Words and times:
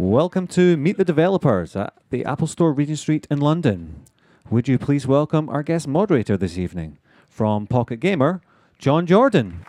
Welcome 0.00 0.46
to 0.46 0.78
Meet 0.78 0.96
the 0.96 1.04
Developers 1.04 1.76
at 1.76 1.92
the 2.08 2.24
Apple 2.24 2.46
Store, 2.46 2.72
Regent 2.72 2.98
Street 2.98 3.26
in 3.30 3.38
London. 3.38 4.02
Would 4.48 4.66
you 4.66 4.78
please 4.78 5.06
welcome 5.06 5.50
our 5.50 5.62
guest 5.62 5.86
moderator 5.86 6.38
this 6.38 6.56
evening 6.56 6.96
from 7.28 7.66
Pocket 7.66 8.00
Gamer, 8.00 8.40
John 8.78 9.06
Jordan. 9.06 9.66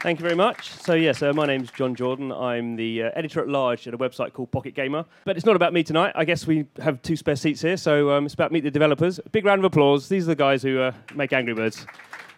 Thank 0.00 0.18
you 0.18 0.22
very 0.22 0.34
much. 0.34 0.70
So, 0.70 0.94
yes, 0.94 1.22
uh, 1.22 1.34
my 1.34 1.44
name's 1.44 1.70
John 1.70 1.94
Jordan. 1.94 2.32
I'm 2.32 2.76
the 2.76 3.02
uh, 3.02 3.10
editor 3.14 3.42
at 3.42 3.48
large 3.48 3.86
at 3.86 3.92
a 3.92 3.98
website 3.98 4.32
called 4.32 4.50
Pocket 4.50 4.74
Gamer. 4.74 5.04
But 5.26 5.36
it's 5.36 5.44
not 5.44 5.56
about 5.56 5.74
me 5.74 5.82
tonight. 5.82 6.12
I 6.14 6.24
guess 6.24 6.46
we 6.46 6.64
have 6.80 7.02
two 7.02 7.14
spare 7.14 7.36
seats 7.36 7.60
here, 7.60 7.76
so 7.76 8.10
um, 8.12 8.24
it's 8.24 8.32
about 8.32 8.50
Meet 8.50 8.64
the 8.64 8.70
Developers. 8.70 9.20
Big 9.30 9.44
round 9.44 9.58
of 9.58 9.66
applause. 9.66 10.08
These 10.08 10.24
are 10.24 10.28
the 10.28 10.36
guys 10.36 10.62
who 10.62 10.80
uh, 10.80 10.92
make 11.14 11.34
Angry 11.34 11.52
Birds. 11.52 11.86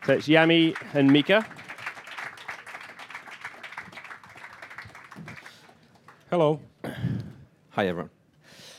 So 0.06 0.14
it's 0.14 0.26
Jami 0.26 0.74
and 0.92 1.12
Mika. 1.12 1.46
Hello. 6.30 6.60
Hi, 7.74 7.86
everyone. 7.86 8.10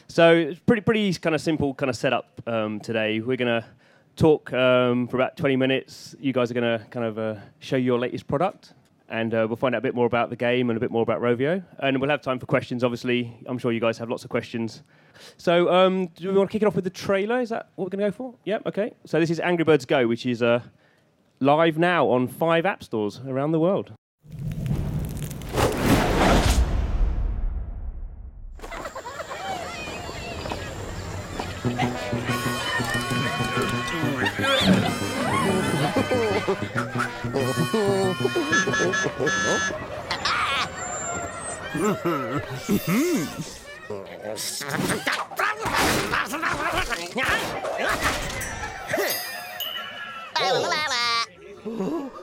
So 0.09 0.35
it's 0.35 0.59
pretty, 0.59 0.81
pretty 0.81 1.13
kind 1.13 1.33
of 1.33 1.39
simple 1.39 1.73
kind 1.73 1.89
of 1.89 1.95
setup 1.95 2.41
um, 2.45 2.81
today. 2.81 3.21
We're 3.21 3.37
going 3.37 3.61
to 3.61 3.65
talk 4.17 4.51
um, 4.51 5.07
for 5.07 5.15
about 5.15 5.37
20 5.37 5.55
minutes. 5.55 6.13
You 6.19 6.33
guys 6.33 6.51
are 6.51 6.53
going 6.53 6.77
to 6.77 6.85
kind 6.87 7.05
of 7.05 7.17
uh, 7.17 7.35
show 7.59 7.77
your 7.77 7.97
latest 7.97 8.27
product, 8.27 8.73
and 9.07 9.33
uh, 9.33 9.45
we'll 9.47 9.55
find 9.55 9.75
out 9.75 9.79
a 9.79 9.81
bit 9.81 9.95
more 9.95 10.07
about 10.07 10.29
the 10.29 10.35
game 10.35 10.69
and 10.69 10.75
a 10.75 10.79
bit 10.81 10.91
more 10.91 11.03
about 11.03 11.21
Rovio. 11.21 11.63
And 11.79 12.01
we'll 12.01 12.09
have 12.09 12.21
time 12.21 12.37
for 12.37 12.47
questions, 12.47 12.83
obviously. 12.83 13.33
I'm 13.45 13.57
sure 13.57 13.71
you 13.71 13.79
guys 13.79 13.97
have 13.97 14.09
lots 14.09 14.25
of 14.25 14.29
questions. 14.29 14.83
So 15.37 15.73
um, 15.73 16.07
do 16.07 16.29
we 16.29 16.37
want 16.37 16.49
to 16.49 16.51
kick 16.51 16.63
it 16.63 16.65
off 16.65 16.75
with 16.75 16.83
the 16.83 16.89
trailer? 16.89 17.39
Is 17.39 17.47
that 17.47 17.69
what 17.75 17.85
we're 17.85 17.97
going 17.97 18.11
to 18.11 18.11
go 18.11 18.17
for? 18.17 18.35
Yep, 18.43 18.63
okay. 18.65 18.91
So 19.05 19.21
this 19.21 19.29
is 19.29 19.39
Angry 19.39 19.63
Birds 19.63 19.85
Go, 19.85 20.05
which 20.05 20.25
is 20.25 20.43
uh, 20.43 20.59
live 21.39 21.77
now 21.77 22.09
on 22.09 22.27
five 22.27 22.65
app 22.65 22.83
stores 22.83 23.21
around 23.25 23.53
the 23.53 23.59
world. 23.61 23.93
Oh. 51.63 52.11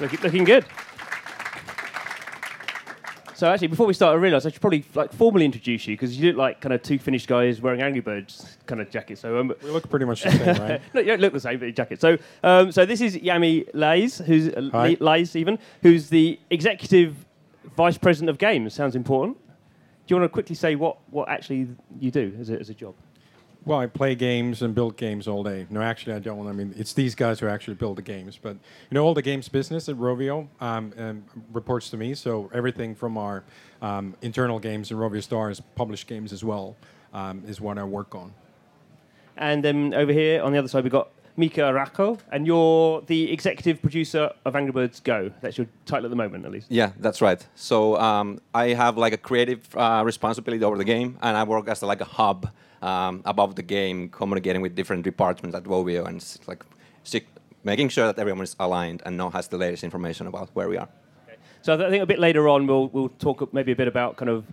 Look, 0.00 0.22
looking 0.22 0.44
good. 0.44 0.64
So 3.34 3.50
actually, 3.50 3.68
before 3.68 3.86
we 3.86 3.94
start, 3.94 4.12
I 4.12 4.16
realised 4.16 4.46
I 4.46 4.50
should 4.50 4.60
probably 4.60 4.84
like 4.94 5.14
formally 5.14 5.46
introduce 5.46 5.86
you 5.86 5.94
because 5.96 6.18
you 6.18 6.28
look 6.28 6.36
like 6.36 6.60
kind 6.60 6.74
of 6.74 6.82
two 6.82 6.98
Finnish 6.98 7.24
guys 7.24 7.60
wearing 7.62 7.80
Angry 7.80 8.00
Birds 8.02 8.58
kind 8.66 8.82
of 8.82 8.90
jackets. 8.90 9.22
So 9.22 9.38
um, 9.40 9.54
We 9.62 9.70
look 9.70 9.88
pretty 9.88 10.04
much 10.04 10.22
the 10.22 10.30
same, 10.30 10.56
right? 10.58 10.82
no, 10.94 11.00
you 11.00 11.06
don't 11.06 11.20
look 11.20 11.32
the 11.32 11.40
same, 11.40 11.58
but 11.58 11.64
your 11.64 11.72
jacket. 11.72 12.02
So, 12.02 12.18
um, 12.42 12.70
so 12.70 12.84
this 12.84 13.00
is 13.00 13.16
Jami 13.16 13.64
Laes, 13.72 14.18
who's 14.18 14.48
uh, 14.48 14.94
Laes 15.00 15.36
even, 15.36 15.58
who's 15.80 16.10
the 16.10 16.38
executive 16.50 17.24
vice 17.76 17.96
president 17.96 18.28
of 18.28 18.36
games. 18.36 18.74
Sounds 18.74 18.94
important. 18.94 19.38
Do 20.06 20.14
you 20.14 20.20
want 20.20 20.30
to 20.30 20.34
quickly 20.34 20.54
say 20.54 20.74
what, 20.74 20.98
what 21.10 21.30
actually 21.30 21.68
you 21.98 22.10
do 22.10 22.36
as 22.38 22.50
a, 22.50 22.58
as 22.60 22.68
a 22.68 22.74
job? 22.74 22.94
Well, 23.64 23.78
I 23.78 23.86
play 23.86 24.14
games 24.14 24.62
and 24.62 24.74
build 24.74 24.96
games 24.96 25.28
all 25.28 25.42
day. 25.42 25.66
No, 25.68 25.82
actually, 25.82 26.14
I 26.14 26.18
don't. 26.18 26.46
I 26.48 26.52
mean, 26.52 26.74
it's 26.78 26.94
these 26.94 27.14
guys 27.14 27.40
who 27.40 27.46
actually 27.46 27.74
build 27.74 27.98
the 27.98 28.02
games. 28.02 28.38
But 28.40 28.52
you 28.54 28.94
know, 28.94 29.04
all 29.04 29.12
the 29.12 29.22
games 29.22 29.48
business 29.48 29.88
at 29.88 29.96
Rovio 29.96 30.48
um, 30.60 30.92
um, 30.96 31.24
reports 31.52 31.90
to 31.90 31.96
me. 31.96 32.14
So 32.14 32.50
everything 32.54 32.94
from 32.94 33.18
our 33.18 33.44
um, 33.82 34.16
internal 34.22 34.58
games 34.58 34.90
and 34.90 34.98
Rovio 34.98 35.22
Stars 35.22 35.60
published 35.74 36.06
games 36.06 36.32
as 36.32 36.42
well 36.42 36.76
um, 37.12 37.42
is 37.46 37.60
what 37.60 37.76
I 37.76 37.84
work 37.84 38.14
on. 38.14 38.32
And 39.36 39.62
then 39.62 39.94
over 39.94 40.12
here 40.12 40.42
on 40.42 40.52
the 40.52 40.58
other 40.58 40.68
side, 40.68 40.82
we've 40.82 40.92
got 40.92 41.10
Mika 41.36 41.60
Arako, 41.60 42.18
and 42.30 42.46
you're 42.46 43.02
the 43.02 43.32
executive 43.32 43.80
producer 43.80 44.30
of 44.44 44.56
Angry 44.56 44.72
Birds 44.72 45.00
Go. 45.00 45.30
That's 45.40 45.56
your 45.56 45.66
title 45.86 46.06
at 46.06 46.10
the 46.10 46.16
moment, 46.16 46.44
at 46.44 46.50
least. 46.50 46.66
Yeah, 46.70 46.92
that's 46.98 47.22
right. 47.22 47.46
So 47.54 47.96
um, 47.96 48.40
I 48.54 48.68
have 48.68 48.98
like 48.98 49.12
a 49.12 49.16
creative 49.16 49.74
uh, 49.74 50.02
responsibility 50.04 50.62
over 50.64 50.76
the 50.76 50.84
game, 50.84 51.18
and 51.22 51.36
I 51.36 51.44
work 51.44 51.68
as 51.68 51.82
like 51.82 52.00
a 52.00 52.06
hub 52.06 52.50
um, 52.82 53.22
above 53.24 53.56
the 53.56 53.62
game, 53.62 54.08
communicating 54.08 54.62
with 54.62 54.74
different 54.74 55.02
departments 55.02 55.56
at 55.56 55.64
Rovio, 55.64 56.06
and 56.06 56.24
like 56.46 56.64
stick, 57.04 57.26
making 57.64 57.88
sure 57.88 58.06
that 58.06 58.18
everyone 58.18 58.42
is 58.42 58.56
aligned 58.58 59.02
and 59.04 59.16
know 59.16 59.30
has 59.30 59.48
the 59.48 59.58
latest 59.58 59.84
information 59.84 60.26
about 60.26 60.50
where 60.54 60.68
we 60.68 60.76
are. 60.76 60.88
So 61.62 61.74
I 61.74 61.90
think 61.90 62.02
a 62.02 62.06
bit 62.06 62.18
later 62.18 62.48
on 62.48 62.66
we'll 62.66 62.88
we'll 62.88 63.10
talk 63.10 63.52
maybe 63.52 63.72
a 63.72 63.76
bit 63.76 63.88
about 63.88 64.16
kind 64.16 64.30
of 64.30 64.44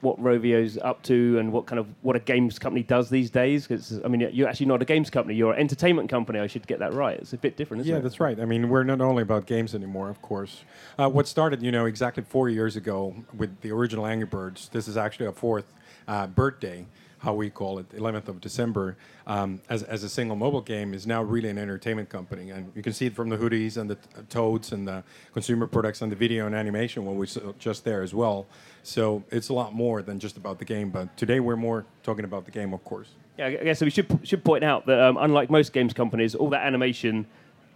what 0.00 0.18
Rovio's 0.18 0.78
up 0.78 1.02
to 1.02 1.38
and 1.38 1.52
what 1.52 1.66
kind 1.66 1.78
of 1.78 1.86
what 2.02 2.16
a 2.16 2.20
games 2.20 2.58
company 2.58 2.82
does 2.82 3.10
these 3.10 3.30
days. 3.30 3.66
Because 3.66 4.00
I 4.04 4.08
mean, 4.08 4.28
you're 4.32 4.48
actually 4.48 4.66
not 4.66 4.80
a 4.80 4.84
games 4.84 5.10
company; 5.10 5.34
you're 5.34 5.52
an 5.52 5.60
entertainment 5.60 6.08
company. 6.08 6.38
I 6.38 6.46
should 6.46 6.66
get 6.66 6.78
that 6.78 6.94
right. 6.94 7.18
It's 7.18 7.32
a 7.32 7.36
bit 7.36 7.56
different, 7.56 7.82
isn't 7.82 7.90
it? 7.90 7.94
Yeah, 7.94 7.98
it? 7.98 8.02
that's 8.02 8.20
right. 8.20 8.38
I 8.40 8.44
mean, 8.44 8.68
we're 8.68 8.84
not 8.84 9.00
only 9.00 9.22
about 9.22 9.46
games 9.46 9.74
anymore, 9.74 10.08
of 10.08 10.22
course. 10.22 10.64
Uh, 10.98 11.08
what 11.08 11.28
started, 11.28 11.62
you 11.62 11.72
know, 11.72 11.86
exactly 11.86 12.22
four 12.22 12.48
years 12.48 12.76
ago 12.76 13.14
with 13.36 13.60
the 13.60 13.70
original 13.72 14.06
Angry 14.06 14.26
Birds. 14.26 14.68
This 14.68 14.88
is 14.88 14.96
actually 14.96 15.26
a 15.26 15.32
fourth 15.32 15.72
uh, 16.08 16.26
birthday, 16.26 16.86
how 17.20 17.34
we 17.34 17.50
call 17.50 17.78
it, 17.78 17.88
11th 17.90 18.28
of 18.28 18.40
December, 18.40 18.96
um, 19.26 19.60
as, 19.68 19.82
as 19.82 20.02
a 20.02 20.08
single 20.08 20.36
mobile 20.36 20.62
game 20.62 20.94
is 20.94 21.06
now 21.06 21.22
really 21.22 21.50
an 21.50 21.58
entertainment 21.58 22.08
company. 22.08 22.50
And 22.50 22.72
you 22.74 22.82
can 22.82 22.94
see 22.94 23.06
it 23.06 23.14
from 23.14 23.28
the 23.28 23.36
hoodies 23.36 23.76
and 23.76 23.90
the 23.90 23.96
t- 23.96 24.02
toads 24.30 24.72
and 24.72 24.88
the 24.88 25.04
consumer 25.32 25.66
products 25.66 26.00
and 26.00 26.10
the 26.10 26.16
video 26.16 26.46
and 26.46 26.54
animation, 26.54 27.04
what 27.04 27.16
we 27.16 27.26
saw 27.26 27.52
just 27.58 27.84
there 27.84 28.02
as 28.02 28.14
well. 28.14 28.46
So 28.82 29.22
it's 29.30 29.50
a 29.50 29.52
lot 29.52 29.74
more 29.74 30.00
than 30.00 30.18
just 30.18 30.38
about 30.38 30.58
the 30.58 30.64
game. 30.64 30.88
But 30.88 31.14
today 31.18 31.40
we're 31.40 31.56
more 31.56 31.84
talking 32.02 32.24
about 32.24 32.46
the 32.46 32.50
game, 32.50 32.72
of 32.72 32.82
course. 32.84 33.10
Yeah, 33.36 33.46
I 33.46 33.56
guess 33.56 33.78
so 33.78 33.84
we 33.84 33.90
should 33.90 34.18
should 34.22 34.42
point 34.42 34.64
out 34.64 34.86
that 34.86 35.00
um, 35.00 35.18
unlike 35.18 35.50
most 35.50 35.74
games 35.74 35.92
companies, 35.92 36.34
all 36.34 36.48
that 36.50 36.66
animation 36.66 37.26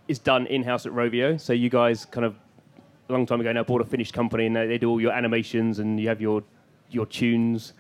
is 0.09 0.19
done 0.19 0.47
in 0.47 0.63
house 0.63 0.87
at 0.87 0.93
Rovio. 0.93 1.39
So 1.39 1.53
you 1.53 1.69
guys 1.69 2.07
kind 2.07 2.25
of 2.25 2.35
a 3.09 3.13
long 3.13 3.27
time 3.27 3.41
ago 3.41 3.53
now 3.53 3.63
bought 3.63 3.83
a 3.83 3.85
finished 3.85 4.15
company 4.15 4.47
and 4.47 4.57
they, 4.57 4.67
they 4.67 4.79
do 4.79 4.89
all 4.89 5.01
your 5.01 5.13
animations 5.13 5.79
and 5.81 6.01
you 6.01 6.09
have 6.09 6.21
your 6.21 6.43
your 6.91 7.07
Toons 7.07 7.75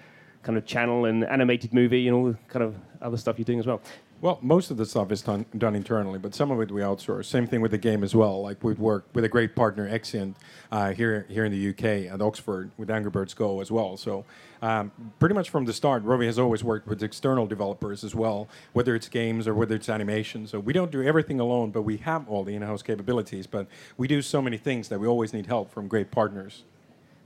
kind 0.45 0.57
of 0.57 0.65
channel 0.67 1.07
and 1.07 1.25
animated 1.25 1.75
movie 1.75 2.07
and 2.07 2.17
all 2.17 2.27
the 2.27 2.39
kind 2.49 2.63
of 2.63 2.77
other 3.03 3.17
stuff 3.17 3.39
you're 3.39 3.45
doing 3.45 3.59
as 3.59 3.67
well. 3.67 3.81
Well, 4.21 4.39
most 4.41 4.71
of 4.71 4.79
the 4.79 4.87
stuff 4.87 5.13
is 5.13 5.21
done, 5.21 5.45
done 5.59 5.75
internally, 5.75 6.19
but 6.19 6.35
some 6.35 6.51
of 6.51 6.59
it 6.61 6.71
we 6.71 6.81
outsource. 6.81 7.27
Same 7.27 7.47
thing 7.47 7.61
with 7.61 7.73
the 7.73 7.79
game 7.79 8.03
as 8.03 8.15
well. 8.15 8.41
Like 8.41 8.65
we've 8.65 8.79
worked 8.79 9.15
with 9.15 9.25
a 9.25 9.29
great 9.29 9.55
partner, 9.55 9.87
Exient, 9.87 10.37
uh, 10.73 10.93
here 10.93 11.27
here 11.29 11.45
in 11.45 11.53
the 11.53 11.69
UK 11.69 12.11
at 12.11 12.23
Oxford 12.23 12.71
with 12.79 12.91
Angry 12.91 13.11
Birds 13.11 13.35
Go 13.35 13.61
as 13.61 13.71
well. 13.71 13.99
So 13.99 14.25
um, 14.63 14.93
pretty 15.19 15.35
much 15.35 15.51
from 15.51 15.67
the 15.67 15.75
start, 15.75 16.03
Rovio 16.07 16.25
has 16.25 16.39
always 16.39 16.65
worked 16.65 16.87
with 16.87 17.03
external 17.03 17.47
developers 17.47 18.03
as 18.03 18.15
well, 18.15 18.49
whether 18.73 18.95
it's 18.95 19.11
games 19.11 19.47
or 19.47 19.53
whether 19.53 19.75
it's 19.75 19.91
animation. 19.91 20.47
So 20.47 20.59
we 20.59 20.73
don't 20.73 20.91
do 20.91 21.03
everything 21.03 21.39
alone, 21.39 21.71
but 21.71 21.83
we 21.83 21.99
have 21.99 22.27
all 22.27 22.45
the 22.45 22.55
in-house 22.55 22.83
capabilities. 22.83 23.47
But 23.47 23.67
we 23.99 24.09
do 24.09 24.23
so 24.23 24.41
many 24.41 24.57
things 24.57 24.89
that 24.89 25.01
we 25.01 25.07
always 25.07 25.35
need 25.35 25.47
help 25.47 25.71
from 25.71 25.87
great 25.87 26.11
partners. 26.11 26.63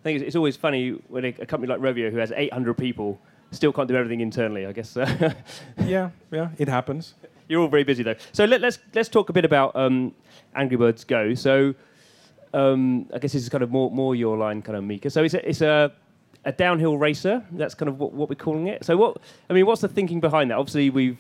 I 0.01 0.03
think 0.03 0.21
it's, 0.21 0.27
it's 0.29 0.37
always 0.37 0.57
funny 0.57 0.91
when 1.09 1.25
a, 1.25 1.29
a 1.41 1.47
company 1.47 1.73
like 1.73 1.81
Rovio, 1.81 2.11
who 2.11 2.19
has 2.19 2.33
800 2.35 2.75
people, 2.75 3.19
still 3.51 3.73
can't 3.73 3.89
do 3.89 3.97
everything 3.97 4.21
internally. 4.21 4.67
I 4.67 4.73
guess. 4.73 4.97
Yeah, 5.85 6.11
yeah, 6.31 6.51
it 6.59 6.69
happens. 6.69 7.15
You're 7.49 7.63
all 7.63 7.69
very 7.69 7.85
busy 7.85 8.03
though. 8.03 8.17
So 8.33 8.45
let, 8.45 8.63
us 8.63 8.79
let's 8.95 9.09
talk 9.09 9.31
a 9.31 9.33
bit 9.33 9.45
about 9.45 9.75
um, 9.75 10.15
Angry 10.55 10.77
Birds 10.77 11.03
Go. 11.05 11.35
So 11.35 11.75
um, 12.53 13.09
I 13.15 13.19
guess 13.19 13.33
this 13.33 13.43
is 13.43 13.49
kind 13.49 13.65
of 13.65 13.71
more 13.71 13.91
more 13.91 14.15
your 14.15 14.37
line, 14.37 14.63
kind 14.63 14.77
of 14.77 14.85
Mika. 14.85 15.11
So 15.11 15.25
it's 15.25 15.35
a, 15.35 15.49
it's 15.49 15.61
a 15.63 15.93
a 16.45 16.53
downhill 16.53 16.97
racer. 16.97 17.45
That's 17.53 17.75
kind 17.75 17.89
of 17.89 17.99
what, 17.99 18.13
what 18.13 18.29
we're 18.29 18.35
calling 18.35 18.69
it. 18.69 18.85
So 18.85 18.97
what 18.97 19.19
I 19.49 19.53
mean, 19.53 19.67
what's 19.67 19.81
the 19.81 19.89
thinking 19.89 20.21
behind 20.21 20.51
that? 20.51 20.59
Obviously, 20.59 20.91
we've 20.91 21.19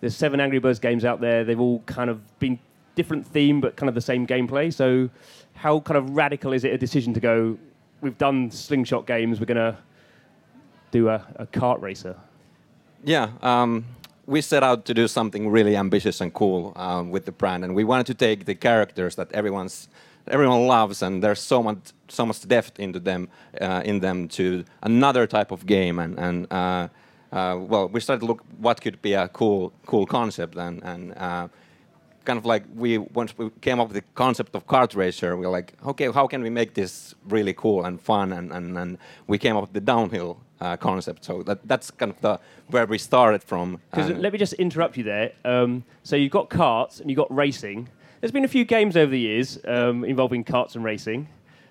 there's 0.00 0.16
seven 0.16 0.40
Angry 0.40 0.58
Birds 0.58 0.80
games 0.80 1.04
out 1.04 1.20
there. 1.20 1.44
They've 1.44 1.60
all 1.60 1.80
kind 1.86 2.10
of 2.10 2.38
been 2.40 2.58
different 2.94 3.26
theme, 3.26 3.60
but 3.60 3.76
kind 3.76 3.88
of 3.88 3.94
the 3.94 4.00
same 4.00 4.26
gameplay. 4.26 4.72
So 4.72 5.10
how 5.54 5.80
kind 5.80 5.96
of 5.96 6.10
radical 6.10 6.52
is 6.52 6.64
it 6.64 6.72
a 6.72 6.78
decision 6.78 7.14
to 7.14 7.20
go? 7.20 7.58
We've 8.02 8.18
done 8.18 8.50
slingshot 8.50 9.06
games. 9.06 9.38
We're 9.38 9.46
gonna 9.46 9.78
do 10.90 11.08
a, 11.08 11.24
a 11.36 11.46
kart 11.46 11.80
racer. 11.80 12.16
Yeah. 13.04 13.30
Um, 13.42 13.84
we 14.26 14.40
set 14.40 14.64
out 14.64 14.84
to 14.86 14.94
do 14.94 15.06
something 15.06 15.48
really 15.48 15.76
ambitious 15.76 16.20
and 16.20 16.34
cool 16.34 16.72
um, 16.74 17.10
with 17.10 17.26
the 17.26 17.32
brand, 17.32 17.64
and 17.64 17.76
we 17.76 17.84
wanted 17.84 18.06
to 18.06 18.14
take 18.14 18.44
the 18.44 18.56
characters 18.56 19.14
that 19.14 19.30
everyone's 19.32 19.88
everyone 20.26 20.66
loves, 20.66 21.00
and 21.02 21.22
there's 21.22 21.40
so 21.40 21.62
much 21.62 21.78
so 22.08 22.26
much 22.26 22.46
depth 22.46 22.80
into 22.80 22.98
them 22.98 23.28
uh, 23.60 23.82
in 23.84 24.00
them 24.00 24.26
to 24.28 24.64
another 24.82 25.26
type 25.26 25.52
of 25.52 25.64
game, 25.64 26.00
and 26.00 26.18
and 26.18 26.52
uh, 26.52 26.88
uh, 27.32 27.56
well, 27.56 27.88
we 27.88 28.00
started 28.00 28.20
to 28.20 28.26
look 28.26 28.42
what 28.58 28.80
could 28.80 29.00
be 29.00 29.14
a 29.14 29.28
cool 29.28 29.72
cool 29.86 30.06
concept, 30.06 30.56
and 30.56 30.82
and 30.82 31.14
uh, 31.16 31.46
kind 32.24 32.38
of 32.38 32.46
like 32.46 32.64
we 32.74 32.98
once 32.98 33.36
we 33.36 33.50
came 33.60 33.80
up 33.80 33.88
with 33.88 33.96
the 33.96 34.04
concept 34.14 34.54
of 34.54 34.66
kart 34.66 34.94
racer, 34.96 35.36
we 35.36 35.46
were 35.46 35.52
like, 35.52 35.74
okay, 35.86 36.10
how 36.10 36.26
can 36.26 36.42
we 36.42 36.50
make 36.50 36.74
this 36.74 37.14
really 37.28 37.52
cool 37.52 37.84
and 37.84 38.00
fun, 38.00 38.32
and 38.32 38.52
and, 38.52 38.78
and 38.78 38.98
we 39.26 39.38
came 39.38 39.56
up 39.56 39.62
with 39.62 39.72
the 39.72 39.80
downhill 39.80 40.38
uh, 40.60 40.76
concept. 40.76 41.24
So 41.24 41.42
that, 41.42 41.66
that's 41.66 41.90
kind 41.90 42.12
of 42.12 42.20
the 42.20 42.38
where 42.68 42.86
we 42.86 42.98
started 42.98 43.42
from. 43.42 43.80
Because 43.90 44.10
let 44.10 44.32
me 44.32 44.38
just 44.38 44.54
interrupt 44.54 44.96
you 44.96 45.04
there. 45.04 45.32
Um, 45.44 45.84
so 46.02 46.16
you've 46.16 46.32
got 46.32 46.48
karts 46.50 47.00
and 47.00 47.10
you've 47.10 47.16
got 47.16 47.34
racing. 47.34 47.88
There's 48.20 48.32
been 48.32 48.44
a 48.44 48.48
few 48.48 48.64
games 48.64 48.96
over 48.96 49.10
the 49.10 49.18
years 49.18 49.58
um, 49.66 50.04
involving 50.04 50.44
karts 50.44 50.76
and 50.76 50.84
racing. 50.84 51.28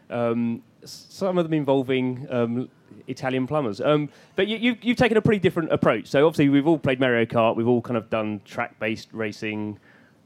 Um, 0.09 0.61
some 0.83 1.37
of 1.37 1.45
them 1.45 1.53
involving 1.53 2.27
um, 2.29 2.69
Italian 3.07 3.47
plumbers. 3.47 3.79
Um, 3.79 4.09
but 4.35 4.47
you, 4.47 4.57
you, 4.57 4.77
you've 4.81 4.97
taken 4.97 5.15
a 5.15 5.21
pretty 5.21 5.39
different 5.39 5.71
approach. 5.71 6.07
So 6.07 6.25
obviously 6.25 6.49
we've 6.49 6.67
all 6.67 6.77
played 6.77 6.99
Mario 6.99 7.23
Kart. 7.25 7.55
We've 7.55 7.67
all 7.67 7.81
kind 7.81 7.95
of 7.95 8.09
done 8.09 8.41
track-based 8.43 9.09
racing. 9.13 9.79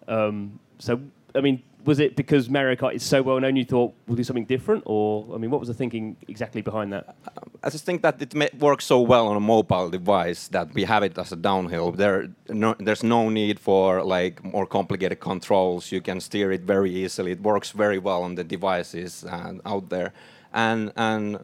Um, 0.07 0.59
so 0.79 1.01
I 1.35 1.41
mean, 1.41 1.61
was 1.85 1.99
it 1.99 2.15
because 2.15 2.49
Mario 2.49 2.75
Kart 2.75 2.95
is 2.95 3.03
so 3.03 3.21
well 3.21 3.39
known 3.39 3.55
you 3.55 3.65
thought 3.65 3.93
we'll 4.07 4.15
do 4.15 4.23
something 4.23 4.45
different, 4.45 4.83
or 4.85 5.27
I 5.33 5.37
mean, 5.37 5.51
what 5.51 5.59
was 5.59 5.67
the 5.67 5.73
thinking 5.73 6.17
exactly 6.27 6.61
behind 6.61 6.91
that? 6.93 7.15
I 7.63 7.69
just 7.69 7.85
think 7.85 8.01
that 8.01 8.21
it 8.21 8.59
works 8.59 8.85
so 8.85 9.01
well 9.01 9.27
on 9.27 9.37
a 9.37 9.39
mobile 9.39 9.89
device 9.89 10.47
that 10.49 10.73
we 10.73 10.83
have 10.83 11.03
it 11.03 11.17
as 11.17 11.31
a 11.31 11.35
downhill. 11.35 11.91
There, 11.91 12.29
no, 12.49 12.75
there's 12.79 13.03
no 13.03 13.29
need 13.29 13.59
for 13.59 14.03
like 14.03 14.43
more 14.43 14.65
complicated 14.65 15.19
controls. 15.19 15.91
You 15.91 16.01
can 16.01 16.19
steer 16.19 16.51
it 16.51 16.61
very 16.61 16.91
easily. 16.91 17.31
It 17.31 17.41
works 17.41 17.71
very 17.71 17.99
well 17.99 18.23
on 18.23 18.35
the 18.35 18.43
devices 18.43 19.23
uh, 19.25 19.53
out 19.65 19.89
there 19.89 20.13
and 20.55 20.93
and 20.95 21.37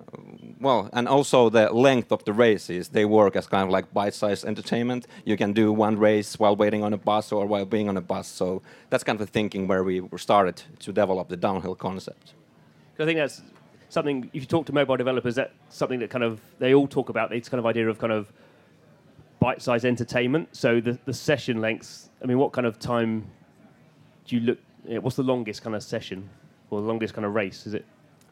well, 0.60 0.90
and 0.94 1.08
also 1.08 1.50
the 1.50 1.72
length 1.72 2.12
of 2.12 2.24
the 2.24 2.32
races. 2.32 2.90
They 2.90 3.06
work 3.06 3.36
as 3.36 3.46
kind 3.46 3.64
of 3.64 3.70
like 3.70 3.94
bite-sized 3.94 4.46
entertainment. 4.46 5.06
You 5.26 5.36
can 5.38 5.52
do 5.54 5.72
one 5.74 5.98
race 6.00 6.40
while 6.40 6.56
waiting 6.56 6.84
on 6.84 6.94
a 6.94 6.98
bus 6.98 7.32
or 7.32 7.46
while 7.46 7.66
being 7.66 7.90
on 7.90 7.98
a 7.98 8.02
bus. 8.02 8.28
So 8.28 8.62
that's 8.90 9.04
kind 9.04 9.20
of 9.20 9.28
the 9.28 9.32
thinking 9.32 9.68
where 9.68 9.84
we 9.84 10.02
started 10.18 10.64
to 10.80 10.94
develop 10.94 11.28
the 11.28 11.38
downhill 11.38 11.76
concept. 11.76 12.34
I 13.00 13.06
think 13.06 13.18
that's 13.18 13.42
something. 13.90 14.30
If 14.34 14.44
you 14.44 14.48
talk 14.48 14.66
to 14.68 14.74
mobile 14.74 14.98
developers, 14.98 15.36
that's 15.36 15.54
something 15.70 16.00
that 16.00 16.10
kind 16.10 16.24
of 16.24 16.40
they 16.60 16.74
all 16.74 16.88
talk 16.88 17.10
about. 17.10 17.34
It's 17.34 17.50
kind 17.50 17.60
of 17.60 17.66
idea 17.66 17.90
of 17.90 18.00
kind 18.00 18.14
of 18.14 18.32
bite-sized 19.40 19.86
entertainment. 19.86 20.56
So 20.56 20.80
the 20.80 20.98
the 21.06 21.14
session 21.14 21.60
lengths. 21.60 22.10
I 22.24 22.28
mean, 22.28 22.38
what 22.38 22.54
kind 22.54 22.66
of 22.66 22.80
time 22.80 23.26
do 24.26 24.38
you 24.38 24.42
look? 24.42 24.60
What's 25.04 25.18
the 25.18 25.24
longest 25.24 25.64
kind 25.64 25.76
of 25.76 25.84
session 25.84 26.30
or 26.70 26.80
the 26.80 26.88
longest 26.88 27.14
kind 27.14 27.26
of 27.26 27.36
race? 27.36 27.68
Is 27.68 27.74
it 27.74 27.86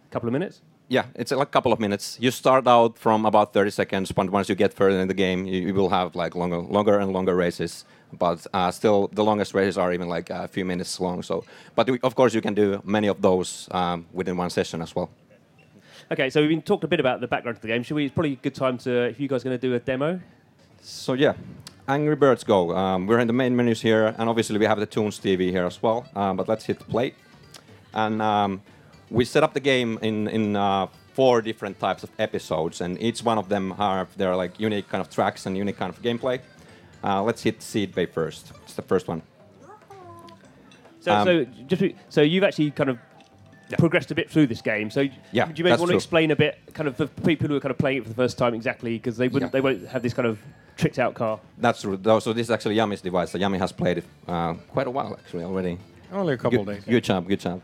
a 0.08 0.12
couple 0.12 0.30
of 0.30 0.34
minutes? 0.34 0.62
Yeah, 0.90 1.06
it's 1.14 1.32
like 1.32 1.48
a 1.48 1.52
couple 1.52 1.72
of 1.72 1.80
minutes. 1.80 2.18
You 2.20 2.32
start 2.32 2.68
out 2.68 2.98
from 2.98 3.28
about 3.28 3.54
30 3.54 3.70
seconds, 3.70 4.12
but 4.12 4.32
once 4.32 4.50
you 4.50 4.56
get 4.56 4.74
further 4.74 5.00
in 5.00 5.08
the 5.08 5.14
game, 5.14 5.46
you, 5.46 5.68
you 5.68 5.74
will 5.74 5.90
have 5.90 6.16
like 6.16 6.34
longer, 6.34 6.58
longer 6.58 6.98
and 6.98 7.14
longer 7.14 7.36
races. 7.36 7.86
But 8.12 8.48
uh, 8.56 8.72
still, 8.72 9.08
the 9.14 9.24
longest 9.24 9.54
races 9.54 9.78
are 9.78 9.94
even 9.94 10.10
like 10.10 10.32
a 10.32 10.48
few 10.48 10.66
minutes 10.66 11.00
long. 11.00 11.22
So, 11.22 11.44
but 11.76 11.88
we, 11.88 12.00
of 12.02 12.16
course, 12.16 12.34
you 12.34 12.42
can 12.42 12.56
do 12.56 12.82
many 12.84 13.08
of 13.08 13.22
those 13.22 13.70
um, 13.70 14.08
within 14.12 14.36
one 14.36 14.50
session 14.50 14.82
as 14.82 14.96
well. 14.96 15.12
Okay, 16.12 16.32
so 16.32 16.42
we've 16.42 16.50
been 16.50 16.64
talked 16.64 16.84
a 16.84 16.88
bit 16.88 17.00
about 17.00 17.22
the 17.22 17.28
background 17.28 17.58
of 17.58 17.62
the 17.62 17.68
game. 17.68 17.84
Should 17.84 17.94
we? 17.94 18.06
It's 18.06 18.14
probably 18.16 18.34
a 18.34 18.38
good 18.38 18.56
time 18.56 18.80
to 18.80 19.10
if 19.10 19.20
you 19.20 19.28
guys 19.28 19.42
are 19.42 19.50
going 19.50 19.60
to 19.60 19.68
do 19.68 19.76
a 19.76 19.80
demo. 19.80 20.20
So 20.82 21.14
yeah, 21.14 21.34
Angry 21.88 22.16
Birds 22.16 22.44
Go. 22.44 22.76
Um, 22.76 23.06
we're 23.06 23.20
in 23.20 23.28
the 23.28 23.34
main 23.34 23.56
menus 23.56 23.82
here, 23.82 24.16
and 24.18 24.28
obviously 24.28 24.58
we 24.58 24.66
have 24.66 24.80
the 24.80 24.88
Toons 24.88 25.20
TV 25.20 25.52
here 25.52 25.68
as 25.68 25.84
well. 25.84 26.08
Um, 26.16 26.36
but 26.36 26.48
let's 26.48 26.66
hit 26.66 26.80
play, 26.80 27.14
and 27.94 28.24
um, 28.24 28.64
we 29.12 29.26
set 29.26 29.44
up 29.44 29.54
the 29.54 29.60
game 29.60 30.00
in 30.02 30.28
in 30.28 30.56
uh, 30.56 30.88
four 31.14 31.42
different 31.42 31.80
types 31.80 32.04
of 32.04 32.10
episodes, 32.18 32.82
and 32.82 33.02
each 33.02 33.24
one 33.24 33.38
of 33.38 33.50
them 33.50 33.72
have 33.72 34.16
their 34.18 34.36
like 34.36 34.60
unique 34.60 34.88
kind 34.88 35.02
of 35.02 35.10
tracks 35.10 35.46
and 35.46 35.58
unique 35.58 35.78
kind 35.78 35.94
of 35.94 36.02
gameplay. 36.02 36.40
Uh, 37.04 37.24
let's 37.24 37.44
hit 37.44 37.60
Seedway 37.60 38.12
first. 38.12 38.52
It's 38.64 38.74
the 38.74 38.82
first 38.82 39.08
one. 39.08 39.22
So, 41.02 41.14
um, 41.14 41.26
so 41.26 41.46
just 41.68 41.84
so 42.10 42.22
you've 42.22 42.44
actually 42.44 42.72
kind 42.72 42.90
of 42.90 43.00
yeah. 43.70 43.78
progressed 43.78 44.12
a 44.12 44.16
bit 44.16 44.30
through 44.30 44.48
this 44.48 44.62
game. 44.62 44.90
So 44.90 45.08
yeah, 45.32 45.46
do 45.46 45.54
you 45.56 45.64
maybe 45.64 45.78
want 45.78 45.92
to 45.92 45.96
explain 45.96 46.32
a 46.32 46.36
bit, 46.36 46.60
kind 46.74 46.88
of 46.90 46.98
for 46.98 47.08
people 47.08 47.48
who 47.48 47.56
are 47.56 47.60
kind 47.60 47.72
of 47.72 47.78
playing 47.78 48.00
it 48.00 48.04
for 48.04 48.10
the 48.10 48.16
first 48.16 48.38
time, 48.38 48.54
exactly 48.54 48.98
because 48.98 49.18
they 49.18 49.28
wouldn't, 49.28 49.50
yeah. 49.50 49.54
they 49.54 49.62
won't 49.62 49.88
have 49.88 50.02
this 50.02 50.14
kind 50.14 50.28
of 50.28 50.40
tricked 50.78 51.00
out 51.00 51.14
car. 51.14 51.40
That's 51.58 51.82
true. 51.82 52.00
So 52.20 52.34
this 52.34 52.48
is 52.48 52.52
actually 52.52 52.76
Jami's 52.76 53.02
device. 53.02 53.32
So 53.32 53.40
Jami 53.40 53.58
has 53.60 53.72
played 53.72 54.00
it 54.00 54.06
uh, 54.28 54.54
quite 54.54 54.88
a 54.88 54.92
while 54.92 55.18
actually 55.20 55.44
already. 55.44 55.78
Only 56.12 56.34
a 56.34 56.38
couple 56.38 56.64
good, 56.66 56.76
days. 56.76 56.84
Good 56.86 57.04
job. 57.04 57.28
Good 57.28 57.40
job. 57.40 57.62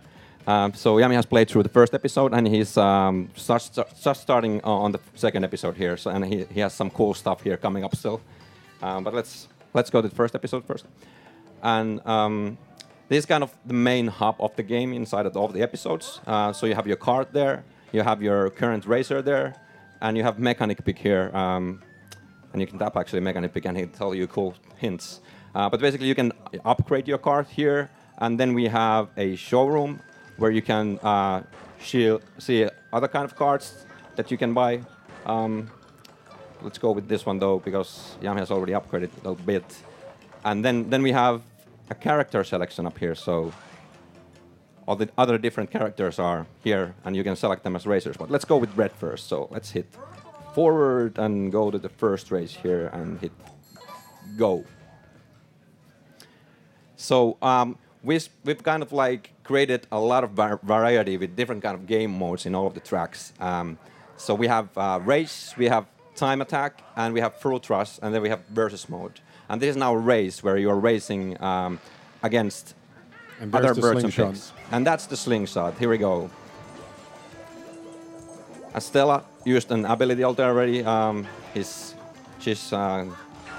Um, 0.47 0.73
so 0.73 0.99
Jami 0.99 1.15
has 1.15 1.25
played 1.25 1.49
through 1.49 1.63
the 1.63 1.69
first 1.69 1.93
episode, 1.93 2.33
and 2.33 2.47
he's 2.47 2.77
um, 2.77 3.29
just, 3.33 3.79
just 4.03 4.21
starting 4.21 4.61
on 4.63 4.91
the 4.91 4.99
second 5.15 5.43
episode 5.43 5.75
here. 5.75 5.97
So, 5.97 6.11
and 6.11 6.23
he, 6.25 6.45
he 6.51 6.59
has 6.59 6.73
some 6.73 6.89
cool 6.91 7.13
stuff 7.13 7.41
here 7.41 7.57
coming 7.57 7.83
up 7.83 7.95
still. 7.95 8.21
Um, 8.81 9.03
but 9.03 9.13
let's 9.13 9.47
let's 9.73 9.89
go 9.89 10.01
to 10.01 10.07
the 10.07 10.15
first 10.15 10.35
episode 10.35 10.65
first. 10.65 10.85
And 11.63 12.05
um, 12.05 12.57
this 13.09 13.19
is 13.19 13.25
kind 13.25 13.43
of 13.43 13.51
the 13.65 13.73
main 13.73 14.07
hub 14.07 14.35
of 14.39 14.55
the 14.55 14.63
game 14.63 14.93
inside 14.93 15.25
of 15.25 15.35
all 15.35 15.47
the 15.47 15.61
episodes. 15.61 16.21
Uh, 16.27 16.53
so 16.53 16.65
you 16.67 16.75
have 16.75 16.85
your 16.85 16.97
card 16.97 17.27
there, 17.33 17.63
you 17.91 18.01
have 18.01 18.21
your 18.21 18.51
current 18.51 18.85
racer 18.85 19.21
there, 19.21 19.55
and 20.01 20.15
you 20.15 20.23
have 20.23 20.37
Mechanic 20.37 20.83
Pig 20.85 20.99
here. 20.99 21.31
Um, 21.33 21.81
and 22.53 22.61
you 22.61 22.67
can 22.67 22.77
tap 22.79 22.95
actually 22.95 23.21
Mechanic 23.21 23.53
Pig, 23.53 23.65
and 23.65 23.77
he'll 23.77 23.87
tell 23.87 24.13
you 24.13 24.27
cool 24.27 24.53
hints. 24.77 25.21
Uh, 25.55 25.69
but 25.69 25.79
basically, 25.79 26.07
you 26.07 26.15
can 26.15 26.31
upgrade 26.63 27.07
your 27.07 27.17
card 27.17 27.47
here, 27.47 27.89
and 28.19 28.39
then 28.39 28.53
we 28.53 28.67
have 28.67 29.09
a 29.17 29.35
showroom 29.35 29.99
where 30.37 30.51
you 30.51 30.61
can 30.61 30.99
uh, 30.99 31.43
see 31.79 32.69
other 32.91 33.07
kind 33.07 33.25
of 33.25 33.35
cards 33.35 33.85
that 34.15 34.31
you 34.31 34.37
can 34.37 34.53
buy. 34.53 34.81
Um, 35.25 35.69
let's 36.61 36.77
go 36.77 36.91
with 36.91 37.07
this 37.07 37.25
one 37.25 37.39
though, 37.39 37.59
because 37.59 38.17
Jami 38.21 38.39
has 38.39 38.51
already 38.51 38.73
upgraded 38.73 39.09
a 39.13 39.29
little 39.29 39.45
bit. 39.45 39.63
And 40.43 40.63
then, 40.63 40.89
then 40.89 41.01
we 41.01 41.11
have 41.11 41.41
a 41.89 41.95
character 41.95 42.43
selection 42.43 42.85
up 42.85 42.97
here, 42.97 43.15
so 43.15 43.53
all 44.87 44.95
the 44.95 45.09
other 45.17 45.37
different 45.37 45.71
characters 45.71 46.19
are 46.19 46.45
here, 46.63 46.93
and 47.03 47.15
you 47.15 47.23
can 47.23 47.35
select 47.35 47.63
them 47.63 47.75
as 47.75 47.87
racers. 47.87 48.17
But 48.17 48.29
let's 48.29 48.45
go 48.45 48.57
with 48.57 48.75
red 48.77 48.91
first. 48.91 49.27
So 49.27 49.47
let's 49.51 49.71
hit 49.71 49.87
forward 50.53 51.17
and 51.17 51.51
go 51.51 51.71
to 51.71 51.77
the 51.77 51.89
first 51.89 52.31
race 52.31 52.53
here 52.53 52.87
and 52.93 53.19
hit 53.19 53.31
go. 54.37 54.63
So 56.95 57.37
um, 57.41 57.77
we, 58.05 58.19
we've 58.43 58.63
kind 58.63 58.83
of 58.83 58.93
like 58.93 59.31
created 59.43 59.87
a 59.91 59.99
lot 59.99 60.23
of 60.23 60.31
variety 60.63 61.17
with 61.17 61.35
different 61.35 61.63
kind 61.63 61.75
of 61.75 61.87
game 61.87 62.17
modes 62.17 62.45
in 62.45 62.55
all 62.55 62.67
of 62.67 62.73
the 62.73 62.79
tracks. 62.79 63.33
Um, 63.39 63.77
so 64.15 64.33
we 64.33 64.47
have 64.47 64.69
uh, 64.77 64.99
race, 65.03 65.53
we 65.57 65.65
have 65.65 65.85
time 66.15 66.41
attack, 66.41 66.81
and 66.95 67.13
we 67.13 67.19
have 67.19 67.35
full 67.39 67.59
rush, 67.67 67.99
and 68.01 68.13
then 68.13 68.21
we 68.21 68.29
have 68.29 68.45
versus 68.47 68.87
mode. 68.87 69.19
And 69.49 69.61
this 69.61 69.71
is 69.71 69.75
now 69.75 69.93
race 69.93 70.43
where 70.43 70.57
you're 70.57 70.79
racing 70.79 71.41
um, 71.41 71.79
against 72.23 72.75
other 73.53 73.75
birds 73.75 74.03
and 74.03 74.13
pigs. 74.13 74.53
And 74.71 74.85
that's 74.85 75.07
the 75.07 75.17
slingshot. 75.17 75.77
Here 75.77 75.89
we 75.89 75.97
go. 75.97 76.29
Stella 78.79 79.23
used 79.45 79.71
an 79.71 79.85
ability 79.85 80.23
already. 80.23 80.83
Um, 80.83 81.27
his, 81.53 81.95
she's 82.39 82.73
uh, 82.73 83.05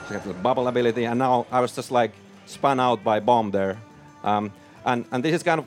I 0.08 0.12
got 0.12 0.24
the 0.24 0.34
bubble 0.34 0.68
ability, 0.68 1.04
and 1.04 1.18
now 1.18 1.46
I 1.50 1.60
was 1.60 1.74
just 1.74 1.90
like 1.90 2.12
spun 2.46 2.80
out 2.80 3.02
by 3.02 3.20
bomb 3.20 3.50
there. 3.50 3.78
Um, 4.24 4.52
and 4.84 5.04
and 5.12 5.24
this 5.24 5.34
is 5.34 5.42
kind 5.42 5.58
of 5.60 5.66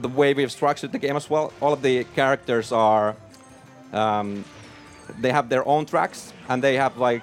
the 0.00 0.08
way 0.08 0.34
we've 0.34 0.52
structured 0.52 0.92
the 0.92 0.98
game 0.98 1.16
as 1.16 1.30
well. 1.30 1.52
All 1.60 1.72
of 1.72 1.82
the 1.82 2.04
characters 2.14 2.72
are 2.72 3.16
um, 3.92 4.44
they 5.20 5.32
have 5.32 5.48
their 5.48 5.66
own 5.66 5.86
tracks, 5.86 6.32
and 6.48 6.62
they 6.62 6.76
have 6.76 6.96
like 6.98 7.22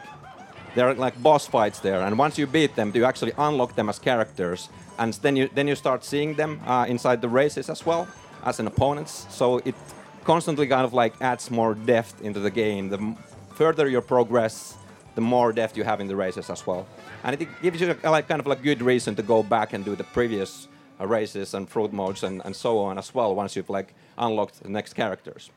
there 0.75 0.87
are 0.87 0.93
like 0.93 1.21
boss 1.21 1.47
fights 1.47 1.79
there. 1.79 2.01
And 2.01 2.17
once 2.17 2.37
you 2.37 2.47
beat 2.47 2.75
them, 2.75 2.91
you 2.93 3.05
actually 3.05 3.33
unlock 3.37 3.75
them 3.75 3.89
as 3.89 3.99
characters, 3.99 4.69
and 4.97 5.13
then 5.21 5.35
you 5.35 5.49
then 5.55 5.67
you 5.67 5.75
start 5.75 6.03
seeing 6.03 6.35
them 6.35 6.61
uh, 6.65 6.85
inside 6.87 7.21
the 7.21 7.29
races 7.29 7.69
as 7.69 7.85
well 7.85 8.07
as 8.43 8.59
an 8.59 8.67
opponents. 8.67 9.25
So 9.29 9.57
it 9.65 9.75
constantly 10.23 10.67
kind 10.67 10.85
of 10.85 10.93
like 10.93 11.13
adds 11.21 11.51
more 11.51 11.75
depth 11.75 12.21
into 12.21 12.39
the 12.39 12.51
game. 12.51 12.89
The 12.89 13.15
further 13.55 13.87
you 13.87 14.01
progress, 14.01 14.75
the 15.15 15.21
more 15.21 15.51
depth 15.53 15.77
you 15.77 15.83
have 15.83 16.01
in 16.01 16.07
the 16.07 16.15
races 16.15 16.49
as 16.49 16.67
well. 16.67 16.85
And 17.23 17.41
it 17.41 17.47
gives 17.61 17.81
you 17.81 17.95
a, 18.03 18.11
like 18.11 18.27
kind 18.27 18.39
of 18.39 18.47
like 18.47 18.61
good 18.61 18.81
reason 18.81 19.15
to 19.15 19.23
go 19.23 19.41
back 19.43 19.73
and 19.73 19.83
do 19.83 19.95
the 19.95 20.03
previous 20.03 20.67
uh, 20.99 21.07
races 21.07 21.53
and 21.53 21.67
fruit 21.67 21.91
modes 21.91 22.23
and, 22.23 22.41
and 22.45 22.55
so 22.55 22.79
on 22.79 22.97
as 22.97 23.13
well 23.13 23.33
once 23.35 23.55
you've 23.55 23.69
like 23.69 23.93
unlocked 24.17 24.61
the 24.63 24.69
next 24.69 24.93
characters. 24.93 25.49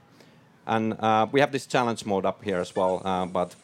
And 0.67 0.95
uh, 1.01 1.27
we 1.33 1.41
have 1.41 1.53
this 1.53 1.67
challenge 1.67 2.05
mode 2.05 2.27
up 2.27 2.45
here 2.45 2.59
as 2.59 2.75
well, 2.75 3.03
uh, 3.05 3.27
but 3.27 3.55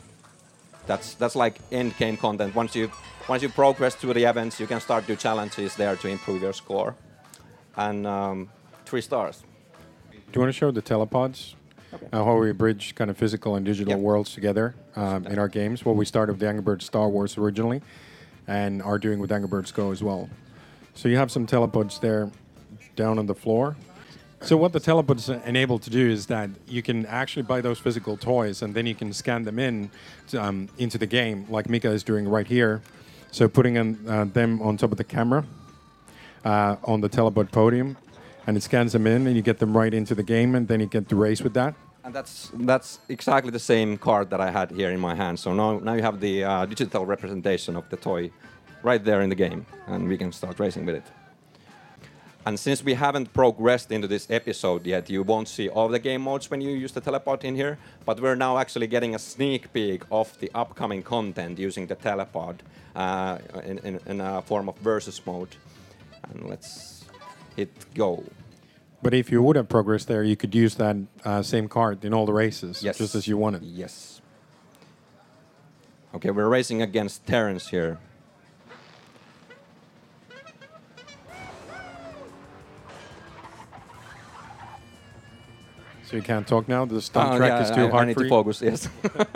that's 0.87 1.15
that's 1.15 1.37
like 1.37 1.61
end 1.71 1.97
game 1.99 2.17
content. 2.17 2.55
Once 2.55 2.75
you 2.75 2.91
once 3.29 3.43
you 3.43 3.49
progress 3.49 3.95
through 3.95 4.15
the 4.15 4.25
events, 4.25 4.59
you 4.59 4.67
can 4.67 4.81
start 4.81 5.07
do 5.07 5.17
challenges 5.17 5.77
there 5.77 5.97
to 5.97 6.09
improve 6.09 6.43
your 6.43 6.53
score. 6.53 6.95
And 7.77 8.07
um, 8.07 8.51
three 8.87 9.01
stars. 9.01 9.43
Do 10.11 10.19
you 10.35 10.41
want 10.41 10.53
to 10.53 10.59
show 10.59 10.71
the 10.71 10.83
telepods? 10.83 11.55
Uh, 12.13 12.25
how 12.25 12.37
we 12.37 12.53
bridge 12.53 12.95
kind 12.95 13.11
of 13.11 13.17
physical 13.17 13.57
and 13.57 13.65
digital 13.65 13.93
Yep. 13.95 14.01
worlds 14.01 14.33
together 14.35 14.75
um, 14.97 15.27
in 15.27 15.39
our 15.39 15.49
games. 15.49 15.85
Well, 15.85 15.95
we 15.95 16.05
started 16.05 16.33
with 16.33 16.41
the 16.41 16.49
Angry 16.49 16.63
Birds 16.63 16.85
Star 16.85 17.09
Wars 17.09 17.39
originally, 17.39 17.83
and 18.47 18.83
are 18.83 18.99
doing 18.99 19.19
with 19.19 19.33
Angry 19.33 19.49
Birds 19.49 19.73
Go 19.73 19.91
as 19.91 20.03
well. 20.03 20.29
So 20.95 21.09
you 21.09 21.17
have 21.17 21.31
some 21.31 21.47
telepods 21.47 22.01
there 22.01 22.31
down 22.97 23.19
on 23.19 23.27
the 23.27 23.35
floor. 23.35 23.77
So 24.41 24.57
what 24.57 24.73
the 24.73 24.81
telepods 24.81 25.29
enable 25.47 25.79
to 25.79 25.89
do 25.91 26.11
is 26.11 26.27
that 26.27 26.51
you 26.69 26.83
can 26.83 27.07
actually 27.07 27.45
buy 27.45 27.61
those 27.63 27.79
physical 27.79 28.17
toys, 28.17 28.61
and 28.63 28.75
then 28.75 28.87
you 28.87 28.95
can 28.95 29.13
scan 29.13 29.45
them 29.45 29.59
in 29.59 29.91
to, 30.29 30.43
um, 30.43 30.69
into 30.77 30.99
the 30.99 31.07
game, 31.07 31.47
like 31.49 31.69
Mika 31.69 31.91
is 31.91 32.03
doing 32.03 32.29
right 32.29 32.47
here. 32.47 32.83
So 33.31 33.49
putting 33.49 33.77
in, 33.77 33.99
uh, 34.07 34.27
them 34.27 34.61
on 34.61 34.77
top 34.77 34.93
of 34.93 34.99
the 34.99 35.05
camera 35.05 35.45
uh, 36.45 36.77
on 36.85 37.01
the 37.01 37.09
telepod 37.09 37.51
podium, 37.53 37.97
and 38.47 38.57
it 38.57 38.63
scans 38.63 38.93
them 38.93 39.07
in, 39.07 39.27
and 39.27 39.35
you 39.35 39.41
get 39.43 39.59
them 39.61 39.75
right 39.77 39.95
into 39.95 40.15
the 40.15 40.23
game, 40.23 40.55
and 40.55 40.69
then 40.69 40.79
you 40.79 40.87
get 40.87 41.09
to 41.09 41.17
race 41.17 41.41
with 41.41 41.55
that. 41.55 41.75
And 42.05 42.15
that's 42.15 42.51
that's 42.55 42.99
exactly 43.09 43.51
the 43.51 43.59
same 43.59 43.97
card 43.97 44.29
that 44.31 44.41
I 44.41 44.51
had 44.51 44.71
here 44.71 44.91
in 44.91 45.01
my 45.01 45.15
hand. 45.15 45.39
So 45.39 45.55
now 45.55 45.79
now 45.79 45.95
you 45.95 46.03
have 46.03 46.21
the 46.21 46.45
uh, 46.45 46.67
digital 46.67 47.07
representation 47.07 47.77
of 47.77 47.89
the 47.89 47.97
toy 47.97 48.31
right 48.83 49.03
there 49.03 49.23
in 49.23 49.31
the 49.31 49.35
game, 49.35 49.65
and 49.87 50.07
we 50.07 50.19
can 50.19 50.31
start 50.31 50.61
racing 50.61 50.85
with 50.85 50.97
it. 50.97 51.05
And 52.47 52.61
since 52.61 52.85
we 52.85 52.93
haven't 52.93 53.33
progressed 53.33 53.91
into 53.91 54.07
this 54.07 54.31
episode 54.31 54.85
yet, 54.85 55.09
you 55.09 55.23
won't 55.23 55.49
see 55.49 55.71
all 55.71 55.89
the 55.89 55.99
game 55.99 56.21
modes 56.21 56.51
when 56.51 56.61
you 56.61 56.71
use 56.71 56.93
the 56.93 57.01
telepod 57.01 57.43
in 57.43 57.55
here. 57.55 57.79
But 58.05 58.21
we're 58.21 58.37
now 58.37 58.59
actually 58.59 58.87
getting 58.87 59.15
a 59.15 59.19
sneak 59.19 59.73
peek 59.73 60.03
of 60.11 60.39
the 60.41 60.51
upcoming 60.55 61.03
content 61.03 61.59
using 61.59 61.87
the 61.87 61.97
telepod 61.97 62.57
uh, 62.95 63.39
in, 63.65 63.79
in, 63.79 64.01
in 64.07 64.21
a 64.21 64.43
form 64.43 64.69
of 64.69 64.77
versus 64.77 65.23
mode. 65.25 65.57
And 66.25 66.47
let's 66.51 67.07
hit 67.57 67.71
go. 67.95 68.23
But 69.05 69.13
if 69.13 69.31
you 69.31 69.43
would 69.43 69.57
have 69.57 69.69
progressed 69.69 70.09
there, 70.09 70.23
you 70.25 70.35
could 70.35 70.55
use 70.55 70.77
that 70.77 70.97
uh, 71.27 71.43
same 71.43 71.69
card 71.69 72.07
in 72.07 72.15
all 72.15 72.25
the 72.25 72.33
races, 72.33 72.83
Yes. 72.83 72.97
just 72.97 73.15
as 73.15 73.29
you 73.29 73.37
wanted. 73.37 73.63
Yes. 73.63 74.23
Okay, 76.15 76.31
we're 76.31 76.49
racing 76.49 76.81
against 76.81 77.27
Terence 77.27 77.69
here. 77.69 77.99
So 86.07 86.17
you 86.17 86.23
can't 86.23 86.47
talk 86.47 86.67
now. 86.67 86.87
The 86.87 87.03
stunt 87.03 87.35
Oh, 87.35 87.37
track 87.37 87.51
yeah, 87.51 87.63
is 87.63 87.71
too 87.77 87.87
I, 87.87 87.91
hard 87.91 88.03
I 88.03 88.07
need 88.07 88.15
for 88.15 88.21
to 88.21 88.25
you. 88.25 88.31
focus. 88.31 88.63
Yes. 88.63 88.89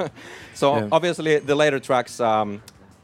so 0.55 0.77
Yeah. 0.77 0.89
obviously 0.93 1.39
the 1.41 1.55
later 1.55 1.79
tracks 1.79 2.21
um, 2.21 2.63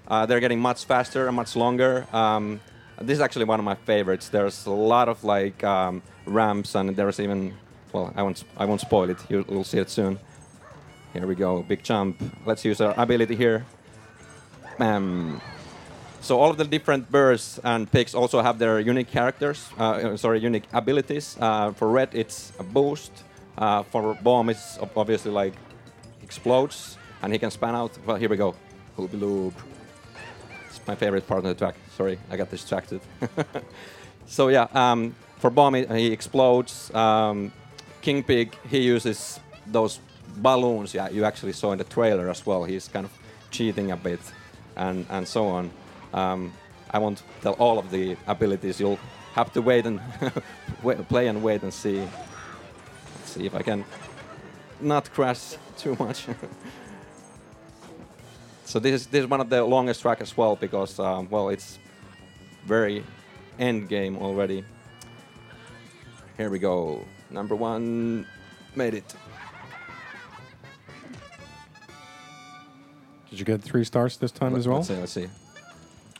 uh, 0.08 0.24
they're 0.24 0.40
getting 0.40 0.60
much 0.60 0.86
faster 0.86 1.26
and 1.26 1.36
much 1.36 1.56
longer. 1.56 2.06
Um, 2.12 2.60
this 3.00 3.16
is 3.16 3.20
actually 3.20 3.44
one 3.44 3.58
of 3.58 3.64
my 3.64 3.74
favorites. 3.74 4.28
There's 4.28 4.66
a 4.66 4.70
lot 4.70 5.08
of 5.08 5.24
like 5.24 5.62
um, 5.64 6.02
ramps 6.26 6.74
and 6.74 6.94
there's 6.96 7.20
even 7.20 7.54
well 7.92 8.12
I 8.16 8.22
won't 8.22 8.44
I 8.56 8.64
won't 8.64 8.80
spoil 8.80 9.10
it. 9.10 9.18
You'll, 9.28 9.64
see 9.64 9.78
it 9.78 9.90
soon. 9.90 10.18
Here 11.12 11.26
we 11.26 11.34
go, 11.34 11.62
big 11.62 11.82
jump. 11.82 12.20
Let's 12.46 12.64
use 12.64 12.80
our 12.80 12.94
ability 12.96 13.36
here. 13.36 13.64
Bam. 14.78 15.40
So 16.20 16.40
all 16.40 16.50
of 16.50 16.56
the 16.56 16.64
different 16.64 17.10
birds 17.10 17.60
and 17.62 17.90
pigs 17.90 18.14
also 18.14 18.40
have 18.42 18.58
their 18.58 18.80
unique 18.80 19.10
characters. 19.10 19.68
Uh, 19.78 19.82
uh, 19.82 20.16
sorry, 20.16 20.40
unique 20.40 20.64
abilities. 20.72 21.36
Uh, 21.38 21.72
for 21.72 21.88
red, 21.88 22.08
it's 22.12 22.50
a 22.58 22.62
boost. 22.62 23.12
Uh, 23.58 23.82
for 23.82 24.14
bomb, 24.22 24.48
it's 24.48 24.78
obviously 24.96 25.30
like 25.30 25.52
explodes, 26.22 26.96
and 27.22 27.32
he 27.32 27.38
can 27.38 27.50
span 27.50 27.74
out. 27.74 27.92
Well, 28.06 28.16
here 28.16 28.28
we 28.28 28.36
go. 28.36 28.54
Hoopy 28.96 29.20
loop. 29.20 29.54
It's 30.70 30.80
my 30.86 30.96
favorite 30.96 31.26
part 31.26 31.44
of 31.44 31.44
the 31.44 31.54
track. 31.54 31.76
Sorry, 31.96 32.18
I 32.30 32.36
got 32.36 32.50
distracted. 32.50 33.00
so 34.26 34.48
yeah, 34.48 34.66
um, 34.72 35.14
for 35.38 35.50
bomb, 35.50 35.74
he, 35.74 36.12
explodes. 36.12 36.92
Um, 36.94 37.52
King 38.02 38.22
Pig, 38.22 38.56
he 38.68 38.78
uses 38.78 39.38
those 39.66 40.00
balloons. 40.36 40.94
Yeah, 40.94 41.08
you 41.10 41.24
actually 41.24 41.52
saw 41.52 41.72
in 41.72 41.78
the 41.78 41.84
trailer 41.84 42.28
as 42.30 42.44
well. 42.44 42.64
He's 42.64 42.88
kind 42.88 43.06
of 43.06 43.12
cheating 43.50 43.90
a 43.92 43.96
bit, 43.96 44.20
and 44.76 45.06
and 45.10 45.28
so 45.28 45.46
on. 45.46 45.70
Um, 46.12 46.52
I 46.90 46.98
won't 46.98 47.22
tell 47.42 47.54
all 47.54 47.78
of 47.78 47.90
the 47.90 48.16
abilities. 48.26 48.80
You'll 48.80 48.98
have 49.34 49.52
to 49.52 49.62
wait 49.62 49.86
and 49.86 50.00
play 51.08 51.28
and 51.28 51.42
wait 51.42 51.62
and 51.62 51.72
see. 51.72 51.98
Let's 51.98 53.30
see 53.32 53.46
if 53.46 53.54
I 53.54 53.62
can 53.62 53.84
not 54.80 55.12
crash 55.12 55.56
too 55.76 55.96
much. 55.98 56.26
so 58.64 58.78
this 58.78 58.94
is 58.94 59.06
this 59.06 59.20
is 59.22 59.30
one 59.30 59.40
of 59.40 59.48
the 59.48 59.62
longest 59.64 60.02
track 60.02 60.20
as 60.20 60.36
well 60.36 60.56
because 60.56 60.98
um, 60.98 61.28
well 61.30 61.48
it's 61.48 61.78
very 62.66 63.04
end 63.58 63.88
game 63.88 64.16
already. 64.18 64.64
Here 66.36 66.50
we 66.50 66.58
go. 66.58 67.04
Number 67.30 67.54
one 67.54 68.26
made 68.74 68.94
it. 68.94 69.14
Did 73.30 73.38
you 73.38 73.44
get 73.44 73.62
three 73.62 73.84
stars 73.84 74.16
this 74.16 74.30
time 74.30 74.54
as 74.54 74.68
well? 74.68 74.78
Let's 74.78 74.88
see. 74.88 74.96
Let's 74.96 75.12
see. 75.12 75.28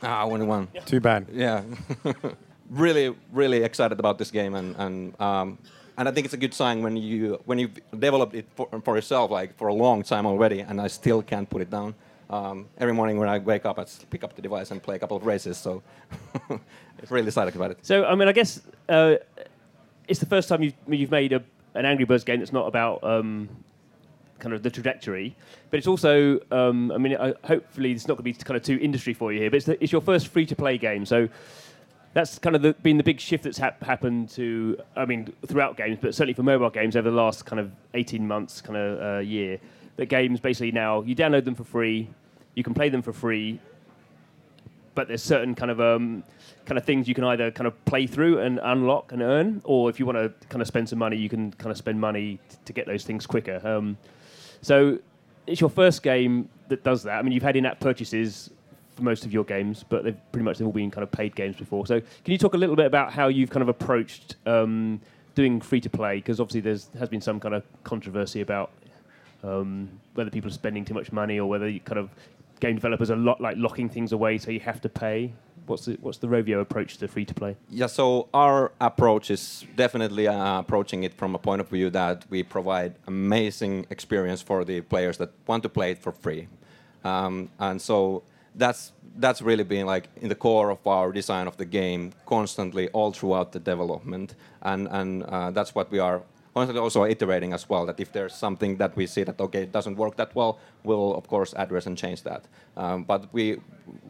Ah, 0.02 0.24
only 0.24 0.46
one. 0.46 0.68
Too 0.84 1.00
bad. 1.00 1.26
Yeah, 1.32 1.62
really, 2.70 3.14
really 3.32 3.62
excited 3.62 3.98
about 3.98 4.18
this 4.18 4.30
game, 4.30 4.54
and 4.54 4.76
and 4.76 5.20
um, 5.20 5.58
and 5.96 6.08
I 6.08 6.12
think 6.12 6.24
it's 6.24 6.34
a 6.34 6.38
good 6.38 6.52
sign 6.52 6.82
when 6.82 6.96
you 6.96 7.40
when 7.44 7.58
you 7.58 7.68
developed 7.98 8.34
it 8.34 8.46
for, 8.56 8.68
for 8.84 8.96
yourself, 8.96 9.30
like 9.30 9.56
for 9.56 9.68
a 9.68 9.74
long 9.74 10.02
time 10.02 10.26
already, 10.26 10.60
and 10.60 10.80
I 10.80 10.88
still 10.88 11.22
can't 11.22 11.48
put 11.48 11.62
it 11.62 11.70
down. 11.70 11.94
Um, 12.30 12.68
every 12.78 12.94
morning 12.94 13.18
when 13.18 13.28
I 13.28 13.38
wake 13.38 13.66
up, 13.66 13.78
I 13.78 13.84
pick 14.10 14.24
up 14.24 14.34
the 14.34 14.42
device 14.42 14.70
and 14.70 14.82
play 14.82 14.96
a 14.96 14.98
couple 14.98 15.16
of 15.16 15.26
races. 15.26 15.58
So, 15.58 15.82
it's 16.98 17.10
really 17.10 17.26
excited 17.26 17.54
about 17.54 17.70
it. 17.70 17.78
So, 17.82 18.04
I 18.04 18.14
mean, 18.14 18.28
I 18.28 18.32
guess 18.32 18.62
uh, 18.88 19.16
it's 20.08 20.20
the 20.20 20.26
first 20.26 20.48
time 20.48 20.62
you've, 20.62 20.74
you've 20.88 21.10
made 21.10 21.32
a, 21.32 21.42
an 21.74 21.84
Angry 21.84 22.04
Birds 22.04 22.24
game 22.24 22.38
that's 22.38 22.52
not 22.52 22.66
about 22.66 23.04
um, 23.04 23.48
kind 24.38 24.54
of 24.54 24.62
the 24.62 24.70
trajectory, 24.70 25.36
but 25.70 25.78
it's 25.78 25.86
also, 25.86 26.40
um, 26.50 26.92
I 26.92 26.98
mean, 26.98 27.16
hopefully 27.44 27.92
it's 27.92 28.08
not 28.08 28.16
going 28.16 28.32
to 28.32 28.38
be 28.38 28.44
kind 28.44 28.56
of 28.56 28.62
too 28.62 28.78
industry 28.80 29.14
for 29.14 29.32
you 29.32 29.40
here, 29.40 29.50
but 29.50 29.56
it's, 29.56 29.66
the, 29.66 29.82
it's 29.82 29.92
your 29.92 30.00
first 30.00 30.28
free-to-play 30.28 30.78
game, 30.78 31.06
so 31.06 31.28
that's 32.14 32.38
kind 32.38 32.54
of 32.54 32.62
the, 32.62 32.74
been 32.74 32.96
the 32.96 33.02
big 33.02 33.20
shift 33.20 33.44
that's 33.44 33.58
hap- 33.58 33.82
happened 33.82 34.28
to, 34.30 34.78
I 34.96 35.04
mean, 35.04 35.32
throughout 35.46 35.76
games, 35.76 35.98
but 36.00 36.14
certainly 36.14 36.34
for 36.34 36.42
mobile 36.42 36.70
games 36.70 36.96
over 36.96 37.10
the 37.10 37.16
last 37.16 37.44
kind 37.44 37.58
of 37.58 37.72
18 37.94 38.26
months, 38.26 38.60
kind 38.60 38.76
of 38.76 39.02
uh, 39.02 39.18
year, 39.20 39.58
that 39.96 40.06
games 40.06 40.40
basically 40.40 40.72
now, 40.72 41.02
you 41.02 41.14
download 41.14 41.44
them 41.44 41.54
for 41.54 41.64
free, 41.64 42.08
you 42.54 42.62
can 42.62 42.74
play 42.74 42.88
them 42.88 43.02
for 43.02 43.12
free, 43.12 43.60
but 44.94 45.08
there's 45.08 45.22
certain 45.22 45.54
kind 45.54 45.70
of 45.70 45.80
um, 45.80 46.22
kind 46.66 46.78
of 46.78 46.84
things 46.84 47.08
you 47.08 47.14
can 47.14 47.24
either 47.24 47.50
kind 47.50 47.66
of 47.66 47.84
play 47.84 48.06
through 48.06 48.38
and 48.38 48.60
unlock 48.62 49.12
and 49.12 49.22
earn, 49.22 49.60
or 49.64 49.90
if 49.90 49.98
you 49.98 50.06
want 50.06 50.18
to 50.18 50.32
kind 50.48 50.62
of 50.62 50.68
spend 50.68 50.88
some 50.88 50.98
money, 50.98 51.16
you 51.16 51.28
can 51.28 51.52
kind 51.52 51.70
of 51.70 51.76
spend 51.76 52.00
money 52.00 52.38
t- 52.48 52.56
to 52.64 52.72
get 52.72 52.86
those 52.86 53.04
things 53.04 53.26
quicker. 53.26 53.60
Um, 53.66 53.96
so 54.62 54.98
it's 55.46 55.60
your 55.60 55.70
first 55.70 56.02
game 56.02 56.48
that 56.68 56.84
does 56.84 57.02
that. 57.02 57.18
I 57.18 57.22
mean, 57.22 57.32
you've 57.32 57.42
had 57.42 57.56
in-app 57.56 57.80
purchases 57.80 58.50
for 58.94 59.02
most 59.02 59.26
of 59.26 59.32
your 59.32 59.44
games, 59.44 59.84
but 59.88 60.04
they've 60.04 60.32
pretty 60.32 60.44
much 60.44 60.58
they've 60.58 60.66
all 60.66 60.72
been 60.72 60.90
kind 60.90 61.02
of 61.02 61.10
paid 61.10 61.34
games 61.34 61.56
before. 61.56 61.86
So 61.86 62.00
can 62.00 62.32
you 62.32 62.38
talk 62.38 62.54
a 62.54 62.56
little 62.56 62.76
bit 62.76 62.86
about 62.86 63.12
how 63.12 63.28
you've 63.28 63.50
kind 63.50 63.62
of 63.62 63.68
approached 63.68 64.36
um, 64.46 65.00
doing 65.34 65.60
free-to-play? 65.60 66.16
Because 66.16 66.40
obviously 66.40 66.60
there's 66.60 66.88
has 66.98 67.08
been 67.08 67.20
some 67.20 67.40
kind 67.40 67.54
of 67.54 67.64
controversy 67.82 68.40
about 68.40 68.70
um, 69.44 70.00
whether 70.14 70.30
people 70.30 70.50
are 70.50 70.54
spending 70.54 70.84
too 70.84 70.94
much 70.94 71.12
money 71.12 71.38
or 71.38 71.48
whether 71.48 71.70
kind 71.80 71.98
of 71.98 72.10
game 72.60 72.76
developers 72.76 73.10
are 73.10 73.16
lot 73.16 73.40
like 73.40 73.56
locking 73.58 73.88
things 73.88 74.12
away 74.12 74.38
so 74.38 74.50
you 74.50 74.60
have 74.60 74.80
to 74.80 74.88
pay. 74.88 75.32
What's 75.66 75.86
the 75.86 75.96
what's 76.00 76.18
the 76.18 76.26
Rovio 76.26 76.60
approach 76.60 76.98
to 76.98 77.08
free 77.08 77.24
to 77.24 77.34
play? 77.34 77.56
Yeah, 77.70 77.86
so 77.86 78.28
our 78.34 78.72
approach 78.80 79.30
is 79.30 79.64
definitely 79.76 80.28
uh, 80.28 80.60
approaching 80.60 81.04
it 81.04 81.14
from 81.14 81.34
a 81.34 81.38
point 81.38 81.60
of 81.60 81.68
view 81.68 81.90
that 81.90 82.24
we 82.28 82.42
provide 82.42 82.96
amazing 83.06 83.86
experience 83.90 84.42
for 84.42 84.64
the 84.64 84.82
players 84.82 85.16
that 85.18 85.30
want 85.46 85.62
to 85.62 85.68
play 85.68 85.92
it 85.92 85.98
for 85.98 86.12
free. 86.12 86.48
Um, 87.02 87.50
and 87.58 87.80
so 87.80 88.22
that's 88.54 88.92
that's 89.16 89.40
really 89.40 89.64
been 89.64 89.86
like 89.86 90.08
in 90.20 90.28
the 90.28 90.34
core 90.34 90.70
of 90.70 90.86
our 90.86 91.12
design 91.12 91.46
of 91.46 91.56
the 91.56 91.64
game 91.64 92.12
constantly 92.26 92.88
all 92.88 93.12
throughout 93.12 93.52
the 93.52 93.60
development, 93.60 94.34
and 94.62 94.88
and 94.90 95.22
uh, 95.22 95.50
that's 95.50 95.74
what 95.74 95.90
we 95.90 95.98
are 95.98 96.22
constantly 96.54 96.80
also 96.80 97.04
iterating 97.04 97.52
as 97.52 97.68
well. 97.68 97.84
That 97.86 98.00
if 98.00 98.12
there's 98.12 98.34
something 98.34 98.76
that 98.78 98.96
we 98.96 99.06
see 99.06 99.24
that 99.24 99.40
okay 99.40 99.62
it 99.62 99.72
doesn't 99.72 99.96
work 99.96 100.16
that 100.16 100.34
well, 100.34 100.58
we'll 100.84 101.14
of 101.14 101.26
course 101.28 101.54
address 101.56 101.86
and 101.86 101.98
change 101.98 102.22
that. 102.22 102.44
Um, 102.76 103.04
but 103.04 103.32
we 103.32 103.60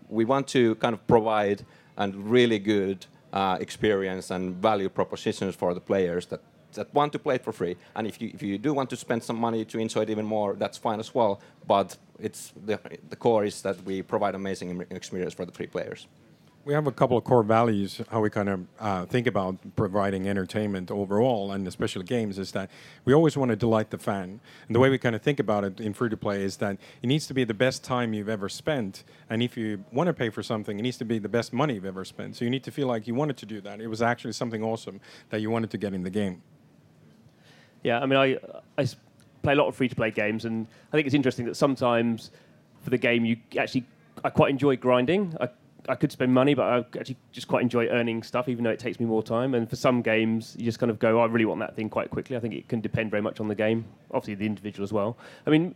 we 0.08 0.24
want 0.24 0.46
to 0.48 0.74
kind 0.76 0.94
of 0.94 1.06
provide 1.06 1.64
a 1.96 2.08
really 2.08 2.58
good 2.58 3.06
uh, 3.32 3.56
experience 3.60 4.30
and 4.30 4.54
value 4.54 4.88
propositions 4.88 5.54
for 5.56 5.74
the 5.74 5.80
players 5.80 6.26
that 6.26 6.40
that 6.74 6.92
want 6.92 7.12
to 7.12 7.18
play 7.18 7.36
it 7.36 7.44
for 7.44 7.52
free. 7.52 7.76
And 7.94 8.06
if 8.06 8.20
you, 8.20 8.30
if 8.34 8.42
you 8.42 8.58
do 8.58 8.74
want 8.74 8.90
to 8.90 8.96
spend 8.96 9.22
some 9.22 9.36
money 9.36 9.64
to 9.64 9.78
enjoy 9.78 10.02
it 10.02 10.10
even 10.10 10.26
more, 10.26 10.54
that's 10.54 10.76
fine 10.76 11.00
as 11.00 11.14
well. 11.14 11.40
But 11.66 11.96
it's 12.18 12.52
the, 12.66 12.78
the 13.08 13.16
core 13.16 13.44
is 13.44 13.62
that 13.62 13.82
we 13.84 14.02
provide 14.02 14.34
amazing 14.34 14.84
experience 14.90 15.34
for 15.34 15.44
the 15.44 15.52
free 15.52 15.66
players. 15.66 16.06
We 16.64 16.72
have 16.72 16.86
a 16.86 16.92
couple 16.92 17.18
of 17.18 17.24
core 17.24 17.42
values 17.42 18.00
how 18.10 18.22
we 18.22 18.30
kind 18.30 18.48
of 18.48 18.66
uh, 18.80 19.04
think 19.04 19.26
about 19.26 19.56
providing 19.76 20.26
entertainment 20.26 20.90
overall, 20.90 21.52
and 21.52 21.68
especially 21.68 22.04
games, 22.04 22.38
is 22.38 22.52
that 22.52 22.70
we 23.04 23.12
always 23.12 23.36
want 23.36 23.50
to 23.50 23.56
delight 23.56 23.90
the 23.90 23.98
fan. 23.98 24.40
And 24.66 24.74
the 24.74 24.80
way 24.80 24.88
we 24.88 24.96
kind 24.96 25.14
of 25.14 25.20
think 25.20 25.38
about 25.38 25.64
it 25.64 25.78
in 25.78 25.92
free 25.92 26.08
to 26.08 26.16
play 26.16 26.42
is 26.42 26.56
that 26.58 26.78
it 27.02 27.06
needs 27.06 27.26
to 27.26 27.34
be 27.34 27.44
the 27.44 27.52
best 27.52 27.84
time 27.84 28.14
you've 28.14 28.30
ever 28.30 28.48
spent. 28.48 29.04
And 29.28 29.42
if 29.42 29.58
you 29.58 29.84
want 29.92 30.06
to 30.06 30.14
pay 30.14 30.30
for 30.30 30.42
something, 30.42 30.78
it 30.78 30.82
needs 30.82 30.96
to 30.98 31.04
be 31.04 31.18
the 31.18 31.28
best 31.28 31.52
money 31.52 31.74
you've 31.74 31.84
ever 31.84 32.02
spent. 32.02 32.36
So 32.36 32.46
you 32.46 32.50
need 32.50 32.64
to 32.64 32.70
feel 32.70 32.86
like 32.86 33.06
you 33.06 33.14
wanted 33.14 33.36
to 33.36 33.46
do 33.46 33.60
that. 33.60 33.82
It 33.82 33.88
was 33.88 34.00
actually 34.00 34.32
something 34.32 34.62
awesome 34.62 35.02
that 35.28 35.42
you 35.42 35.50
wanted 35.50 35.70
to 35.70 35.76
get 35.76 35.92
in 35.92 36.02
the 36.02 36.10
game. 36.10 36.40
Yeah, 37.82 38.00
I 38.00 38.06
mean, 38.06 38.18
I, 38.18 38.38
I 38.78 38.88
play 39.42 39.52
a 39.52 39.56
lot 39.56 39.68
of 39.68 39.76
free 39.76 39.90
to 39.90 39.94
play 39.94 40.10
games, 40.10 40.46
and 40.46 40.66
I 40.90 40.96
think 40.96 41.04
it's 41.04 41.14
interesting 41.14 41.44
that 41.44 41.56
sometimes 41.56 42.30
for 42.80 42.88
the 42.88 42.96
game, 42.96 43.26
you 43.26 43.36
actually, 43.58 43.84
I 44.24 44.30
quite 44.30 44.48
enjoy 44.48 44.76
grinding. 44.76 45.36
I, 45.38 45.50
I 45.88 45.94
could 45.94 46.10
spend 46.12 46.32
money, 46.32 46.54
but 46.54 46.62
I 46.62 46.78
actually 46.98 47.16
just 47.32 47.48
quite 47.48 47.62
enjoy 47.62 47.88
earning 47.88 48.22
stuff, 48.22 48.48
even 48.48 48.64
though 48.64 48.70
it 48.70 48.78
takes 48.78 48.98
me 48.98 49.06
more 49.06 49.22
time. 49.22 49.54
And 49.54 49.68
for 49.68 49.76
some 49.76 50.02
games, 50.02 50.56
you 50.58 50.64
just 50.64 50.78
kind 50.78 50.90
of 50.90 50.98
go, 50.98 51.20
oh, 51.20 51.22
I 51.22 51.26
really 51.26 51.44
want 51.44 51.60
that 51.60 51.76
thing 51.76 51.90
quite 51.90 52.10
quickly. 52.10 52.36
I 52.36 52.40
think 52.40 52.54
it 52.54 52.68
can 52.68 52.80
depend 52.80 53.10
very 53.10 53.22
much 53.22 53.40
on 53.40 53.48
the 53.48 53.54
game, 53.54 53.84
obviously 54.10 54.34
the 54.34 54.46
individual 54.46 54.84
as 54.84 54.92
well. 54.92 55.16
I 55.46 55.50
mean, 55.50 55.74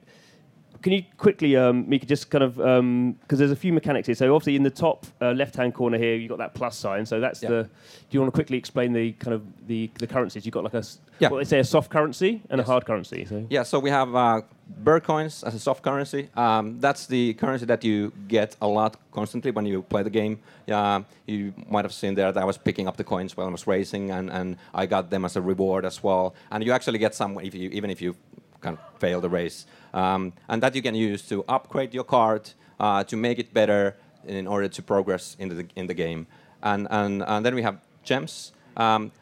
can 0.83 0.93
you 0.93 1.03
quickly, 1.17 1.57
um, 1.57 1.89
Mika, 1.89 2.07
just 2.07 2.31
kind 2.31 2.45
of 2.45 2.57
because 2.57 2.79
um, 2.79 3.17
there's 3.29 3.51
a 3.51 3.57
few 3.57 3.73
mechanics 3.73 4.07
here. 4.07 4.15
So 4.15 4.35
obviously 4.35 4.57
in 4.57 4.63
the 4.63 4.71
top 4.71 5.07
uh, 5.21 5.33
left-hand 5.33 5.75
corner 5.75 5.99
here, 5.99 6.15
you've 6.15 6.29
got 6.29 6.39
that 6.39 6.55
plus 6.55 6.77
sign. 6.77 7.05
So 7.05 7.21
that's 7.21 7.43
yeah. 7.43 7.49
the. 7.49 7.63
Do 7.65 7.71
you 8.11 8.21
want 8.21 8.33
to 8.33 8.37
quickly 8.37 8.57
explain 8.57 8.93
the 8.93 9.13
kind 9.13 9.35
of 9.35 9.43
the, 9.67 9.91
the 9.99 10.07
currencies? 10.07 10.47
You've 10.47 10.55
got 10.55 10.65
like 10.65 10.75
a 10.75 10.85
yeah. 11.19 11.29
what 11.29 11.39
they 11.39 11.45
say 11.45 11.59
a 11.59 11.65
soft 11.65 11.91
currency 11.91 12.43
and 12.49 12.59
yes. 12.59 12.69
a 12.69 12.71
hard 12.71 12.87
currency. 12.87 13.25
So. 13.25 13.47
Yeah. 13.51 13.65
So 13.65 13.79
we 13.79 13.91
have 13.91 14.15
uh, 14.15 14.43
bird 14.79 15.05
coins 15.05 15.43
as 15.43 15.55
a 15.55 15.59
soft 15.59 15.83
currency. 15.83 16.29
Um, 16.37 16.79
that's 16.81 17.07
the 17.07 17.35
currency 17.35 17.67
that 17.67 17.83
you 17.85 18.13
get 18.29 18.57
a 18.61 18.67
lot 18.67 18.97
constantly 19.13 19.51
when 19.51 19.67
you 19.67 19.83
play 19.83 20.03
the 20.03 20.11
game. 20.11 20.39
Yeah, 20.67 21.03
you 21.27 21.55
might 21.69 21.85
have 21.85 21.95
seen 21.95 22.15
there 22.15 22.31
that 22.31 22.41
I 22.41 22.45
was 22.45 22.59
picking 22.59 22.87
up 22.87 22.97
the 22.97 23.05
coins 23.05 23.37
while 23.37 23.49
I 23.49 23.51
was 23.51 23.67
racing, 23.67 24.11
and, 24.11 24.31
and 24.31 24.57
I 24.75 24.87
got 24.87 25.11
them 25.11 25.25
as 25.25 25.35
a 25.37 25.41
reward 25.41 25.85
as 25.85 26.03
well. 26.03 26.35
And 26.51 26.63
you 26.63 26.73
actually 26.73 26.99
get 26.99 27.15
some 27.15 27.39
if 27.41 27.55
you 27.55 27.71
even 27.71 27.91
if 27.91 28.01
you 28.01 28.15
kind 28.61 28.77
of 28.79 29.01
fail 29.01 29.21
the 29.21 29.29
race. 29.29 29.67
Um, 29.95 30.33
and 30.49 30.63
that 30.63 30.75
you 30.75 30.83
can 30.83 30.95
use 30.95 31.23
to 31.29 31.45
upgrade 31.49 31.95
your 31.95 32.05
card, 32.05 32.51
uh, 32.81 33.05
to 33.05 33.17
make 33.17 33.39
it 33.39 33.55
better 33.55 33.97
in 34.27 34.47
order 34.47 34.69
to 34.69 34.83
progress 34.83 35.37
in 35.39 35.49
the, 35.49 35.67
in 35.77 35.87
the 35.87 35.95
game. 35.95 36.27
And, 36.63 36.87
and, 36.91 37.23
and 37.23 37.45
then 37.45 37.55
we 37.55 37.63
have 37.63 37.79
gems, 38.03 38.53
um, 38.77 39.13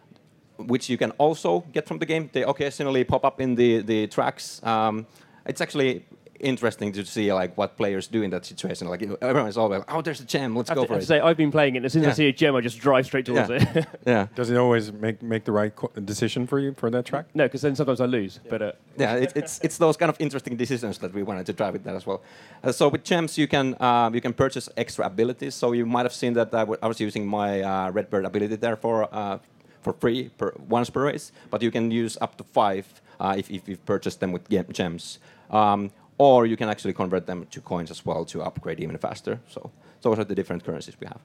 which 0.58 0.88
you 0.88 0.96
can 0.96 1.10
also 1.12 1.60
get 1.72 1.86
from 1.86 1.98
the 1.98 2.06
game. 2.06 2.30
They 2.32 2.42
occasionally 2.42 3.04
pop 3.04 3.24
up 3.24 3.40
in 3.40 3.54
the, 3.54 3.82
the 3.82 4.06
tracks. 4.06 4.62
Um, 4.64 5.06
it's 5.44 5.60
actually 5.60 6.04
interesting 6.40 6.92
to 6.92 7.04
see 7.04 7.32
like 7.32 7.56
what 7.56 7.76
players 7.76 8.06
do 8.06 8.22
in 8.22 8.30
that 8.30 8.44
situation. 8.44 8.88
Like 8.88 9.02
everyone's 9.20 9.56
always, 9.56 9.80
like, 9.80 9.94
oh, 9.94 10.02
there's 10.02 10.20
a 10.20 10.24
gem, 10.24 10.56
let's 10.56 10.70
go 10.70 10.84
for 10.84 10.98
it. 10.98 11.04
say 11.04 11.20
I've 11.20 11.36
been 11.36 11.50
playing 11.50 11.76
it. 11.76 11.84
As 11.84 11.92
soon 11.92 12.02
as 12.02 12.06
yeah. 12.06 12.12
I 12.12 12.14
see 12.14 12.28
a 12.28 12.32
gem, 12.32 12.56
I 12.56 12.60
just 12.60 12.78
drive 12.78 13.06
straight 13.06 13.26
towards 13.26 13.50
yeah. 13.50 13.72
it. 13.74 13.86
yeah. 14.06 14.26
Does 14.34 14.50
it 14.50 14.56
always 14.56 14.92
make 14.92 15.22
make 15.22 15.44
the 15.44 15.52
right 15.52 15.72
decision 16.04 16.46
for 16.46 16.58
you 16.58 16.74
for 16.74 16.90
that 16.90 17.04
track? 17.04 17.26
No, 17.34 17.44
because 17.44 17.62
then 17.62 17.76
sometimes 17.76 18.00
I 18.00 18.06
lose. 18.06 18.40
Yeah. 18.44 18.50
But 18.50 18.62
uh, 18.62 18.72
yeah, 18.96 19.14
it, 19.14 19.32
it's 19.34 19.60
it's 19.60 19.78
those 19.78 19.96
kind 19.96 20.10
of 20.10 20.16
interesting 20.20 20.56
decisions 20.56 20.98
that 20.98 21.12
we 21.12 21.22
wanted 21.22 21.46
to 21.46 21.52
drive 21.52 21.72
with 21.72 21.84
that 21.84 21.94
as 21.94 22.06
well. 22.06 22.22
Uh, 22.62 22.72
so 22.72 22.88
with 22.88 23.04
gems, 23.04 23.38
you 23.38 23.48
can 23.48 23.74
uh, 23.80 24.10
you 24.12 24.20
can 24.20 24.32
purchase 24.32 24.68
extra 24.76 25.06
abilities. 25.06 25.54
So 25.54 25.72
you 25.72 25.86
might 25.86 26.04
have 26.04 26.14
seen 26.14 26.34
that 26.34 26.54
I, 26.54 26.64
was 26.64 27.00
using 27.00 27.26
my 27.26 27.62
uh, 27.62 27.90
Redbird 27.90 28.24
ability 28.24 28.56
there 28.56 28.76
for 28.76 29.08
uh, 29.12 29.38
for 29.82 29.92
free 29.92 30.30
per, 30.36 30.52
once 30.68 30.90
per 30.90 31.04
race, 31.04 31.30
but 31.50 31.62
you 31.62 31.70
can 31.70 31.92
use 31.92 32.18
up 32.20 32.36
to 32.36 32.44
five 32.44 32.86
uh, 33.20 33.34
if, 33.38 33.50
if 33.50 33.68
you've 33.68 33.84
purchased 33.86 34.18
them 34.20 34.32
with 34.32 34.42
gems. 34.72 35.18
Um, 35.50 35.90
or 36.18 36.46
you 36.46 36.56
can 36.56 36.68
actually 36.68 36.92
convert 36.92 37.26
them 37.26 37.46
to 37.50 37.60
coins 37.60 37.90
as 37.90 38.04
well 38.04 38.24
to 38.24 38.42
upgrade 38.42 38.80
even 38.80 38.96
faster. 38.98 39.40
So 39.48 39.70
those 40.02 40.18
are 40.18 40.24
the 40.24 40.34
different 40.34 40.64
currencies 40.64 40.96
we 41.00 41.06
have. 41.06 41.20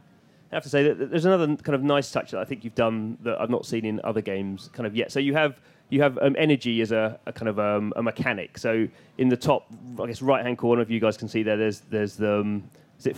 I 0.52 0.56
have 0.56 0.64
to 0.64 0.70
say 0.70 0.84
that 0.84 1.10
there's 1.12 1.26
another 1.26 1.48
kind 1.56 1.76
of 1.76 1.84
nice 1.84 2.12
touch 2.12 2.32
that 2.32 2.40
I 2.40 2.44
think 2.44 2.66
you've 2.66 2.76
done 2.76 3.18
that 3.22 3.40
I've 3.40 3.50
not 3.50 3.66
seen 3.66 3.86
in 3.86 4.02
other 4.04 4.20
games 4.20 4.70
kind 4.74 4.86
of 4.86 4.96
yet. 4.96 5.12
So 5.12 5.20
you 5.20 5.34
have 5.34 5.60
you 5.90 6.02
have 6.02 6.18
um, 6.22 6.36
energy 6.38 6.82
as 6.82 6.92
a, 6.92 7.20
a 7.26 7.34
kind 7.34 7.48
of 7.48 7.60
um, 7.60 7.94
a 7.96 8.04
mechanic. 8.04 8.58
So 8.58 8.88
in 9.18 9.30
the 9.30 9.38
top, 9.38 9.68
I 10.02 10.08
guess 10.08 10.22
right 10.22 10.44
hand 10.44 10.58
corner, 10.58 10.82
if 10.82 10.90
you 10.90 11.00
guys 11.00 11.16
can 11.16 11.30
see 11.30 11.44
there, 11.44 11.56
there's 11.56 11.80
there's 11.82 12.16
the 12.18 12.40
um, 12.40 12.64
is 13.00 13.08
it 13.08 13.18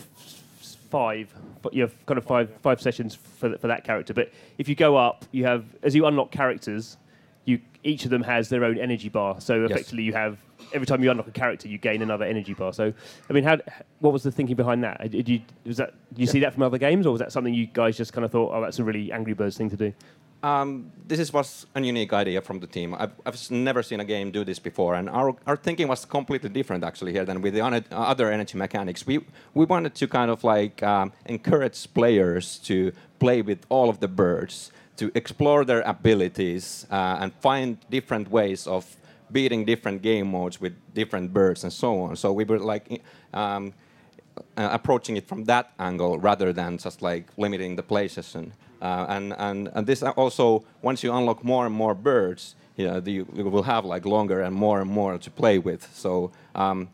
five? 0.91 1.33
But 1.63 1.73
you 1.73 1.81
have 1.81 2.05
kind 2.05 2.19
of 2.19 2.25
five 2.25 2.51
five 2.61 2.79
sessions 2.79 3.15
for 3.15 3.57
for 3.57 3.67
that 3.67 3.83
character. 3.83 4.13
But 4.13 4.31
if 4.59 4.69
you 4.69 4.75
go 4.75 4.95
up, 4.95 5.25
you 5.31 5.43
have 5.45 5.65
as 5.81 5.95
you 5.95 6.05
unlock 6.05 6.29
characters, 6.29 6.97
you 7.45 7.59
each 7.83 8.05
of 8.05 8.11
them 8.11 8.23
has 8.23 8.49
their 8.49 8.63
own 8.63 8.77
energy 8.77 9.09
bar. 9.09 9.41
So 9.41 9.65
effectively, 9.65 10.03
yes. 10.03 10.07
you 10.07 10.13
have 10.13 10.37
every 10.73 10.87
time 10.87 11.03
you 11.03 11.11
unlock 11.11 11.27
a 11.27 11.31
character, 11.31 11.67
you 11.67 11.77
gain 11.77 12.01
another 12.01 12.25
energy 12.25 12.53
bar. 12.53 12.73
So, 12.73 12.93
I 13.29 13.33
mean, 13.33 13.43
how, 13.43 13.57
what 13.99 14.13
was 14.13 14.23
the 14.23 14.31
thinking 14.31 14.55
behind 14.55 14.83
that? 14.83 15.11
Did 15.11 15.27
you 15.27 15.41
was 15.65 15.77
that 15.77 15.93
did 16.09 16.19
you 16.19 16.25
yeah. 16.25 16.31
see 16.31 16.39
that 16.41 16.53
from 16.53 16.63
other 16.63 16.77
games, 16.77 17.05
or 17.05 17.11
was 17.11 17.19
that 17.19 17.31
something 17.31 17.53
you 17.53 17.67
guys 17.67 17.97
just 17.97 18.13
kind 18.13 18.25
of 18.25 18.31
thought, 18.31 18.53
oh, 18.53 18.61
that's 18.61 18.79
a 18.79 18.83
really 18.83 19.11
Angry 19.11 19.33
Birds 19.33 19.57
thing 19.57 19.69
to 19.69 19.77
do? 19.77 19.93
Um, 20.43 20.91
this 21.07 21.19
is, 21.19 21.31
was 21.31 21.67
a 21.73 21.79
unique 21.79 22.11
idea 22.11 22.41
from 22.41 22.59
the 22.59 22.67
team. 22.67 22.93
I've, 22.93 23.13
I've, 23.25 23.49
never 23.49 23.81
seen 23.81 24.01
a 24.01 24.03
game 24.03 24.29
do 24.29 24.43
this 24.43 24.59
before, 24.59 24.95
and 24.95 25.09
our, 25.09 25.33
our 25.47 25.55
thinking 25.55 25.87
was 25.87 26.03
completely 26.03 26.49
different 26.49 26.83
actually 26.83 27.13
here 27.13 27.23
than 27.23 27.41
with 27.41 27.53
the 27.53 27.63
other 27.91 28.29
energy 28.29 28.57
mechanics. 28.57 29.07
We 29.07 29.21
we 29.53 29.63
wanted 29.63 29.95
to 29.95 30.07
kind 30.07 30.29
of 30.29 30.43
like 30.43 30.83
um, 30.83 31.13
encourage 31.25 31.93
players 31.93 32.59
to 32.65 32.91
play 33.19 33.41
with 33.41 33.65
all 33.69 33.89
of 33.89 34.01
the 34.01 34.09
birds, 34.09 34.73
to 34.97 35.11
explore 35.15 35.65
their 35.65 35.81
abilities, 35.81 36.85
uh, 36.91 37.17
and 37.19 37.33
find 37.41 37.77
different 37.89 38.29
ways 38.29 38.67
of 38.67 38.85
beating 39.31 39.65
different 39.65 40.01
game 40.01 40.27
modes 40.31 40.61
with 40.61 40.73
different 40.93 41.33
birds 41.33 41.63
and 41.63 41.73
so 41.73 42.01
on. 42.01 42.15
So 42.15 42.31
we 42.31 42.43
were 42.43 42.59
like 42.59 43.01
um, 43.33 43.73
uh, 44.57 44.69
approaching 44.71 45.17
it 45.17 45.27
from 45.27 45.45
that 45.45 45.71
angle 45.79 46.19
rather 46.19 46.53
than 46.53 46.77
just 46.77 47.01
like 47.01 47.25
limiting 47.37 47.75
the 47.75 47.83
play 47.83 48.07
session. 48.07 48.53
Uh, 48.81 49.05
and, 49.09 49.33
and, 49.37 49.69
and 49.73 49.87
this 49.87 50.03
also, 50.03 50.63
once 50.81 51.03
you 51.03 51.13
unlock 51.13 51.43
more 51.43 51.65
and 51.65 51.73
more 51.73 51.95
birds, 51.95 52.55
you, 52.75 52.87
know, 52.87 53.01
you 53.05 53.25
will 53.25 53.63
have 53.63 53.85
like 53.85 54.05
longer 54.05 54.41
and 54.41 54.55
more 54.55 54.81
and 54.81 54.89
more 54.89 55.17
to 55.17 55.31
play 55.31 55.57
with. 55.57 55.87
So 55.93 56.31
um, 56.53 56.89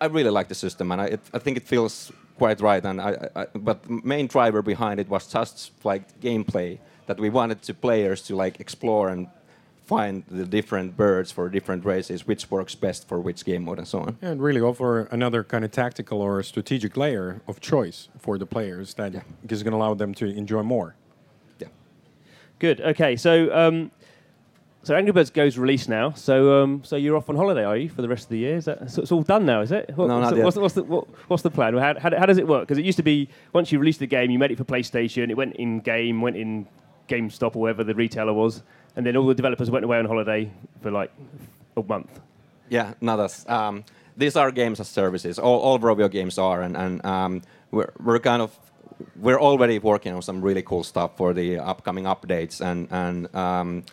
I 0.00 0.06
really 0.06 0.30
like 0.30 0.48
the 0.48 0.54
system, 0.54 0.92
and 0.92 1.00
I, 1.00 1.06
it, 1.06 1.20
I 1.32 1.38
think 1.38 1.56
it 1.56 1.64
feels 1.64 2.12
quite 2.38 2.60
right. 2.60 2.84
And 2.84 3.00
I, 3.00 3.28
I, 3.36 3.46
but 3.54 3.88
main 3.88 4.26
driver 4.26 4.62
behind 4.62 5.00
it 5.00 5.08
was 5.08 5.26
just 5.26 5.72
like 5.84 6.20
gameplay 6.20 6.78
that 7.06 7.18
we 7.18 7.30
wanted 7.30 7.62
to 7.62 7.74
players 7.74 8.22
to 8.22 8.36
like 8.36 8.60
explore 8.60 9.08
and 9.08 9.28
find 9.84 10.24
the 10.30 10.46
different 10.46 10.96
birds 10.96 11.32
for 11.32 11.48
different 11.48 11.84
races, 11.84 12.26
which 12.26 12.50
works 12.50 12.74
best 12.74 13.08
for 13.08 13.20
which 13.20 13.44
game 13.44 13.64
mode, 13.64 13.78
and 13.78 13.88
so 13.88 14.00
on. 14.00 14.16
And 14.22 14.42
really 14.42 14.60
offer 14.60 15.02
another 15.10 15.44
kind 15.44 15.64
of 15.64 15.70
tactical 15.70 16.20
or 16.20 16.42
strategic 16.42 16.96
layer 16.96 17.42
of 17.46 17.60
choice 17.60 18.08
for 18.18 18.38
the 18.38 18.46
players 18.46 18.94
that 18.94 19.12
yeah. 19.12 19.22
is 19.48 19.62
going 19.62 19.72
to 19.72 19.76
allow 19.76 19.94
them 19.94 20.14
to 20.14 20.26
enjoy 20.26 20.62
more. 20.62 20.94
Yeah. 21.58 21.68
Good. 22.58 22.80
Okay. 22.80 23.16
So. 23.16 23.54
Um, 23.54 23.90
so 24.84 24.96
Angry 24.96 25.12
Birds 25.12 25.30
goes 25.30 25.58
release 25.58 25.86
now. 25.86 26.10
So 26.10 26.60
um, 26.60 26.82
so 26.82 26.96
you're 26.96 27.16
off 27.16 27.30
on 27.30 27.36
holiday, 27.36 27.62
are 27.62 27.76
you, 27.76 27.88
for 27.88 28.02
the 28.02 28.08
rest 28.08 28.24
of 28.24 28.30
the 28.30 28.38
year? 28.38 28.56
Is 28.56 28.64
that 28.64 28.90
so 28.90 29.02
it's 29.02 29.12
all 29.12 29.22
done 29.22 29.46
now? 29.46 29.60
Is 29.60 29.70
it? 29.70 29.92
What, 29.94 30.08
no, 30.08 30.18
what's, 30.18 30.24
not 30.24 30.30
the, 30.30 30.36
yet. 30.38 30.44
What's, 30.44 30.56
what's, 30.56 30.74
the, 30.74 30.82
what, 30.82 31.06
what's 31.28 31.42
the 31.44 31.52
plan? 31.52 31.76
How, 31.76 31.94
how, 32.00 32.18
how 32.18 32.26
does 32.26 32.38
it 32.38 32.48
work? 32.48 32.66
Because 32.66 32.78
it 32.78 32.84
used 32.84 32.96
to 32.96 33.04
be 33.04 33.28
once 33.52 33.70
you 33.70 33.78
released 33.78 34.00
the 34.00 34.08
game, 34.08 34.32
you 34.32 34.40
made 34.40 34.50
it 34.50 34.58
for 34.58 34.64
PlayStation. 34.64 35.30
It 35.30 35.36
went 35.36 35.54
in 35.54 35.78
game, 35.80 36.20
went 36.20 36.36
in 36.36 36.66
GameStop 37.08 37.56
or 37.56 37.62
wherever 37.62 37.84
the 37.84 37.94
retailer 37.94 38.32
was, 38.32 38.62
and 38.96 39.06
then 39.06 39.16
all 39.16 39.26
the 39.26 39.34
developers 39.34 39.70
went 39.70 39.84
away 39.84 39.98
on 39.98 40.04
holiday 40.04 40.50
for 40.80 40.90
like 40.90 41.12
a 41.76 41.82
month. 41.82 42.20
Yeah, 42.68 42.94
no, 43.00 43.16
that's 43.16 43.48
um, 43.48 43.84
these 44.16 44.36
are 44.36 44.50
games 44.50 44.80
as 44.80 44.88
services. 44.88 45.38
All, 45.38 45.60
all 45.60 45.78
Rovio 45.78 46.10
games 46.10 46.38
are, 46.38 46.62
and, 46.62 46.76
and 46.76 47.04
um, 47.04 47.42
we're, 47.70 47.92
we're 48.02 48.18
kind 48.18 48.42
of 48.42 48.58
we're 49.16 49.40
already 49.40 49.78
working 49.78 50.14
on 50.14 50.22
some 50.22 50.40
really 50.40 50.62
cool 50.62 50.84
stuff 50.84 51.16
for 51.16 51.32
the 51.32 51.58
upcoming 51.58 52.04
updates, 52.04 52.60
and 52.60 52.88
and 52.90 53.34
um, 53.34 53.84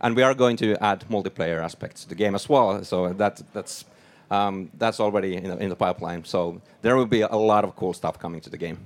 and 0.00 0.16
we 0.16 0.22
are 0.22 0.34
going 0.34 0.56
to 0.58 0.76
add 0.82 1.04
multiplayer 1.08 1.62
aspects 1.62 2.02
to 2.02 2.08
the 2.08 2.14
game 2.14 2.34
as 2.34 2.48
well. 2.48 2.84
So 2.84 3.12
that 3.14 3.42
that's 3.52 3.84
um, 4.30 4.70
that's 4.74 5.00
already 5.00 5.36
in 5.36 5.44
the, 5.44 5.56
in 5.58 5.68
the 5.68 5.76
pipeline. 5.76 6.24
So 6.24 6.60
there 6.82 6.96
will 6.96 7.06
be 7.06 7.22
a 7.22 7.36
lot 7.36 7.64
of 7.64 7.76
cool 7.76 7.92
stuff 7.92 8.18
coming 8.18 8.40
to 8.42 8.50
the 8.50 8.58
game 8.58 8.78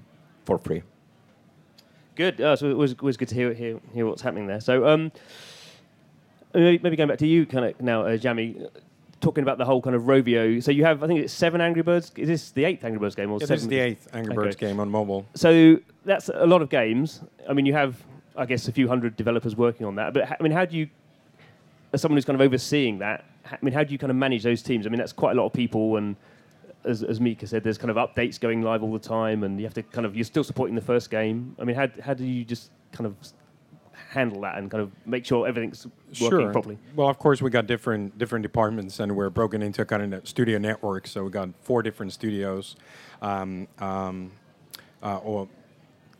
for 0.45 0.59
free. 0.59 0.83
Good. 2.15 2.41
Uh, 2.41 2.57
so 2.57 2.71
it 2.71 2.77
was, 2.77 2.99
was 2.99 3.17
good 3.17 3.29
to 3.29 3.35
hear, 3.35 3.53
hear, 3.55 3.81
hear 3.95 4.07
what's 4.07 4.23
happening 4.23 4.47
there. 4.47 4.61
So 4.61 4.87
um, 4.87 5.13
maybe, 6.55 6.79
maybe 6.83 6.97
going 6.97 7.09
back 7.09 7.19
to 7.19 7.27
you, 7.27 7.47
kind 7.47 7.65
of 7.65 7.81
now, 7.81 8.03
uh, 8.05 8.17
Jami. 8.17 8.67
talking 9.21 9.43
about 9.43 9.57
the 9.59 9.65
whole 9.65 9.81
kind 9.81 9.97
of 9.97 10.03
Rovio. 10.03 10.63
So 10.63 10.71
you 10.71 10.85
have, 10.85 11.03
I 11.03 11.07
think 11.07 11.21
it's 11.21 11.33
seven 11.33 11.61
Angry 11.61 11.83
Birds. 11.83 12.13
Is 12.17 12.29
this 12.29 12.51
the 12.51 12.65
eighth 12.65 12.85
Angry 12.85 12.99
Birds 12.99 13.15
game 13.15 13.31
or 13.31 13.41
seven? 13.41 13.55
this 13.55 13.63
is 13.63 13.69
the 13.69 13.79
eighth 13.79 14.09
Angry 14.13 14.35
Birds 14.35 14.57
Okay. 14.57 14.67
game 14.67 14.81
on 14.81 14.91
mobile. 14.91 15.27
So 15.35 15.79
that's 16.05 16.29
a 16.29 16.47
lot 16.47 16.61
of 16.61 16.69
games. 16.69 17.21
I 17.49 17.53
mean, 17.55 17.65
you 17.67 17.73
have, 17.73 17.97
I 18.37 18.47
guess, 18.47 18.69
a 18.69 18.73
few 18.73 18.89
hundred 18.89 19.17
developers 19.17 19.57
working 19.57 19.87
on 19.87 19.95
that. 19.97 20.13
But 20.13 20.31
I 20.31 20.43
mean, 20.43 20.53
how 20.53 20.65
do 20.65 20.77
you, 20.77 20.89
as 21.93 22.03
someone 22.03 22.17
who's 22.17 22.25
kind 22.25 22.35
of 22.35 22.45
overseeing 22.45 22.99
that, 22.99 23.25
I 23.51 23.57
mean, 23.63 23.75
how 23.75 23.85
do 23.85 23.93
you 23.93 23.99
kind 23.99 24.11
of 24.11 24.17
manage 24.17 24.43
those 24.43 24.63
teams? 24.63 24.87
I 24.87 24.91
mean, 24.91 24.99
that's 24.99 25.13
quite 25.13 25.33
a 25.37 25.41
lot 25.41 25.47
of 25.47 25.53
people, 25.53 25.97
and 25.97 26.17
as, 26.85 27.03
as 27.03 27.21
Mika 27.21 27.47
said, 27.47 27.63
there's 27.63 27.79
kind 27.79 27.91
of 27.91 27.97
updates 27.97 28.41
going 28.41 28.63
live 28.63 28.83
all 28.83 28.93
the 28.93 28.99
time, 28.99 29.45
and 29.45 29.59
you 29.59 29.67
have 29.67 29.75
to 29.75 29.83
kind 29.83 30.07
of, 30.07 30.15
you're 30.17 30.25
still 30.25 30.45
supporting 30.45 30.75
the 30.75 30.83
first 30.83 31.11
game. 31.11 31.57
I 31.61 31.65
mean, 31.65 31.77
how, 31.77 31.89
how 32.03 32.15
do 32.15 32.25
you 32.25 32.45
just 32.45 32.71
kind 32.93 33.07
of 33.07 33.17
handle 34.11 34.41
that 34.43 34.59
and 34.59 34.71
kind 34.71 34.83
of 34.83 34.91
make 35.07 35.25
sure 35.25 35.47
everything's 35.47 35.87
working 36.21 36.53
properly? 36.53 36.79
Well, 36.95 37.09
of 37.09 37.19
course, 37.19 37.41
we 37.41 37.51
got 37.51 37.67
different 37.67 38.19
different 38.19 38.43
departments, 38.43 39.01
and 39.01 39.17
we're 39.17 39.31
broken 39.31 39.63
into 39.63 39.85
kind 39.85 40.15
of 40.15 40.29
studio 40.29 40.59
network. 40.59 41.07
So 41.07 41.25
we 41.25 41.31
got 41.31 41.51
four 41.63 41.83
different 41.83 42.13
studios, 42.13 42.77
um, 43.23 43.69
um, 43.79 44.33
uh, 45.03 45.19
or 45.19 45.49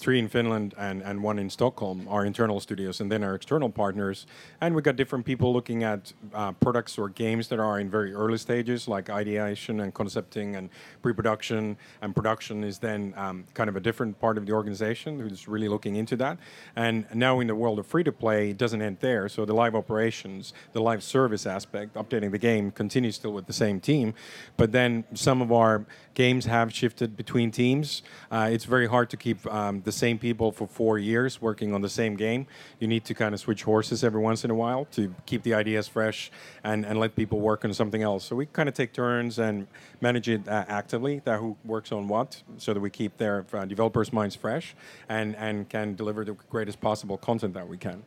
three 0.03 0.19
in 0.19 0.29
Finland 0.29 0.75
and, 0.77 1.01
and 1.01 1.23
one 1.23 1.39
in 1.39 1.49
Stockholm, 1.49 2.09
our 2.09 2.27
internal 2.27 2.59
studios, 2.59 3.01
and 3.01 3.11
then 3.11 3.23
our 3.23 3.37
external 3.37 3.71
partners. 3.71 4.27
And 4.61 4.75
we've 4.75 4.83
got 4.83 4.97
different 4.97 5.25
people 5.25 5.53
looking 5.53 5.85
at 5.85 6.13
uh, 6.35 6.51
products 6.53 6.99
or 6.99 7.09
games 7.09 7.47
that 7.49 7.61
are 7.61 7.79
in 7.79 7.89
very 7.89 8.13
early 8.13 8.39
stages, 8.39 8.89
like 8.89 9.09
ideation 9.11 9.79
and 9.81 9.95
concepting 9.95 10.57
and 10.57 10.71
pre-production. 11.03 11.77
And 12.03 12.17
production 12.17 12.65
is 12.65 12.79
then 12.79 13.15
um, 13.17 13.45
kind 13.55 13.71
of 13.71 13.77
a 13.77 13.81
different 13.81 14.19
part 14.19 14.39
of 14.39 14.45
the 14.45 14.53
organization 14.53 15.21
who's 15.21 15.47
really 15.47 15.69
looking 15.69 15.95
into 15.95 16.17
that. 16.17 16.37
And 16.75 17.07
now 17.15 17.39
in 17.39 17.47
the 17.47 17.55
world 17.55 17.79
of 17.79 17.87
free-to-play, 17.87 18.51
it 18.51 18.59
doesn't 18.59 18.83
end 18.83 18.97
there. 19.01 19.29
So 19.29 19.45
the 19.45 19.55
live 19.55 19.77
operations, 19.77 20.53
the 20.73 20.83
live 20.83 21.05
service 21.05 21.47
aspect, 21.47 21.95
updating 21.95 22.33
the 22.33 22.39
game 22.39 22.73
continues 22.73 23.15
still 23.15 23.33
with 23.33 23.47
the 23.47 23.53
same 23.53 23.79
team. 23.79 24.15
But 24.57 24.73
then 24.73 25.05
some 25.15 25.41
of 25.41 25.53
our 25.53 25.87
games 26.15 26.47
have 26.47 26.75
shifted 26.75 27.17
between 27.17 27.53
teams. 27.53 28.03
Uh, 28.31 28.49
it's 28.51 28.65
very 28.65 28.89
hard 28.89 29.09
to 29.11 29.17
keep 29.17 29.47
um, 29.47 29.81
the 29.83 29.92
same 29.93 30.19
people 30.19 30.53
for 30.53 30.67
four 30.67 30.99
years 30.99 31.41
working 31.41 31.75
on 31.75 31.83
the 31.83 31.89
same 31.89 32.17
game. 32.17 32.47
You 32.81 32.89
need 32.89 33.05
to 33.05 33.15
kind 33.15 33.35
of 33.35 33.41
switch 33.41 33.63
horses 33.63 34.03
every 34.03 34.21
once 34.21 34.45
in 34.45 34.51
a 34.51 34.55
while 34.55 34.87
to 34.93 35.15
keep 35.27 35.43
the 35.43 35.55
ideas 35.55 35.89
fresh 35.89 36.31
and, 36.65 36.85
and 36.85 36.99
let 36.99 37.15
people 37.15 37.41
work 37.41 37.65
on 37.65 37.75
something 37.75 38.03
else. 38.03 38.25
So 38.25 38.37
we 38.37 38.47
kind 38.47 38.69
of 38.69 38.75
take 38.75 38.93
turns 38.93 39.39
and 39.39 39.67
manage 40.01 40.29
it 40.29 40.49
uh, 40.49 40.65
actively, 40.69 41.21
that 41.25 41.39
who 41.39 41.57
works 41.65 41.93
on 41.93 42.09
what, 42.09 42.43
so 42.59 42.75
that 42.75 42.81
we 42.81 42.91
keep 42.91 43.17
their 43.19 43.45
uh, 43.53 43.65
developers' 43.65 44.13
minds 44.13 44.35
fresh 44.37 44.75
and, 45.09 45.37
and 45.37 45.69
can 45.69 45.95
deliver 45.95 46.25
the 46.25 46.33
greatest 46.51 46.81
possible 46.81 47.17
content 47.17 47.55
that 47.55 47.69
we 47.69 47.77
can. 47.77 48.03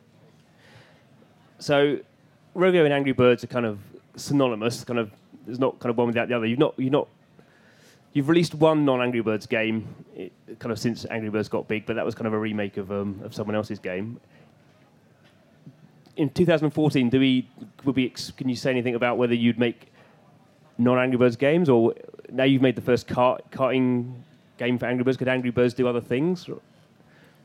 So, 1.58 1.98
Rovio 2.54 2.84
and 2.84 2.92
Angry 2.92 3.12
Birds 3.12 3.44
are 3.44 3.48
kind 3.48 3.66
of 3.66 3.78
synonymous. 4.16 4.84
Kind 4.84 4.98
of, 4.98 5.10
there's 5.46 5.58
not 5.58 5.78
kind 5.78 5.90
of 5.90 5.96
one 5.96 6.06
without 6.06 6.28
the 6.28 6.34
other. 6.34 6.46
You've 6.46 6.58
not, 6.58 6.74
you've 6.76 6.92
not, 6.92 7.08
you've 8.16 8.30
released 8.30 8.54
one 8.54 8.84
non-Angry 8.86 9.20
Birds 9.20 9.46
game, 9.46 9.94
it, 10.16 10.32
kind 10.58 10.72
of 10.72 10.78
since 10.78 11.04
Angry 11.10 11.28
Birds 11.28 11.50
got 11.50 11.68
big, 11.68 11.84
but 11.84 11.96
that 11.96 12.04
was 12.04 12.14
kind 12.14 12.26
of 12.26 12.32
a 12.32 12.38
remake 12.38 12.78
of 12.78 12.90
um, 12.90 13.20
of 13.22 13.34
someone 13.34 13.54
else's 13.54 13.78
game. 13.78 14.18
In 16.16 16.30
2014, 16.30 17.10
do 17.10 17.20
we, 17.20 17.46
would 17.84 17.94
we, 17.94 18.06
ex- 18.06 18.30
can 18.30 18.48
you 18.48 18.56
say 18.56 18.70
anything 18.70 18.94
about 18.94 19.18
whether 19.18 19.34
you'd 19.34 19.58
make 19.58 19.92
non-Angry 20.78 21.18
Birds 21.18 21.36
games, 21.36 21.68
or 21.68 21.94
now 22.32 22.44
you've 22.44 22.62
made 22.62 22.74
the 22.74 22.80
first 22.80 23.06
kart, 23.06 23.40
karting 23.50 24.14
game 24.56 24.78
for 24.78 24.86
Angry 24.86 25.04
Birds? 25.04 25.18
Could 25.18 25.28
Angry 25.28 25.50
Birds 25.50 25.74
do 25.74 25.86
other 25.86 26.00
things? 26.00 26.48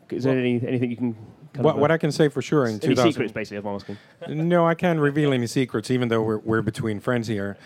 Is 0.10 0.24
there 0.24 0.34
Well- 0.34 0.40
any, 0.42 0.66
anything 0.66 0.90
you 0.90 0.96
can? 0.98 1.16
Kind 1.54 1.66
What, 1.66 1.76
of, 1.76 1.82
what 1.82 1.92
I 1.92 1.98
can 1.98 2.14
say 2.14 2.30
for 2.30 2.42
sure 2.42 2.64
in 2.64 2.72
any 2.76 2.80
2000 2.80 3.12
secrets, 3.12 3.34
basically, 3.34 3.58
I'm 3.58 3.76
asking. 3.76 3.98
no, 4.48 4.66
I 4.66 4.74
can't 4.74 5.02
reveal 5.02 5.34
any 5.34 5.48
secrets, 5.48 5.92
even 5.92 6.08
though 6.08 6.22
we're, 6.22 6.38
we're 6.38 6.62
between 6.62 7.02
friends 7.02 7.28
here. 7.28 7.58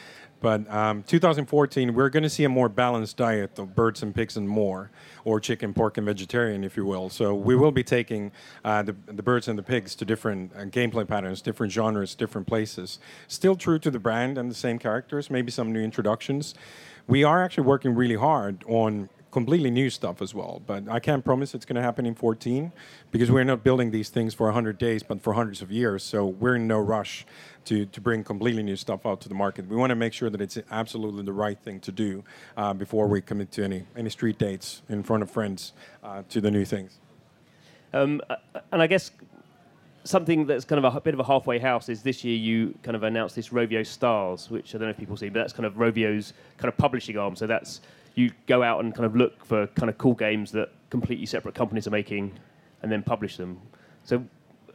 But 0.45 0.71
um, 0.71 1.01
2014, 1.01 1.95
we're 1.95 2.10
going 2.10 2.21
to 2.21 2.29
see 2.29 2.43
a 2.43 2.49
more 2.49 2.69
balanced 2.69 3.17
diet 3.17 3.58
of 3.58 3.73
birds 3.73 4.03
and 4.03 4.13
pigs 4.13 4.38
and 4.38 4.47
more, 4.47 4.91
or 5.23 5.39
chicken, 5.39 5.73
pork, 5.73 5.97
and 5.97 6.05
vegetarian, 6.05 6.63
if 6.63 6.77
you 6.77 6.86
will. 6.86 7.10
So 7.10 7.34
we 7.34 7.55
will 7.55 7.71
be 7.71 7.84
taking 7.84 8.31
uh, 8.63 8.84
the, 8.84 8.95
the 9.08 9.23
birds 9.23 9.47
and 9.47 9.58
the 9.58 9.63
pigs 9.63 9.95
to 9.95 10.05
different 10.05 10.51
uh, 10.55 10.65
gameplay 10.65 11.08
patterns, 11.08 11.41
different 11.41 11.73
genres, 11.73 12.13
different 12.13 12.45
places. 12.45 12.99
Still 13.27 13.55
true 13.55 13.79
to 13.79 13.89
the 13.89 13.97
brand 13.97 14.38
and 14.38 14.51
the 14.51 14.53
same 14.53 14.77
characters, 14.77 15.31
maybe 15.31 15.49
some 15.49 15.73
new 15.73 15.81
introductions. 15.81 16.53
We 17.08 17.23
are 17.23 17.43
actually 17.43 17.63
working 17.63 17.95
really 17.95 18.13
hard 18.13 18.63
on 18.67 19.10
completely 19.36 19.69
new 19.69 19.89
stuff 19.89 20.21
as 20.21 20.34
well. 20.34 20.62
But 20.65 20.88
I 20.88 21.02
can't 21.02 21.26
promise 21.26 21.54
it's 21.54 21.65
going 21.65 21.76
to 21.76 21.82
happen 21.82 22.06
in 22.06 22.15
14 22.15 22.71
because 23.12 23.30
we're 23.30 23.43
not 23.43 23.65
building 23.65 23.91
these 23.91 24.08
things 24.08 24.34
for 24.34 24.45
100 24.45 24.78
days, 24.78 25.04
but 25.04 25.19
for 25.19 25.34
hundreds 25.34 25.62
of 25.62 25.69
years. 25.69 26.04
So 26.04 26.26
we're 26.26 26.56
in 26.56 26.67
no 26.67 26.80
rush 26.80 27.26
to, 27.65 27.86
to 27.86 28.00
bring 28.00 28.24
completely 28.24 28.63
new 28.63 28.78
stuff 28.78 29.06
out 29.06 29.19
to 29.24 29.28
the 29.28 29.36
market. 29.36 29.67
We 29.67 29.76
want 29.76 29.91
to 29.91 29.95
make 29.95 30.13
sure 30.13 30.30
that 30.30 30.39
it's 30.39 30.58
absolutely 30.71 31.24
the 31.24 31.34
right 31.34 31.60
thing 31.60 31.82
to 31.82 31.91
do 31.91 32.24
uh, 32.56 32.74
before 32.74 33.08
we 33.08 33.19
commit 33.19 33.52
to 33.52 33.65
any, 33.65 33.84
any 33.98 34.10
street 34.10 34.38
dates 34.39 34.84
in 34.88 35.04
front 35.04 35.21
of 35.21 35.30
friends 35.30 35.74
uh, 36.02 36.24
to 36.30 36.39
the 36.39 36.50
new 36.50 36.63
things. 36.63 37.00
Um, 37.91 38.21
and 38.71 38.82
I 38.82 38.88
guess 38.88 39.12
something 40.06 40.45
that's 40.45 40.63
kind 40.63 40.86
of 40.86 40.95
a 40.95 41.02
bit 41.02 41.13
of 41.13 41.19
a 41.19 41.26
halfway 41.26 41.60
house 41.60 41.89
is 41.89 42.04
this 42.04 42.24
year 42.24 42.38
you 42.38 42.74
kind 42.84 42.95
of 42.95 43.04
announced 43.04 43.36
this 43.36 43.50
Rovio 43.50 43.86
Stars, 43.86 44.50
which 44.50 44.74
I 44.74 44.78
don't 44.78 44.88
know 44.88 44.91
if 44.91 44.98
people 44.98 45.17
see, 45.17 45.28
but 45.28 45.41
that's 45.41 45.52
kind 45.52 45.65
of 45.65 45.74
Rovio's 45.74 46.32
kind 46.58 46.69
of 46.69 46.78
publishing 46.78 47.17
arm. 47.17 47.36
So 47.36 47.45
that's 47.48 47.82
you 48.15 48.32
go 48.47 48.63
out 48.63 48.84
and 48.84 48.93
kind 48.93 49.06
of 49.06 49.15
look 49.15 49.45
for 49.45 49.67
kind 49.67 49.89
of 49.89 49.97
cool 49.97 50.13
games 50.13 50.51
that 50.51 50.69
completely 50.89 51.25
separate 51.25 51.56
companies 51.56 51.88
are 51.88 51.91
making, 51.91 52.34
and 52.82 52.91
then 52.91 53.04
publish 53.04 53.38
them. 53.38 53.60
So, 54.04 54.15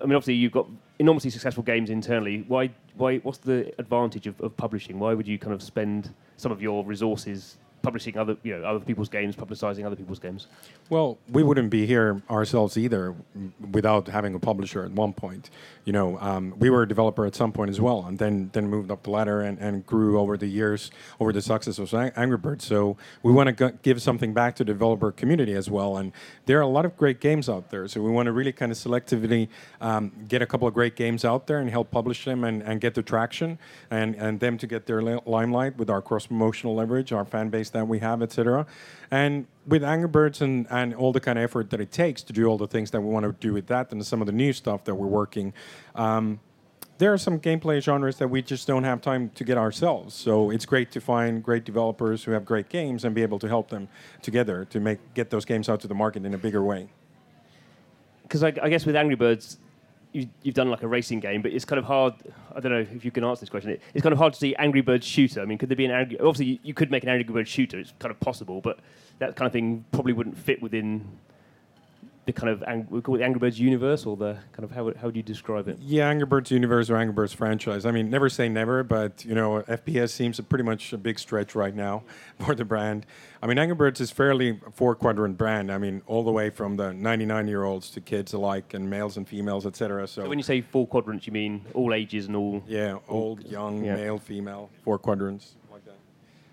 I 0.00 0.04
mean, 0.04 0.14
obviously 0.14 0.34
you've 0.34 0.52
got 0.52 0.66
enormously 0.98 1.30
successful 1.30 1.62
games 1.62 1.90
internally. 1.90 2.44
Why? 2.46 2.70
Why? 2.96 3.18
What's 3.18 3.38
the 3.38 3.72
advantage 3.78 4.26
of, 4.26 4.40
of 4.40 4.56
publishing? 4.56 4.98
Why 4.98 5.14
would 5.14 5.26
you 5.26 5.38
kind 5.38 5.54
of 5.54 5.62
spend 5.62 6.14
some 6.36 6.52
of 6.52 6.60
your 6.60 6.84
resources 6.84 7.58
publishing 7.82 8.16
other, 8.16 8.36
you 8.42 8.56
know, 8.56 8.64
other 8.64 8.80
people's 8.80 9.08
games, 9.08 9.36
publicizing 9.36 9.84
other 9.84 9.96
people's 9.96 10.18
games? 10.18 10.46
Well, 10.88 11.18
we 11.30 11.42
wouldn't 11.42 11.70
be 11.70 11.86
here 11.86 12.22
ourselves 12.30 12.76
either 12.76 13.14
without 13.72 14.08
having 14.08 14.34
a 14.34 14.38
publisher 14.38 14.84
at 14.84 14.92
one 14.92 15.12
point. 15.12 15.50
You 15.84 15.92
know, 15.92 16.18
um, 16.20 16.54
we 16.58 16.70
were 16.70 16.82
a 16.82 16.88
developer 16.88 17.26
at 17.26 17.34
some 17.34 17.52
point 17.52 17.70
as 17.70 17.80
well, 17.80 18.04
and 18.06 18.18
then 18.18 18.50
then 18.52 18.68
moved 18.68 18.90
up 18.90 19.02
the 19.02 19.10
ladder 19.10 19.40
and, 19.40 19.58
and 19.58 19.86
grew 19.86 20.18
over 20.18 20.36
the 20.36 20.46
years 20.46 20.90
over 21.18 21.32
the 21.32 21.42
success 21.42 21.78
of 21.78 21.92
Angry 21.94 22.36
Birds. 22.36 22.64
So 22.64 22.96
we 23.22 23.32
want 23.32 23.56
to 23.56 23.72
give 23.82 24.02
something 24.02 24.32
back 24.34 24.56
to 24.56 24.64
the 24.64 24.72
developer 24.72 25.10
community 25.12 25.54
as 25.54 25.70
well. 25.70 25.96
And 25.96 26.12
there 26.46 26.58
are 26.58 26.62
a 26.62 26.68
lot 26.68 26.84
of 26.84 26.96
great 26.96 27.20
games 27.20 27.48
out 27.48 27.70
there. 27.70 27.88
So 27.88 28.02
we 28.02 28.10
want 28.10 28.26
to 28.26 28.32
really 28.32 28.52
kind 28.52 28.72
of 28.72 28.78
selectively 28.78 29.48
um, 29.80 30.12
get 30.28 30.42
a 30.42 30.46
couple 30.46 30.68
of 30.68 30.74
great 30.74 30.96
games 30.96 31.24
out 31.24 31.46
there 31.46 31.58
and 31.58 31.70
help 31.70 31.90
publish 31.90 32.24
them 32.24 32.44
and, 32.44 32.62
and 32.62 32.80
get 32.80 32.94
the 32.94 33.02
traction 33.02 33.58
and, 33.90 34.14
and 34.16 34.40
them 34.40 34.58
to 34.58 34.66
get 34.66 34.86
their 34.86 35.02
limelight 35.02 35.76
with 35.76 35.90
our 35.90 36.02
cross 36.02 36.26
promotional 36.26 36.74
leverage, 36.74 37.12
our 37.12 37.24
fan 37.24 37.48
base 37.48 37.69
that 37.70 37.88
we 37.88 37.98
have, 38.00 38.22
etc. 38.22 38.66
And 39.10 39.46
with 39.66 39.82
Angry 39.84 40.08
Birds 40.08 40.40
and, 40.40 40.66
and 40.70 40.94
all 40.94 41.12
the 41.12 41.20
kind 41.20 41.38
of 41.38 41.44
effort 41.44 41.70
that 41.70 41.80
it 41.80 41.90
takes 41.92 42.22
to 42.24 42.32
do 42.32 42.46
all 42.46 42.58
the 42.58 42.66
things 42.66 42.90
that 42.90 43.00
we 43.00 43.08
want 43.08 43.24
to 43.24 43.32
do 43.32 43.52
with 43.52 43.66
that 43.68 43.92
and 43.92 44.04
some 44.04 44.20
of 44.20 44.26
the 44.26 44.32
new 44.32 44.52
stuff 44.52 44.84
that 44.84 44.94
we're 44.94 45.06
working, 45.06 45.52
um, 45.94 46.40
there 46.98 47.12
are 47.12 47.18
some 47.18 47.40
gameplay 47.40 47.82
genres 47.82 48.16
that 48.16 48.28
we 48.28 48.42
just 48.42 48.66
don't 48.66 48.84
have 48.84 49.00
time 49.00 49.30
to 49.30 49.42
get 49.42 49.56
ourselves. 49.56 50.14
So 50.14 50.50
it's 50.50 50.66
great 50.66 50.90
to 50.92 51.00
find 51.00 51.42
great 51.42 51.64
developers 51.64 52.24
who 52.24 52.32
have 52.32 52.44
great 52.44 52.68
games 52.68 53.04
and 53.04 53.14
be 53.14 53.22
able 53.22 53.38
to 53.38 53.48
help 53.48 53.70
them 53.70 53.88
together 54.20 54.66
to 54.66 54.80
make 54.80 54.98
get 55.14 55.30
those 55.30 55.46
games 55.46 55.68
out 55.70 55.80
to 55.80 55.88
the 55.88 55.94
market 55.94 56.26
in 56.26 56.34
a 56.34 56.38
bigger 56.38 56.62
way. 56.62 56.88
because 58.22 58.42
I, 58.44 58.52
I 58.62 58.68
guess 58.68 58.84
with 58.84 58.96
Angry 58.96 59.16
Birds, 59.16 59.58
you, 60.12 60.28
you've 60.42 60.54
done 60.54 60.70
like 60.70 60.82
a 60.82 60.88
racing 60.88 61.20
game, 61.20 61.42
but 61.42 61.52
it's 61.52 61.64
kind 61.64 61.78
of 61.78 61.84
hard. 61.84 62.14
I 62.54 62.60
don't 62.60 62.72
know 62.72 62.80
if 62.80 63.04
you 63.04 63.10
can 63.10 63.24
answer 63.24 63.40
this 63.40 63.48
question. 63.48 63.70
It, 63.72 63.82
it's 63.94 64.02
kind 64.02 64.12
of 64.12 64.18
hard 64.18 64.32
to 64.32 64.38
see 64.38 64.54
Angry 64.56 64.80
Birds 64.80 65.06
shooter. 65.06 65.40
I 65.40 65.44
mean, 65.44 65.58
could 65.58 65.68
there 65.68 65.76
be 65.76 65.84
an 65.84 65.90
Angry? 65.90 66.18
Obviously, 66.18 66.46
you, 66.46 66.58
you 66.62 66.74
could 66.74 66.90
make 66.90 67.02
an 67.02 67.08
Angry 67.08 67.24
Birds 67.24 67.48
shooter. 67.48 67.78
It's 67.78 67.92
kind 67.98 68.10
of 68.10 68.18
possible, 68.20 68.60
but 68.60 68.78
that 69.18 69.36
kind 69.36 69.46
of 69.46 69.52
thing 69.52 69.84
probably 69.92 70.12
wouldn't 70.12 70.36
fit 70.36 70.60
within 70.62 71.06
the 72.26 72.32
kind 72.34 72.50
of 72.50 72.62
ang- 72.64 72.86
we 72.90 73.00
call 73.00 73.16
it 73.16 73.22
Angry 73.22 73.38
Birds 73.40 73.58
universe, 73.58 74.04
or 74.04 74.14
the 74.16 74.36
kind 74.52 74.62
of 74.62 74.70
how 74.70 74.84
would, 74.84 74.96
how 74.96 75.06
would 75.06 75.16
you 75.16 75.22
describe 75.22 75.66
it? 75.68 75.78
Yeah, 75.80 76.08
Angry 76.08 76.26
Birds 76.26 76.50
universe 76.50 76.90
or 76.90 76.96
Angry 76.96 77.14
Birds 77.14 77.32
franchise. 77.32 77.86
I 77.86 77.90
mean, 77.92 78.10
never 78.10 78.28
say 78.28 78.48
never, 78.48 78.82
but 78.84 79.24
you 79.24 79.34
know, 79.34 79.62
FPS 79.62 80.10
seems 80.10 80.38
a 80.38 80.42
pretty 80.42 80.62
much 80.62 80.92
a 80.92 80.98
big 80.98 81.18
stretch 81.18 81.54
right 81.54 81.74
now 81.74 82.02
for 82.38 82.54
the 82.54 82.64
brand. 82.64 83.06
I 83.42 83.46
mean, 83.46 83.58
Angry 83.58 83.74
Birds 83.74 84.00
is 84.02 84.10
fairly 84.10 84.60
four 84.74 84.94
quadrant 84.94 85.38
brand. 85.38 85.72
I 85.72 85.78
mean, 85.78 86.02
all 86.06 86.22
the 86.22 86.30
way 86.30 86.50
from 86.50 86.76
the 86.76 86.92
99 86.92 87.48
year 87.48 87.64
olds 87.64 87.88
to 87.92 88.00
kids 88.02 88.34
alike, 88.34 88.74
and 88.74 88.88
males 88.90 89.16
and 89.16 89.26
females, 89.26 89.64
etc. 89.64 90.06
So, 90.06 90.22
So 90.22 90.28
when 90.28 90.38
you 90.38 90.44
say 90.44 90.60
four 90.60 90.86
quadrants, 90.86 91.26
you 91.26 91.32
mean 91.32 91.64
all 91.74 91.94
ages 91.94 92.26
and 92.26 92.36
all. 92.36 92.62
yeah, 92.66 92.98
old, 93.08 93.42
young, 93.46 93.82
Yeah. 93.82 93.96
male, 93.96 94.18
female, 94.18 94.68
four 94.84 94.98
quadrants 94.98 95.54
like 95.72 95.84
that. 95.86 95.96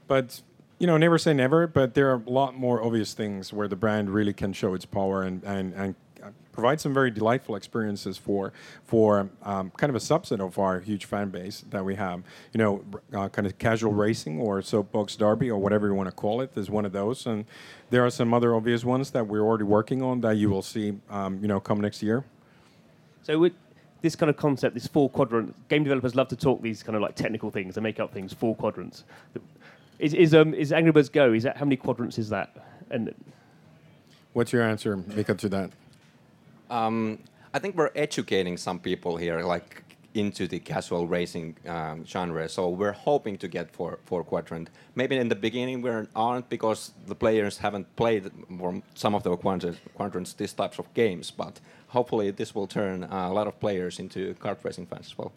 But 0.08 0.42
you 0.80 0.88
know, 0.88 0.98
never 0.98 1.18
say 1.18 1.34
never. 1.34 1.68
But 1.68 1.94
there 1.94 2.12
are 2.12 2.22
a 2.26 2.30
lot 2.30 2.56
more 2.56 2.84
obvious 2.84 3.14
things 3.14 3.52
where 3.52 3.68
the 3.68 3.76
brand 3.76 4.10
really 4.10 4.34
can 4.34 4.54
show 4.54 4.74
its 4.74 4.86
power 4.86 5.24
and 5.24 5.44
and 5.44 5.74
and 5.74 5.96
uh, 6.24 6.30
provide 6.52 6.82
some 6.82 6.94
very 6.94 7.12
delightful 7.12 7.56
experiences 7.56 8.18
for 8.18 8.54
for 8.84 9.30
um, 9.44 9.72
kind 9.78 9.90
of 9.90 9.96
a 9.96 10.00
subset 10.00 10.40
of 10.40 10.58
our 10.60 10.80
huge 10.80 11.06
fan 11.06 11.30
base 11.30 11.64
that 11.70 11.84
we 11.84 11.96
have. 11.96 12.24
You 12.54 12.58
know, 12.60 12.86
uh, 13.14 13.30
kind 13.30 13.48
of 13.48 13.58
casual 13.58 13.94
racing 13.94 14.40
or 14.40 14.62
soapbox 14.62 15.16
derby 15.16 15.50
or 15.50 15.60
whatever 15.60 15.88
you 15.88 15.94
want 15.94 16.10
to 16.10 16.16
call 16.16 16.42
it 16.42 16.52
is 16.56 16.70
one 16.70 16.86
of 16.86 16.92
those. 16.92 17.26
And 17.26 17.46
there 17.90 18.06
are 18.06 18.10
some 18.10 18.34
other 18.34 18.56
obvious 18.56 18.84
ones 18.84 19.12
that 19.12 19.28
we're 19.28 19.42
already 19.42 19.64
working 19.64 20.02
on 20.02 20.22
that 20.22 20.38
you 20.38 20.50
will 20.50 20.64
see, 20.64 20.94
um, 21.10 21.40
you 21.42 21.48
know, 21.48 21.60
come 21.60 21.82
next 21.82 22.04
year. 22.04 22.26
So 23.24 23.38
would, 23.40 23.56
this 24.02 24.16
kind 24.16 24.30
of 24.30 24.38
concept, 24.38 24.74
this 24.74 24.88
four 24.88 25.10
quadrant. 25.10 25.54
Game 25.70 25.84
developers 25.84 26.16
love 26.16 26.28
to 26.30 26.36
talk 26.36 26.62
these 26.62 26.84
kind 26.84 26.96
of 26.96 27.02
like 27.02 27.16
technical 27.16 27.52
things 27.52 27.78
and 27.78 27.84
make 27.84 28.00
up 28.00 28.14
things. 28.14 28.34
Four 28.34 28.56
quadrants. 28.56 29.04
Is 30.00 30.14
is 30.14 30.34
um 30.34 30.54
is 30.54 30.72
Angry 30.72 30.92
Birds 30.92 31.10
Go? 31.10 31.34
Is 31.34 31.44
that 31.44 31.58
how 31.58 31.66
many 31.66 31.78
quadrants 31.78 32.18
is 32.18 32.30
that? 32.30 32.56
And 32.90 33.14
What's 34.34 34.54
your 34.54 34.64
answer, 34.64 34.96
Mika, 34.98 35.34
to 35.34 35.50
that? 35.50 35.72
Um, 36.70 37.20
I 37.54 37.60
think 37.60 37.76
we're 37.76 37.90
educating 37.96 38.56
some 38.58 38.78
people 38.80 39.18
here, 39.18 39.42
like 39.42 39.84
into 40.14 40.48
the 40.48 40.60
casual 40.60 41.08
racing 41.08 41.56
um, 41.68 42.06
genre. 42.06 42.48
So 42.48 42.70
we're 42.70 42.92
hoping 42.92 43.38
to 43.40 43.48
get 43.48 43.72
four 43.72 44.00
four 44.06 44.24
quadrant. 44.24 44.70
Maybe 44.96 45.18
in 45.18 45.30
the 45.30 45.36
beginning 45.36 45.82
we 45.82 45.90
aren't 46.16 46.50
because 46.50 46.92
the 47.08 47.16
players 47.16 47.58
haven't 47.58 47.88
played 47.96 48.30
some 48.94 49.16
of 49.16 49.24
the 49.24 49.36
quadrants, 49.36 49.80
quadrants 49.96 50.34
these 50.34 50.54
types 50.54 50.78
of 50.80 50.94
games. 50.94 51.32
But 51.32 51.60
hopefully 51.88 52.32
this 52.32 52.54
will 52.54 52.68
turn 52.68 53.04
uh, 53.04 53.30
a 53.30 53.34
lot 53.34 53.48
of 53.48 53.60
players 53.60 54.00
into 54.00 54.36
kart 54.36 54.64
racing 54.64 54.86
fans 54.88 55.08
as 55.08 55.18
well. 55.18 55.32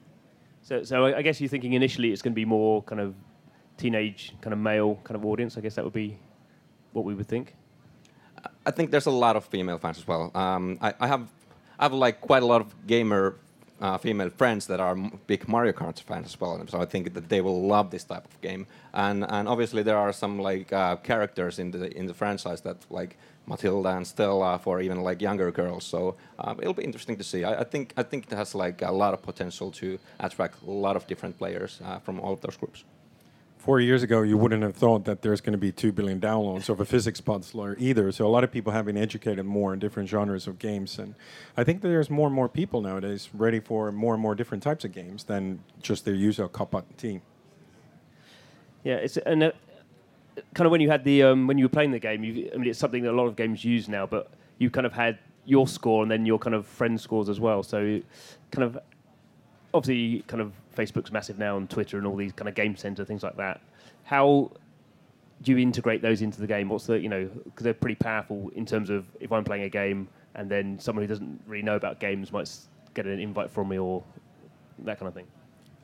so 0.62 0.82
so 0.84 1.06
I 1.06 1.18
I 1.18 1.22
guess 1.22 1.40
you're 1.40 1.48
thinking 1.54 1.72
initially 1.72 2.12
it's 2.12 2.22
going 2.22 2.34
to 2.34 2.40
be 2.44 2.44
more 2.44 2.82
kind 2.82 3.00
of 3.00 3.14
teenage 3.80 4.34
kind 4.42 4.52
of 4.52 4.58
male 4.58 4.98
kind 5.04 5.16
of 5.16 5.24
audience. 5.24 5.56
I 5.58 5.60
guess 5.60 5.74
that 5.76 5.84
would 5.84 5.98
be 6.06 6.18
what 6.92 7.04
we 7.04 7.14
would 7.14 7.28
think. 7.28 7.54
I 8.66 8.70
think 8.70 8.90
there's 8.90 9.06
a 9.06 9.18
lot 9.26 9.36
of 9.36 9.44
female 9.44 9.78
fans 9.78 9.98
as 9.98 10.06
well. 10.06 10.30
Um, 10.34 10.78
I, 10.80 10.94
I 11.00 11.06
have 11.06 11.24
I 11.78 11.84
have 11.84 11.94
like 11.94 12.20
quite 12.20 12.42
a 12.42 12.46
lot 12.46 12.60
of 12.60 12.68
gamer 12.86 13.36
uh, 13.80 13.96
female 13.98 14.30
friends 14.30 14.66
that 14.66 14.80
are 14.80 14.94
big 15.26 15.48
Mario 15.48 15.72
Kart 15.72 15.98
fans 16.02 16.26
as 16.26 16.40
well. 16.40 16.62
So 16.68 16.80
I 16.80 16.84
think 16.84 17.14
that 17.14 17.28
they 17.28 17.40
will 17.40 17.66
love 17.66 17.90
this 17.90 18.04
type 18.04 18.26
of 18.30 18.40
game. 18.40 18.66
And 18.92 19.24
and 19.36 19.48
obviously 19.48 19.82
there 19.82 19.96
are 19.96 20.12
some 20.12 20.42
like 20.50 20.72
uh, 20.72 20.96
characters 20.96 21.58
in 21.58 21.70
the 21.70 21.84
in 21.98 22.06
the 22.06 22.14
franchise 22.14 22.60
that 22.62 22.76
like 22.90 23.16
Matilda 23.46 23.90
and 23.96 24.06
Stella 24.06 24.58
for 24.58 24.80
even 24.80 25.02
like 25.02 25.24
younger 25.24 25.50
girls. 25.50 25.84
So 25.84 26.16
um, 26.38 26.58
it'll 26.60 26.80
be 26.82 26.84
interesting 26.84 27.16
to 27.16 27.24
see. 27.24 27.44
I, 27.44 27.60
I 27.62 27.64
think 27.64 27.92
I 27.96 28.02
think 28.02 28.32
it 28.32 28.36
has 28.36 28.54
like 28.54 28.82
a 28.82 28.92
lot 28.92 29.14
of 29.14 29.20
potential 29.22 29.70
to 29.80 29.98
attract 30.18 30.62
a 30.62 30.70
lot 30.70 30.96
of 30.96 31.06
different 31.06 31.38
players 31.38 31.80
uh, 31.84 31.98
from 32.04 32.20
all 32.20 32.32
of 32.32 32.40
those 32.40 32.58
groups. 32.58 32.84
Four 33.60 33.78
years 33.78 34.02
ago, 34.02 34.22
you 34.22 34.38
wouldn't 34.38 34.62
have 34.62 34.74
thought 34.74 35.04
that 35.04 35.20
there's 35.20 35.42
going 35.42 35.52
to 35.52 35.58
be 35.58 35.70
two 35.70 35.92
billion 35.92 36.18
downloads 36.18 36.70
of 36.70 36.80
a 36.80 36.86
physics 36.86 37.20
puzzler 37.20 37.76
either. 37.78 38.10
So 38.10 38.26
a 38.26 38.32
lot 38.32 38.42
of 38.42 38.50
people 38.50 38.72
have 38.72 38.86
been 38.86 38.96
educated 38.96 39.44
more 39.44 39.74
in 39.74 39.78
different 39.78 40.08
genres 40.08 40.46
of 40.46 40.58
games, 40.58 40.98
and 40.98 41.14
I 41.58 41.64
think 41.64 41.82
that 41.82 41.88
there's 41.88 42.08
more 42.08 42.28
and 42.28 42.34
more 42.34 42.48
people 42.48 42.80
nowadays 42.80 43.28
ready 43.34 43.60
for 43.60 43.92
more 43.92 44.14
and 44.14 44.22
more 44.22 44.34
different 44.34 44.62
types 44.62 44.86
of 44.86 44.92
games 44.92 45.24
than 45.24 45.62
just 45.82 46.06
their 46.06 46.14
usual 46.14 46.48
cup 46.48 46.74
team. 46.96 47.20
Yeah, 48.82 48.94
it's 48.94 49.18
and 49.18 49.42
uh, 49.42 49.52
kind 50.54 50.64
of 50.64 50.70
when 50.70 50.80
you 50.80 50.88
had 50.88 51.04
the 51.04 51.24
um, 51.24 51.46
when 51.46 51.58
you 51.58 51.66
were 51.66 51.70
playing 51.70 51.90
the 51.90 51.98
game. 51.98 52.24
You, 52.24 52.50
I 52.54 52.56
mean, 52.56 52.70
it's 52.70 52.78
something 52.78 53.02
that 53.02 53.10
a 53.10 53.12
lot 53.12 53.26
of 53.26 53.36
games 53.36 53.62
use 53.62 53.90
now, 53.90 54.06
but 54.06 54.30
you 54.56 54.70
kind 54.70 54.86
of 54.86 54.94
had 54.94 55.18
your 55.44 55.68
score 55.68 56.02
and 56.02 56.10
then 56.10 56.24
your 56.24 56.38
kind 56.38 56.54
of 56.54 56.66
friend 56.66 56.98
scores 56.98 57.28
as 57.28 57.38
well. 57.38 57.62
So, 57.62 58.00
kind 58.52 58.64
of 58.64 58.78
obviously, 59.74 60.22
kind 60.26 60.40
of 60.40 60.52
Facebook's 60.76 61.12
massive 61.12 61.38
now 61.38 61.56
and 61.56 61.68
Twitter 61.68 61.98
and 61.98 62.06
all 62.06 62.16
these 62.16 62.32
kind 62.32 62.48
of 62.48 62.54
game 62.54 62.76
center 62.76 63.04
things 63.04 63.22
like 63.22 63.36
that. 63.36 63.60
How 64.04 64.50
do 65.42 65.52
you 65.52 65.58
integrate 65.58 66.02
those 66.02 66.22
into 66.22 66.40
the 66.40 66.46
game? 66.46 66.68
What's 66.68 66.86
the 66.86 66.98
you 66.98 67.08
know 67.08 67.28
because 67.44 67.64
they're 67.64 67.74
pretty 67.74 67.96
powerful 67.96 68.50
in 68.54 68.66
terms 68.66 68.90
of 68.90 69.06
if 69.20 69.32
I'm 69.32 69.44
playing 69.44 69.64
a 69.64 69.68
game 69.68 70.08
and 70.34 70.50
then 70.50 70.78
someone 70.78 71.02
who 71.02 71.08
doesn't 71.08 71.40
really 71.46 71.62
know 71.62 71.76
about 71.76 71.98
games 71.98 72.32
might 72.32 72.50
get 72.94 73.06
an 73.06 73.18
invite 73.18 73.50
from 73.50 73.68
me 73.68 73.78
or 73.78 74.02
that 74.80 74.98
kind 74.98 75.08
of 75.08 75.14
thing. 75.14 75.26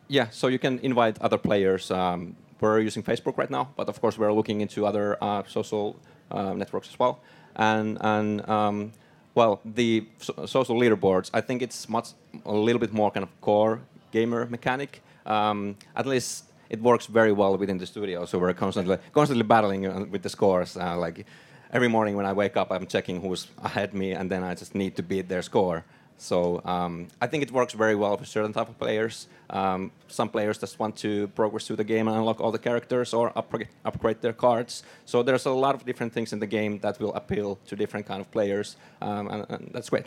Yeah, 0.08 0.28
so 0.30 0.46
you 0.46 0.58
can 0.58 0.78
invite 0.80 1.20
other 1.20 1.38
players. 1.38 1.90
Um, 1.90 2.36
we're 2.60 2.80
using 2.80 3.02
Facebook 3.02 3.36
right 3.36 3.50
now, 3.50 3.72
but 3.76 3.88
of 3.88 4.00
course 4.00 4.16
we're 4.16 4.32
looking 4.32 4.60
into 4.60 4.86
other 4.86 5.22
uh, 5.22 5.42
social 5.46 5.96
uh, 6.30 6.54
networks 6.54 6.88
as 6.88 6.98
well. 6.98 7.20
And 7.56 7.98
and 8.00 8.48
um, 8.48 8.92
well, 9.36 9.60
the 9.64 10.06
so- 10.18 10.46
social 10.46 10.76
leaderboards, 10.80 11.30
I 11.32 11.40
think 11.42 11.62
it's 11.62 11.88
much 11.88 12.08
a 12.44 12.52
little 12.52 12.80
bit 12.80 12.92
more 12.92 13.10
kind 13.10 13.22
of 13.22 13.30
core 13.40 13.80
gamer 14.10 14.46
mechanic. 14.46 15.02
Um, 15.26 15.76
at 15.94 16.06
least 16.06 16.44
it 16.70 16.80
works 16.80 17.06
very 17.06 17.32
well 17.32 17.56
within 17.56 17.78
the 17.78 17.86
studio. 17.86 18.24
So 18.24 18.38
we're 18.38 18.54
constantly 18.54 18.98
constantly 19.12 19.44
battling 19.44 19.86
uh, 19.86 20.06
with 20.10 20.22
the 20.22 20.30
scores. 20.30 20.76
Uh, 20.76 20.96
like 20.96 21.26
every 21.72 21.88
morning 21.88 22.16
when 22.16 22.26
I 22.26 22.32
wake 22.32 22.56
up, 22.56 22.72
I'm 22.72 22.86
checking 22.86 23.20
who's 23.20 23.46
ahead 23.62 23.92
me, 23.94 24.12
and 24.12 24.30
then 24.30 24.42
I 24.42 24.54
just 24.54 24.74
need 24.74 24.96
to 24.96 25.02
beat 25.02 25.28
their 25.28 25.42
score. 25.42 25.84
So 26.18 26.62
um, 26.64 27.08
I 27.20 27.26
think 27.26 27.42
it 27.42 27.52
works 27.52 27.74
very 27.74 27.94
well 27.94 28.16
for 28.16 28.24
certain 28.24 28.52
type 28.52 28.68
of 28.68 28.78
players. 28.78 29.28
Um, 29.50 29.92
some 30.08 30.28
players 30.28 30.58
just 30.58 30.78
want 30.78 30.96
to 30.96 31.28
progress 31.28 31.66
through 31.66 31.76
the 31.76 31.84
game 31.84 32.08
and 32.08 32.16
unlock 32.16 32.40
all 32.40 32.50
the 32.50 32.58
characters 32.58 33.12
or 33.12 33.32
upgrade, 33.36 33.68
upgrade 33.84 34.22
their 34.22 34.32
cards. 34.32 34.82
So 35.04 35.22
there's 35.22 35.46
a 35.46 35.50
lot 35.50 35.74
of 35.74 35.84
different 35.84 36.12
things 36.12 36.32
in 36.32 36.38
the 36.38 36.46
game 36.46 36.78
that 36.78 36.98
will 36.98 37.14
appeal 37.14 37.58
to 37.66 37.76
different 37.76 38.06
kind 38.06 38.20
of 38.20 38.30
players, 38.30 38.76
um, 39.02 39.28
and, 39.28 39.46
and 39.48 39.70
that's 39.72 39.90
great. 39.90 40.06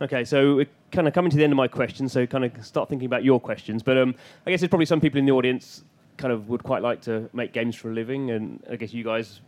Okay, 0.00 0.24
so 0.24 0.56
we're 0.56 0.66
kind 0.90 1.06
of 1.06 1.14
coming 1.14 1.30
to 1.30 1.36
the 1.36 1.44
end 1.44 1.52
of 1.52 1.56
my 1.56 1.68
questions, 1.68 2.12
so 2.12 2.26
kind 2.26 2.44
of 2.44 2.66
start 2.66 2.88
thinking 2.88 3.06
about 3.06 3.22
your 3.22 3.38
questions. 3.38 3.84
But 3.84 3.96
um, 3.96 4.16
I 4.44 4.50
guess 4.50 4.60
there's 4.60 4.68
probably 4.68 4.86
some 4.86 5.00
people 5.00 5.18
in 5.18 5.26
the 5.26 5.32
audience 5.32 5.84
kind 6.16 6.32
of 6.32 6.48
would 6.48 6.64
quite 6.64 6.82
like 6.82 7.00
to 7.02 7.30
make 7.32 7.52
games 7.52 7.76
for 7.76 7.90
a 7.90 7.94
living, 7.94 8.32
and 8.32 8.62
I 8.68 8.76
guess 8.76 8.92
you 8.92 9.04
guys 9.04 9.40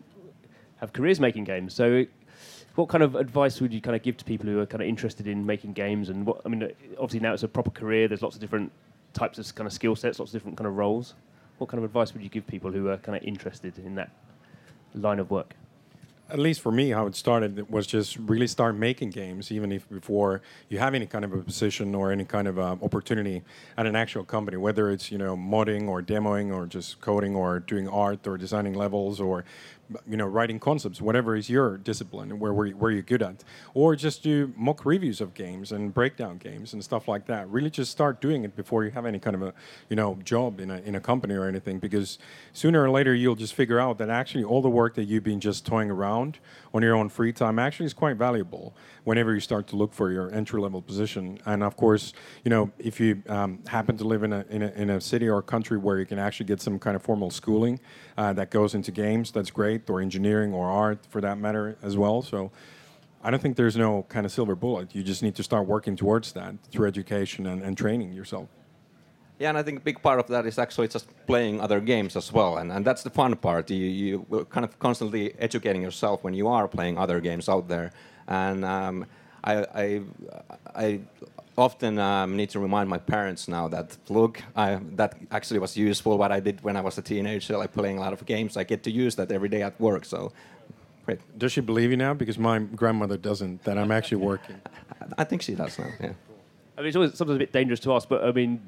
have 0.77 0.93
careers 0.93 1.19
making 1.19 1.45
games. 1.45 1.75
So, 1.75 2.05
what 2.75 2.89
kind 2.89 3.05
of 3.05 3.15
advice 3.15 3.61
would 3.61 3.73
you 3.73 3.81
kind 3.81 3.95
of 3.95 4.03
give 4.03 4.17
to 4.17 4.25
people 4.25 4.47
who 4.47 4.59
are 4.59 4.67
kind 4.67 4.83
of 4.83 4.89
interested 4.89 5.27
in 5.27 5.47
making 5.47 5.73
games? 5.75 6.09
And 6.09 6.27
what 6.27 6.41
I 6.45 6.49
mean, 6.49 6.63
obviously 6.99 7.21
now 7.21 7.33
it's 7.33 7.43
a 7.43 7.49
proper 7.49 7.71
career. 7.71 8.09
There's 8.09 8.23
lots 8.23 8.35
of 8.35 8.41
different 8.41 8.73
types 9.13 9.39
of 9.39 9.55
kind 9.55 9.67
of 9.67 9.73
skill 9.73 9.95
sets, 9.95 10.19
lots 10.19 10.31
of 10.31 10.41
different 10.41 10.57
kind 10.57 10.67
of 10.67 10.77
roles. 10.77 11.15
What 11.59 11.71
kind 11.71 11.79
of 11.79 11.85
advice 11.85 12.13
would 12.13 12.23
you 12.23 12.29
give 12.29 12.47
people 12.47 12.73
who 12.73 12.89
are 12.89 12.97
kind 12.97 13.17
of 13.17 13.23
interested 13.23 13.79
in 13.79 13.95
that 13.95 14.11
line 14.95 15.21
of 15.21 15.31
work? 15.31 15.55
at 16.31 16.39
least 16.39 16.63
for 16.63 16.73
me, 16.73 16.91
how 16.91 17.07
it 17.07 17.15
started 17.15 17.71
was 17.71 17.87
just 17.87 18.17
really 18.17 18.47
start 18.47 18.75
making 18.75 19.11
games, 19.11 19.53
even 19.53 19.71
if 19.71 19.89
before 19.91 20.41
you 20.71 20.79
have 20.79 20.95
any 20.95 21.07
kind 21.07 21.25
of 21.25 21.33
a 21.33 21.39
position 21.39 21.95
or 21.95 22.11
any 22.11 22.25
kind 22.25 22.49
of 22.49 22.59
uh, 22.59 22.77
opportunity 22.83 23.43
at 23.77 23.87
an 23.87 23.95
actual 23.95 24.25
company, 24.25 24.57
whether 24.57 24.91
it's 24.91 25.13
you 25.13 25.19
know 25.19 25.37
modding 25.37 25.87
or 25.87 26.03
demoing 26.03 26.55
or 26.55 26.67
just 26.67 27.01
coding 27.01 27.37
or 27.37 27.61
doing 27.61 27.89
art 27.89 28.27
or 28.27 28.39
designing 28.39 28.73
levels 28.73 29.21
or 29.21 29.45
you 30.09 30.17
know 30.17 30.27
writing 30.27 30.59
concepts, 30.59 31.01
whatever 31.01 31.37
is 31.37 31.49
your 31.49 31.79
discipline 31.79 32.39
where 32.39 32.53
where, 32.53 32.69
where 32.71 32.91
you're 32.91 33.03
good 33.03 33.23
at, 33.23 33.45
or 33.75 33.97
just 33.97 34.23
do 34.23 34.53
mock 34.57 34.85
reviews 34.85 35.21
of 35.21 35.35
games 35.35 35.73
and 35.73 35.93
breakdown 35.93 36.39
games 36.39 36.73
and 36.73 36.83
stuff 36.83 37.09
like 37.09 37.27
that. 37.27 37.49
Really, 37.51 37.71
just 37.71 37.91
start 37.91 38.21
doing 38.21 38.45
it 38.45 38.57
before 38.57 38.85
you 38.85 38.91
have 38.91 39.07
any 39.07 39.19
kind 39.19 39.37
of 39.37 39.43
a 39.43 39.55
you 39.89 39.97
know 39.97 40.19
job 40.25 40.61
in 40.61 40.71
a 40.71 40.79
in 40.79 40.95
a 40.95 41.01
company 41.01 41.35
or 41.35 41.47
anything, 41.47 41.79
because 41.79 42.19
sooner 42.53 42.83
or 42.83 42.91
later 42.91 43.15
you'll 43.15 43.35
just 43.35 43.55
figure 43.55 43.79
out 43.79 43.99
that 43.99 44.11
actually 44.11 44.45
all 44.45 44.63
the 44.63 44.71
work 44.71 44.95
that 44.95 45.05
you've 45.05 45.25
been 45.25 45.41
just 45.41 45.67
toying 45.67 45.91
around 45.91 46.39
on 46.73 46.83
your 46.83 46.95
own 46.95 47.09
free 47.09 47.33
time 47.33 47.59
actually 47.59 47.87
is 47.87 47.95
quite 47.95 48.17
valuable 48.17 48.75
whenever 49.05 49.35
you 49.35 49.41
start 49.41 49.67
to 49.69 49.77
look 49.77 49.93
for 49.93 50.11
your 50.11 50.33
entry 50.33 50.61
level 50.61 50.83
position. 50.83 51.39
And 51.47 51.63
of 51.63 51.77
course, 51.77 52.13
you 52.43 52.51
know, 52.51 52.71
if 52.79 52.99
you 53.01 53.23
um, 53.29 53.61
happen 53.67 53.97
to 53.99 54.05
live 54.05 54.23
in 54.23 54.33
a, 54.33 54.45
in 54.51 54.63
a 54.63 54.69
in 54.71 54.91
a 54.91 55.01
city 55.01 55.29
or 55.29 55.43
country 55.43 55.79
where 55.79 55.99
you 55.99 56.07
can 56.07 56.19
actually 56.19 56.47
get 56.47 56.61
some 56.61 56.79
kind 56.79 56.97
of 56.97 57.03
formal 57.03 57.31
schooling 57.31 57.81
uh, 58.17 58.33
that 58.35 58.51
goes 58.51 58.75
into 58.75 58.91
games, 58.91 59.31
that's 59.31 59.51
great, 59.51 59.89
or 59.91 60.01
engineering 60.01 60.53
or 60.53 60.69
art 60.69 61.07
for 61.09 61.21
that 61.21 61.39
matter 61.39 61.77
as 61.83 61.97
well. 61.97 62.23
So. 62.23 62.51
I 63.27 63.31
don't 63.31 63.41
think 63.41 63.57
there's 63.57 63.75
no 63.75 64.05
kind 64.11 64.27
of 64.27 64.33
silver 64.33 64.55
bullet. 64.55 64.95
You 64.95 65.03
just 65.03 65.23
need 65.23 65.35
to 65.37 65.43
start 65.43 65.67
working 65.67 65.97
towards 65.97 66.33
that 66.33 66.57
through 66.71 66.87
education 66.87 67.47
and, 67.47 67.63
and 67.63 67.75
training 67.75 68.13
yourself. 68.13 68.49
Yeah, 69.39 69.49
and 69.49 69.59
I 69.59 69.63
think 69.63 69.79
a 69.79 69.81
big 69.81 70.01
part 70.01 70.21
of 70.21 70.29
that 70.29 70.47
is 70.47 70.59
actually 70.59 70.89
just 70.89 71.09
playing 71.27 71.61
other 71.61 71.81
games 71.81 72.17
as 72.17 72.33
well, 72.33 72.59
and, 72.59 72.71
and 72.71 72.85
that's 72.85 73.03
the 73.03 73.11
fun 73.11 73.35
part. 73.35 73.69
You 73.71 73.87
you 73.87 74.47
kind 74.51 74.65
of 74.65 74.79
constantly 74.79 75.35
educating 75.39 75.83
yourself 75.83 76.23
when 76.23 76.35
you 76.35 76.47
are 76.47 76.69
playing 76.69 76.99
other 76.99 77.19
games 77.21 77.49
out 77.49 77.67
there, 77.67 77.91
and 78.29 78.65
um, 78.65 79.07
I, 79.45 79.55
I 79.75 80.01
I 80.75 81.01
often 81.57 81.99
um, 81.99 82.37
need 82.37 82.51
to 82.51 82.59
remind 82.59 82.89
my 82.89 82.99
parents 82.99 83.47
now 83.47 83.69
that 83.69 83.97
look, 84.09 84.43
I, 84.57 84.81
that 84.97 85.17
actually 85.31 85.61
was 85.61 85.77
useful. 85.77 86.19
What 86.19 86.33
I 86.33 86.41
did 86.41 86.63
when 86.63 86.77
I 86.77 86.81
was 86.81 86.99
a 86.99 87.03
teenager, 87.03 87.57
like 87.57 87.73
playing 87.73 87.99
a 87.99 88.01
lot 88.01 88.13
of 88.13 88.25
games, 88.27 88.57
I 88.57 88.65
get 88.65 88.83
to 88.85 88.91
use 88.91 89.15
that 89.17 89.31
every 89.31 89.49
day 89.49 89.63
at 89.63 89.79
work. 89.81 90.05
So, 90.05 90.33
great. 91.05 91.21
Does 91.39 91.53
she 91.53 91.61
believe 91.61 91.91
you 91.91 91.97
now? 91.97 92.15
Because 92.15 92.39
my 92.39 92.59
grandmother 92.59 93.17
doesn't. 93.17 93.63
That 93.65 93.79
I'm 93.79 93.93
actually 93.93 94.19
working. 94.19 94.61
I 95.19 95.25
think 95.25 95.43
she 95.43 95.55
does 95.55 95.79
now. 95.79 95.91
Yeah. 96.01 96.13
I 96.77 96.81
mean, 96.81 96.89
it's 96.89 96.97
always 96.97 97.15
sometimes 97.15 97.37
a 97.37 97.39
bit 97.39 97.53
dangerous 97.53 97.81
to 97.81 97.93
ask, 97.95 98.09
but 98.09 98.25
I 98.25 98.33
mean, 98.33 98.67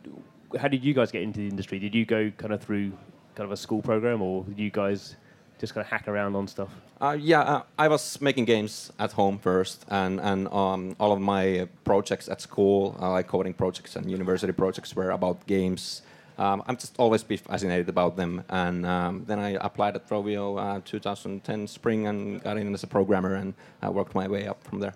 how 0.61 0.69
did 0.69 0.85
you 0.85 0.95
guys 0.95 1.11
get 1.11 1.23
into 1.23 1.41
the 1.41 1.49
industry? 1.49 1.79
Did 1.79 1.95
you 1.95 2.05
go 2.05 2.31
kind 2.37 2.53
of 2.53 2.63
through 2.63 2.93
kind 3.35 3.47
of 3.47 3.53
a 3.53 3.57
school 3.57 3.83
program, 3.83 4.23
or 4.23 4.45
did 4.45 4.59
you 4.59 4.71
guys 4.71 5.17
just 5.59 5.75
kind 5.75 5.85
of 5.85 5.91
hack 5.91 6.09
around 6.09 6.37
on 6.37 6.49
stuff? 6.49 6.69
Uh, 7.01 7.17
yeah, 7.19 7.41
uh, 7.41 7.63
I 7.79 7.89
was 7.89 8.21
making 8.21 8.45
games 8.45 8.93
at 8.99 9.13
home 9.13 9.39
first, 9.39 9.85
and 9.89 10.21
and 10.21 10.49
um, 10.49 10.97
all 10.99 11.13
of 11.13 11.21
my 11.21 11.61
uh, 11.61 11.67
projects 11.85 12.29
at 12.29 12.41
school, 12.41 12.97
uh, 13.01 13.11
like 13.11 13.27
coding 13.29 13.55
projects 13.55 13.97
and 13.97 14.11
university 14.11 14.53
projects, 14.53 14.97
were 14.97 15.11
about 15.11 15.47
games. 15.47 16.03
Um, 16.39 16.63
I'm 16.67 16.77
just 16.77 16.95
always 16.99 17.23
been 17.23 17.39
fascinated 17.39 17.89
about 17.89 18.17
them, 18.17 18.45
and 18.49 18.85
um, 18.85 19.25
then 19.27 19.39
I 19.39 19.51
applied 19.61 19.97
at 19.97 20.09
Rovio 20.09 20.59
uh, 20.59 20.81
2010 20.85 21.67
spring 21.67 22.07
and 22.07 22.43
got 22.43 22.59
in 22.59 22.75
as 22.75 22.83
a 22.83 22.87
programmer, 22.87 23.35
and 23.35 23.55
I 23.81 23.89
worked 23.89 24.15
my 24.15 24.29
way 24.29 24.47
up 24.47 24.63
from 24.63 24.81
there. 24.81 24.95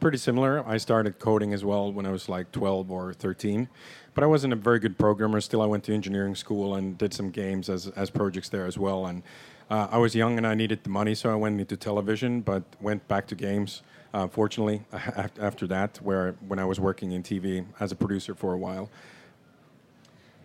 Pretty 0.00 0.18
similar. 0.18 0.64
I 0.64 0.76
started 0.76 1.18
coding 1.18 1.52
as 1.52 1.64
well 1.64 1.92
when 1.92 2.06
I 2.06 2.12
was 2.12 2.28
like 2.28 2.52
12 2.52 2.88
or 2.88 3.12
13, 3.12 3.68
but 4.14 4.22
I 4.22 4.28
wasn't 4.28 4.52
a 4.52 4.56
very 4.56 4.78
good 4.78 4.96
programmer. 4.96 5.40
Still, 5.40 5.60
I 5.60 5.66
went 5.66 5.82
to 5.84 5.94
engineering 5.94 6.36
school 6.36 6.76
and 6.76 6.96
did 6.96 7.12
some 7.12 7.30
games 7.30 7.68
as, 7.68 7.88
as 7.88 8.08
projects 8.08 8.48
there 8.48 8.64
as 8.64 8.78
well. 8.78 9.06
And 9.06 9.24
Uh, 9.70 9.88
I 9.90 9.98
was 9.98 10.14
young 10.14 10.38
and 10.38 10.46
I 10.46 10.54
needed 10.54 10.84
the 10.84 10.90
money, 10.90 11.14
so 11.14 11.30
I 11.30 11.34
went 11.34 11.60
into 11.60 11.76
television, 11.76 12.40
but 12.40 12.62
went 12.80 13.06
back 13.08 13.26
to 13.28 13.34
games. 13.34 13.82
Uh, 14.14 14.26
fortunately, 14.26 14.82
after 15.38 15.66
that, 15.66 15.98
where 15.98 16.34
when 16.46 16.58
I 16.58 16.64
was 16.64 16.80
working 16.80 17.12
in 17.12 17.22
TV 17.22 17.66
as 17.78 17.92
a 17.92 17.96
producer 17.96 18.34
for 18.34 18.54
a 18.54 18.58
while. 18.58 18.88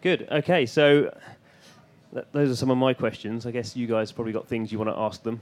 Good. 0.02 0.28
Okay, 0.30 0.66
so 0.66 1.16
th- 2.14 2.26
those 2.34 2.52
are 2.52 2.56
some 2.56 2.70
of 2.70 2.78
my 2.78 2.94
questions. 2.94 3.46
I 3.46 3.52
guess 3.52 3.78
you 3.78 3.88
guys 3.88 4.12
probably 4.12 4.34
got 4.34 4.48
things 4.48 4.72
you 4.72 4.78
want 4.78 4.90
to 4.90 4.98
ask 4.98 5.24
them. 5.24 5.40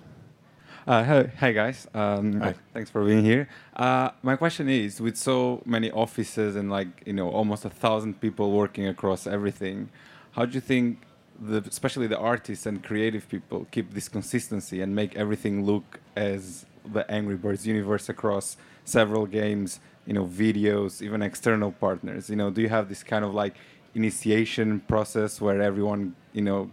Uh, 0.87 1.03
hi, 1.03 1.31
hi 1.39 1.51
guys. 1.51 1.87
Um, 1.93 2.41
Hi. 2.41 2.55
Thanks 2.73 2.89
for 2.89 3.05
being 3.05 3.23
here. 3.23 3.47
Uh, 3.75 4.09
my 4.23 4.35
question 4.35 4.67
is, 4.67 4.99
with 4.99 5.15
so 5.15 5.61
many 5.63 5.91
offices 5.91 6.55
and 6.55 6.71
like 6.71 6.87
you 7.05 7.13
know 7.13 7.29
almost 7.29 7.65
a 7.65 7.69
thousand 7.69 8.19
people 8.19 8.51
working 8.51 8.87
across 8.87 9.27
everything, 9.27 9.89
how 10.31 10.45
do 10.45 10.53
you 10.53 10.61
think, 10.61 10.99
the, 11.41 11.63
especially 11.67 12.07
the 12.07 12.17
artists 12.17 12.65
and 12.65 12.83
creative 12.83 13.27
people, 13.27 13.67
keep 13.71 13.93
this 13.93 14.07
consistency 14.07 14.81
and 14.81 14.95
make 14.95 15.15
everything 15.15 15.65
look 15.65 15.99
as 16.15 16.65
the 16.85 17.09
Angry 17.11 17.35
Birds 17.35 17.65
universe 17.65 18.09
across 18.09 18.57
several 18.85 19.25
games, 19.25 19.79
you 20.05 20.13
know, 20.13 20.25
videos, 20.25 21.01
even 21.01 21.21
external 21.21 21.71
partners? 21.71 22.29
You 22.29 22.35
know, 22.35 22.49
do 22.51 22.61
you 22.61 22.69
have 22.69 22.89
this 22.89 23.03
kind 23.03 23.25
of 23.25 23.33
like 23.33 23.55
initiation 23.95 24.81
process 24.81 25.41
where 25.41 25.61
everyone, 25.61 26.15
you 26.31 26.43
know, 26.43 26.71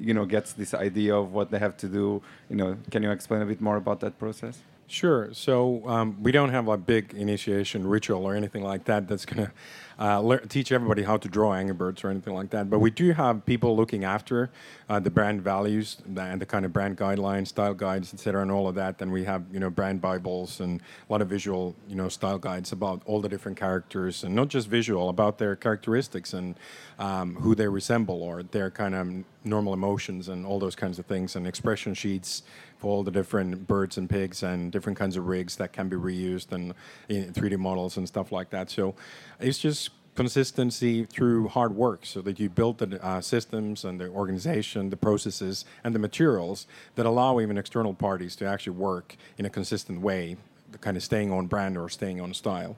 you 0.00 0.14
know 0.14 0.24
gets 0.24 0.52
this 0.52 0.74
idea 0.74 1.14
of 1.14 1.32
what 1.32 1.50
they 1.50 1.58
have 1.58 1.76
to 1.76 1.88
do 1.88 2.22
you 2.48 2.56
know 2.56 2.76
can 2.90 3.02
you 3.02 3.10
explain 3.10 3.42
a 3.42 3.46
bit 3.46 3.60
more 3.60 3.76
about 3.76 4.00
that 4.00 4.18
process 4.18 4.60
Sure. 4.90 5.28
So 5.34 5.86
um, 5.86 6.16
we 6.22 6.32
don't 6.32 6.48
have 6.48 6.66
a 6.66 6.78
big 6.78 7.12
initiation 7.12 7.86
ritual 7.86 8.24
or 8.24 8.34
anything 8.34 8.64
like 8.64 8.84
that 8.84 9.06
that's 9.06 9.26
going 9.26 9.46
to 9.46 9.52
uh, 9.98 10.22
lear- 10.22 10.40
teach 10.40 10.72
everybody 10.72 11.02
how 11.02 11.18
to 11.18 11.28
draw 11.28 11.52
Angry 11.52 11.74
Birds 11.74 12.02
or 12.04 12.08
anything 12.08 12.32
like 12.32 12.48
that. 12.50 12.70
But 12.70 12.78
we 12.78 12.90
do 12.90 13.12
have 13.12 13.44
people 13.44 13.76
looking 13.76 14.04
after 14.04 14.50
uh, 14.88 14.98
the 14.98 15.10
brand 15.10 15.42
values 15.42 15.98
and 16.16 16.40
the 16.40 16.46
kind 16.46 16.64
of 16.64 16.72
brand 16.72 16.96
guidelines, 16.96 17.48
style 17.48 17.74
guides, 17.74 18.14
etc., 18.14 18.40
and 18.40 18.50
all 18.50 18.66
of 18.66 18.76
that. 18.76 19.02
And 19.02 19.12
we 19.12 19.24
have 19.24 19.44
you 19.52 19.60
know 19.60 19.68
brand 19.68 20.00
bibles 20.00 20.60
and 20.60 20.80
a 20.80 21.12
lot 21.12 21.20
of 21.20 21.28
visual 21.28 21.76
you 21.86 21.96
know 21.96 22.08
style 22.08 22.38
guides 22.38 22.72
about 22.72 23.02
all 23.04 23.20
the 23.20 23.28
different 23.28 23.58
characters 23.58 24.24
and 24.24 24.34
not 24.34 24.48
just 24.48 24.68
visual 24.68 25.10
about 25.10 25.36
their 25.36 25.54
characteristics 25.54 26.32
and 26.32 26.54
um, 26.98 27.34
who 27.34 27.54
they 27.54 27.68
resemble 27.68 28.22
or 28.22 28.42
their 28.42 28.70
kind 28.70 28.94
of 28.94 29.24
normal 29.44 29.74
emotions 29.74 30.28
and 30.28 30.46
all 30.46 30.58
those 30.58 30.74
kinds 30.74 30.98
of 30.98 31.06
things 31.06 31.36
and 31.36 31.46
expression 31.46 31.94
sheets 31.94 32.42
all 32.82 33.02
the 33.02 33.10
different 33.10 33.66
birds 33.66 33.98
and 33.98 34.08
pigs 34.08 34.42
and 34.42 34.70
different 34.72 34.98
kinds 34.98 35.16
of 35.16 35.26
rigs 35.26 35.56
that 35.56 35.72
can 35.72 35.88
be 35.88 35.96
reused 35.96 36.52
and 36.52 36.74
in 37.08 37.32
3D 37.32 37.58
models 37.58 37.96
and 37.96 38.06
stuff 38.06 38.32
like 38.32 38.50
that. 38.50 38.70
So 38.70 38.94
it's 39.40 39.58
just 39.58 39.90
consistency 40.14 41.04
through 41.04 41.46
hard 41.46 41.76
work 41.76 42.04
so 42.04 42.20
that 42.20 42.40
you 42.40 42.48
build 42.48 42.78
the 42.78 43.04
uh, 43.04 43.20
systems 43.20 43.84
and 43.84 44.00
the 44.00 44.08
organization, 44.08 44.90
the 44.90 44.96
processes, 44.96 45.64
and 45.84 45.94
the 45.94 45.98
materials 45.98 46.66
that 46.96 47.06
allow 47.06 47.38
even 47.38 47.56
external 47.56 47.94
parties 47.94 48.34
to 48.34 48.44
actually 48.44 48.72
work 48.76 49.16
in 49.38 49.46
a 49.46 49.50
consistent 49.50 50.00
way, 50.00 50.36
kind 50.80 50.96
of 50.96 51.04
staying 51.04 51.30
on 51.30 51.46
brand 51.46 51.78
or 51.78 51.88
staying 51.88 52.20
on 52.20 52.34
style. 52.34 52.76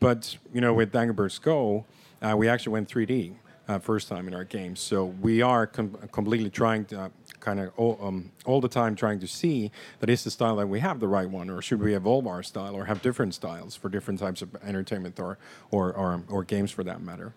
But, 0.00 0.36
you 0.52 0.60
know, 0.60 0.74
with 0.74 0.92
Birds 0.92 1.38
Go, 1.38 1.86
uh, 2.20 2.34
we 2.36 2.46
actually 2.46 2.72
went 2.72 2.90
3D 2.90 3.36
uh, 3.68 3.78
first 3.78 4.08
time 4.08 4.28
in 4.28 4.34
our 4.34 4.44
games. 4.44 4.80
So 4.80 5.06
we 5.06 5.42
are 5.42 5.66
com- 5.66 5.96
completely 6.10 6.50
trying 6.50 6.84
to 6.86 7.02
uh, 7.02 7.08
kind 7.42 7.60
of 7.60 7.72
all, 7.76 7.98
um, 8.00 8.30
all 8.46 8.60
the 8.60 8.68
time 8.68 8.94
trying 8.96 9.20
to 9.20 9.26
see 9.26 9.70
that 9.98 10.08
is 10.08 10.24
the 10.24 10.30
style 10.30 10.56
that 10.56 10.68
we 10.68 10.80
have 10.80 11.00
the 11.00 11.08
right 11.08 11.28
one, 11.28 11.50
or 11.50 11.60
should 11.60 11.80
we 11.80 11.94
evolve 11.94 12.26
our 12.26 12.42
style, 12.42 12.74
or 12.74 12.86
have 12.86 13.02
different 13.02 13.34
styles 13.34 13.76
for 13.76 13.88
different 13.90 14.20
types 14.20 14.40
of 14.40 14.48
entertainment 14.64 15.20
or 15.20 15.36
or 15.70 15.92
or, 15.92 16.22
or 16.28 16.44
games 16.44 16.70
for 16.70 16.84
that 16.84 17.02
matter. 17.02 17.34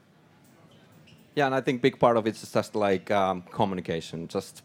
Yeah, 1.35 1.47
and 1.47 1.55
I 1.55 1.59
think 1.59 1.81
big 1.81 1.99
part 1.99 2.15
of 2.15 2.25
it 2.27 2.35
is 2.41 2.51
just 2.51 2.75
like 2.75 3.11
um, 3.11 3.41
communication. 3.51 4.27
Just 4.29 4.61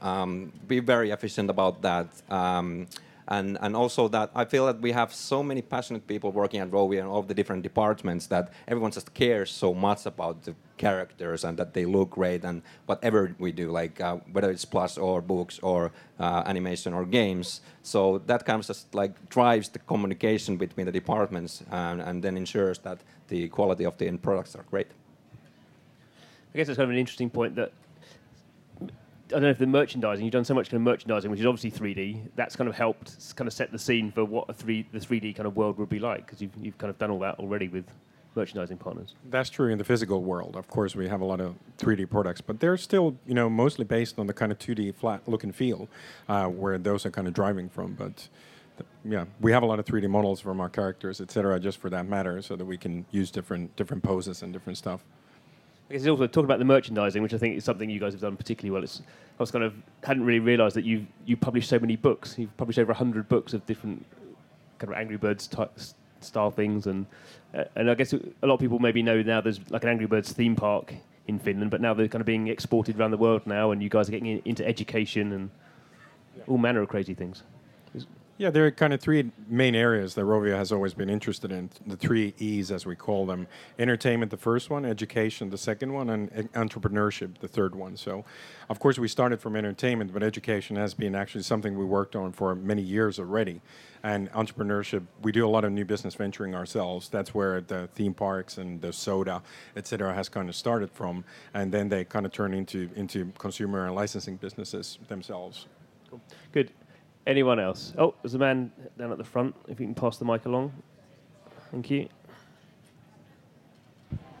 um, 0.00 0.52
be 0.66 0.80
very 0.80 1.10
efficient 1.10 1.50
about 1.50 1.82
that. 1.82 2.06
And, 3.30 3.58
and 3.60 3.76
also 3.76 4.08
that 4.08 4.30
I 4.34 4.46
feel 4.46 4.64
that 4.66 4.80
we 4.80 4.92
have 4.92 5.12
so 5.12 5.42
many 5.42 5.60
passionate 5.60 6.06
people 6.06 6.32
working 6.32 6.60
at 6.60 6.70
Rovio 6.70 7.00
and 7.00 7.08
all 7.08 7.22
the 7.22 7.34
different 7.34 7.62
departments 7.62 8.26
that 8.28 8.50
everyone 8.66 8.90
just 8.90 9.12
cares 9.12 9.50
so 9.50 9.74
much 9.74 10.06
about 10.06 10.44
the 10.44 10.54
characters 10.78 11.44
and 11.44 11.58
that 11.58 11.74
they 11.74 11.84
look 11.84 12.10
great 12.10 12.42
and 12.44 12.62
whatever 12.86 13.34
we 13.38 13.52
do, 13.52 13.70
like 13.70 14.00
uh, 14.00 14.16
whether 14.32 14.50
it's 14.50 14.64
plus 14.64 14.96
or 14.96 15.20
books 15.20 15.58
or 15.62 15.92
uh, 16.18 16.42
animation 16.46 16.94
or 16.94 17.04
games. 17.04 17.60
So 17.82 18.18
that 18.26 18.46
kind 18.46 18.60
of 18.60 18.66
just 18.66 18.94
like 18.94 19.28
drives 19.28 19.68
the 19.68 19.80
communication 19.80 20.56
between 20.56 20.86
the 20.86 20.92
departments 20.92 21.62
and, 21.70 22.00
and 22.00 22.22
then 22.22 22.36
ensures 22.36 22.78
that 22.78 22.98
the 23.28 23.48
quality 23.48 23.84
of 23.84 23.98
the 23.98 24.06
end 24.06 24.22
products 24.22 24.56
are 24.56 24.64
great. 24.70 24.88
I 26.54 26.56
guess 26.56 26.70
it's 26.70 26.78
kind 26.78 26.84
of 26.84 26.94
an 26.94 26.98
interesting 26.98 27.28
point 27.28 27.56
that 27.56 27.72
I 29.28 29.32
don't 29.32 29.42
know 29.42 29.50
if 29.50 29.58
the 29.58 29.66
merchandising 29.66 30.24
you've 30.24 30.32
done 30.32 30.44
so 30.44 30.54
much 30.54 30.70
kind 30.70 30.80
of 30.80 30.82
merchandising, 30.82 31.30
which 31.30 31.40
is 31.40 31.46
obviously 31.46 31.70
3D. 31.70 32.30
That's 32.34 32.56
kind 32.56 32.68
of 32.68 32.74
helped 32.74 33.36
kind 33.36 33.46
of 33.46 33.52
set 33.52 33.70
the 33.70 33.78
scene 33.78 34.10
for 34.10 34.24
what 34.24 34.48
a 34.48 34.54
three 34.54 34.86
the 34.90 34.98
3D 34.98 35.36
kind 35.36 35.46
of 35.46 35.54
world 35.56 35.78
would 35.78 35.90
be 35.90 35.98
like 35.98 36.24
because 36.24 36.40
you've 36.40 36.52
you've 36.60 36.78
kind 36.78 36.90
of 36.90 36.98
done 36.98 37.10
all 37.10 37.18
that 37.20 37.38
already 37.38 37.68
with 37.68 37.84
merchandising 38.34 38.78
partners. 38.78 39.14
That's 39.28 39.50
true 39.50 39.70
in 39.70 39.78
the 39.78 39.84
physical 39.84 40.22
world. 40.22 40.56
Of 40.56 40.68
course, 40.68 40.94
we 40.94 41.08
have 41.08 41.20
a 41.20 41.24
lot 41.24 41.40
of 41.40 41.56
3D 41.76 42.08
products, 42.08 42.40
but 42.40 42.60
they're 42.60 42.76
still, 42.76 43.16
you 43.26 43.34
know, 43.34 43.50
mostly 43.50 43.84
based 43.84 44.18
on 44.18 44.26
the 44.26 44.32
kind 44.32 44.52
of 44.52 44.58
2D 44.58 44.94
flat 44.94 45.28
look 45.28 45.44
and 45.44 45.54
feel, 45.54 45.88
uh, 46.28 46.46
where 46.46 46.78
those 46.78 47.04
are 47.04 47.10
kind 47.10 47.26
of 47.26 47.34
driving 47.34 47.68
from. 47.68 47.94
But 47.94 48.28
yeah, 49.04 49.24
we 49.40 49.52
have 49.52 49.62
a 49.62 49.66
lot 49.66 49.78
of 49.78 49.84
3D 49.84 50.08
models 50.08 50.40
from 50.40 50.60
our 50.60 50.68
characters, 50.68 51.20
etc., 51.20 51.58
just 51.60 51.78
for 51.78 51.90
that 51.90 52.06
matter, 52.06 52.40
so 52.40 52.56
that 52.56 52.64
we 52.64 52.76
can 52.78 53.04
use 53.10 53.30
different 53.30 53.74
different 53.76 54.02
poses 54.02 54.42
and 54.42 54.52
different 54.52 54.78
stuff. 54.78 55.04
I 55.88 55.94
guess 55.94 56.06
also 56.06 56.26
talk 56.26 56.44
about 56.44 56.58
the 56.58 56.66
merchandising, 56.66 57.22
which 57.22 57.32
I 57.32 57.38
think 57.38 57.56
is 57.56 57.64
something 57.64 57.88
you 57.88 57.98
guys 57.98 58.12
have 58.12 58.20
done 58.20 58.36
particularly 58.36 58.72
well. 58.72 58.84
It's, 58.84 59.00
I 59.00 59.42
was 59.42 59.50
kind 59.50 59.64
of 59.64 59.74
hadn't 60.04 60.24
really 60.24 60.40
realised 60.40 60.76
that 60.76 60.84
you 60.84 61.06
you 61.24 61.36
publish 61.36 61.66
so 61.66 61.78
many 61.78 61.96
books. 61.96 62.36
You've 62.38 62.54
published 62.58 62.78
over 62.78 62.92
hundred 62.92 63.28
books 63.28 63.54
of 63.54 63.64
different 63.64 64.04
kind 64.78 64.92
of 64.92 64.98
Angry 64.98 65.16
Birds 65.16 65.46
type 65.46 65.72
style 66.20 66.50
things, 66.50 66.86
and 66.86 67.06
uh, 67.54 67.64
and 67.74 67.90
I 67.90 67.94
guess 67.94 68.12
a 68.12 68.20
lot 68.42 68.54
of 68.54 68.60
people 68.60 68.78
maybe 68.78 69.02
know 69.02 69.22
now 69.22 69.40
there's 69.40 69.60
like 69.70 69.82
an 69.82 69.88
Angry 69.88 70.06
Birds 70.06 70.32
theme 70.32 70.56
park 70.56 70.94
in 71.26 71.38
Finland, 71.38 71.70
but 71.70 71.80
now 71.80 71.94
they're 71.94 72.08
kind 72.08 72.20
of 72.20 72.26
being 72.26 72.48
exported 72.48 72.98
around 72.98 73.12
the 73.12 73.16
world 73.18 73.46
now, 73.46 73.70
and 73.70 73.82
you 73.82 73.88
guys 73.88 74.08
are 74.08 74.12
getting 74.12 74.26
in, 74.26 74.42
into 74.44 74.66
education 74.66 75.32
and 75.32 75.50
all 76.46 76.58
manner 76.58 76.82
of 76.82 76.88
crazy 76.88 77.14
things. 77.14 77.44
Yeah, 78.38 78.50
there 78.50 78.64
are 78.66 78.70
kind 78.70 78.92
of 78.92 79.00
three 79.00 79.32
main 79.48 79.74
areas 79.74 80.14
that 80.14 80.22
Rovio 80.22 80.56
has 80.56 80.70
always 80.70 80.94
been 80.94 81.10
interested 81.10 81.50
in. 81.50 81.70
The 81.88 81.96
three 81.96 82.34
E's, 82.38 82.70
as 82.70 82.86
we 82.86 82.94
call 82.94 83.26
them: 83.26 83.48
entertainment, 83.80 84.30
the 84.30 84.36
first 84.36 84.70
one; 84.70 84.84
education, 84.84 85.50
the 85.50 85.58
second 85.58 85.92
one; 85.92 86.08
and 86.08 86.30
entrepreneurship, 86.52 87.38
the 87.40 87.48
third 87.48 87.74
one. 87.74 87.96
So, 87.96 88.24
of 88.68 88.78
course, 88.78 88.96
we 88.96 89.08
started 89.08 89.40
from 89.40 89.56
entertainment, 89.56 90.12
but 90.12 90.22
education 90.22 90.76
has 90.76 90.94
been 90.94 91.16
actually 91.16 91.42
something 91.42 91.76
we 91.76 91.84
worked 91.84 92.14
on 92.14 92.30
for 92.30 92.54
many 92.54 92.80
years 92.80 93.18
already. 93.18 93.60
And 94.04 94.30
entrepreneurship, 94.30 95.02
we 95.20 95.32
do 95.32 95.44
a 95.44 95.50
lot 95.50 95.64
of 95.64 95.72
new 95.72 95.84
business 95.84 96.14
venturing 96.14 96.54
ourselves. 96.54 97.08
That's 97.08 97.34
where 97.34 97.60
the 97.60 97.88
theme 97.96 98.14
parks 98.14 98.56
and 98.56 98.80
the 98.80 98.92
soda, 98.92 99.42
etc., 99.74 100.14
has 100.14 100.28
kind 100.28 100.48
of 100.48 100.54
started 100.54 100.92
from, 100.92 101.24
and 101.54 101.72
then 101.72 101.88
they 101.88 102.04
kind 102.04 102.24
of 102.24 102.30
turn 102.30 102.54
into 102.54 102.88
into 102.94 103.32
consumer 103.36 103.86
and 103.86 103.96
licensing 103.96 104.36
businesses 104.36 105.00
themselves. 105.08 105.66
Good. 106.52 106.70
Anyone 107.28 107.60
else? 107.60 107.92
Oh, 107.98 108.14
there's 108.22 108.32
a 108.32 108.38
man 108.38 108.72
down 108.98 109.12
at 109.12 109.18
the 109.18 109.24
front. 109.24 109.54
If 109.68 109.78
you 109.78 109.84
can 109.84 109.94
pass 109.94 110.16
the 110.16 110.24
mic 110.24 110.46
along. 110.46 110.72
Thank 111.70 111.90
you. 111.90 112.08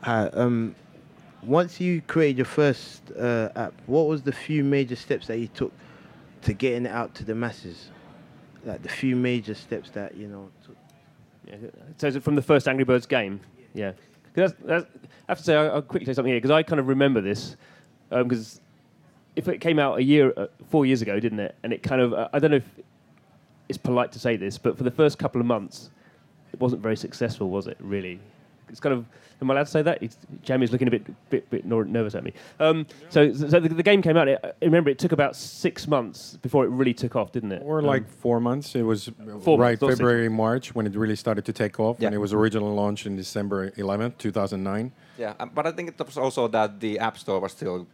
Hi. 0.00 0.28
Um, 0.28 0.74
once 1.42 1.78
you 1.82 2.00
created 2.00 2.38
your 2.38 2.46
first 2.46 3.02
uh, 3.12 3.50
app, 3.56 3.74
what 3.86 4.06
was 4.06 4.22
the 4.22 4.32
few 4.32 4.64
major 4.64 4.96
steps 4.96 5.26
that 5.26 5.38
you 5.38 5.48
took 5.48 5.70
to 6.42 6.54
getting 6.54 6.86
it 6.86 6.90
out 6.90 7.14
to 7.16 7.24
the 7.24 7.34
masses? 7.34 7.90
Like 8.64 8.82
the 8.82 8.88
few 8.88 9.14
major 9.16 9.54
steps 9.54 9.90
that 9.90 10.16
you 10.16 10.26
know. 10.26 10.48
Took. 10.64 10.76
Yeah. 11.46 11.56
So 11.98 12.06
is 12.06 12.16
it 12.16 12.22
from 12.22 12.36
the 12.36 12.42
first 12.42 12.66
Angry 12.68 12.84
Birds 12.84 13.04
game? 13.06 13.38
Yeah. 13.74 13.92
'Cause 14.34 14.54
That's, 14.64 14.86
that's, 14.86 14.86
I 15.28 15.32
have 15.32 15.38
to 15.38 15.44
say, 15.44 15.56
I'll, 15.56 15.72
I'll 15.72 15.82
quickly 15.82 16.06
say 16.06 16.14
something 16.14 16.32
here 16.32 16.38
because 16.40 16.52
I 16.52 16.62
kind 16.62 16.80
of 16.80 16.88
remember 16.88 17.20
this 17.20 17.56
because 18.08 18.62
if 19.38 19.46
it 19.46 19.60
came 19.60 19.78
out 19.78 19.98
a 19.98 20.02
year, 20.02 20.32
uh, 20.36 20.48
four 20.68 20.84
years 20.84 21.00
ago, 21.00 21.20
didn't 21.20 21.38
it? 21.38 21.54
And 21.62 21.72
it 21.72 21.80
kind 21.84 22.00
of, 22.02 22.12
uh, 22.12 22.28
I 22.32 22.40
don't 22.40 22.50
know 22.50 22.56
if 22.56 22.68
it's 23.68 23.78
polite 23.78 24.10
to 24.12 24.18
say 24.18 24.36
this, 24.36 24.58
but 24.58 24.76
for 24.76 24.82
the 24.82 24.90
first 24.90 25.16
couple 25.16 25.40
of 25.40 25.46
months, 25.46 25.90
it 26.52 26.58
wasn't 26.58 26.82
very 26.82 26.96
successful, 26.96 27.48
was 27.48 27.68
it? 27.68 27.76
Really? 27.78 28.18
It's 28.68 28.80
kind 28.80 28.92
of. 28.92 29.06
Am 29.40 29.48
I 29.48 29.54
allowed 29.54 29.66
to 29.66 29.70
say 29.70 29.82
that? 29.82 30.02
It's, 30.02 30.16
Jami's 30.44 30.72
looking 30.72 30.88
a 30.88 30.90
bit, 30.90 31.30
bit, 31.30 31.48
bit 31.48 31.64
nor- 31.64 31.84
nervous 31.84 32.16
at 32.16 32.24
me. 32.24 32.32
Um, 32.58 32.84
so, 33.08 33.32
so 33.32 33.60
the, 33.60 33.68
the 33.68 33.84
game 33.84 34.02
came 34.02 34.16
out. 34.16 34.26
It, 34.26 34.40
I 34.42 34.52
remember 34.64 34.90
it 34.90 34.98
took 34.98 35.12
about 35.12 35.36
six 35.36 35.86
months 35.86 36.36
before 36.42 36.64
it 36.64 36.70
really 36.70 36.92
took 36.92 37.14
off, 37.14 37.30
didn't 37.30 37.52
it? 37.52 37.62
Or 37.64 37.78
Um, 37.78 37.84
like 37.86 38.08
four 38.08 38.40
months. 38.40 38.74
It 38.74 38.82
was 38.82 39.06
uh, 39.06 39.38
Four 39.38 39.56
right 39.56 39.80
months, 39.80 39.82
not 39.82 39.88
six 39.90 39.98
February, 40.00 40.28
March 40.28 40.74
when 40.74 40.88
it 40.88 40.96
really 40.96 41.14
started 41.14 41.44
to 41.44 41.52
take 41.52 41.78
off, 41.78 41.98
yeah. 42.00 42.06
and 42.06 42.16
it 42.16 42.18
was 42.18 42.32
originally 42.32 42.74
launched 42.74 43.06
in 43.06 43.14
December 43.14 43.70
11th, 43.70 44.18
2009. 44.18 44.90
Yeah, 45.16 45.34
um, 45.38 45.52
but 45.54 45.68
I 45.68 45.70
think 45.70 45.90
it 45.90 46.04
was 46.04 46.18
also 46.18 46.48
that 46.48 46.80
the 46.80 46.98
App 46.98 47.16
Store 47.16 47.38
was 47.38 47.52
still 47.52 47.86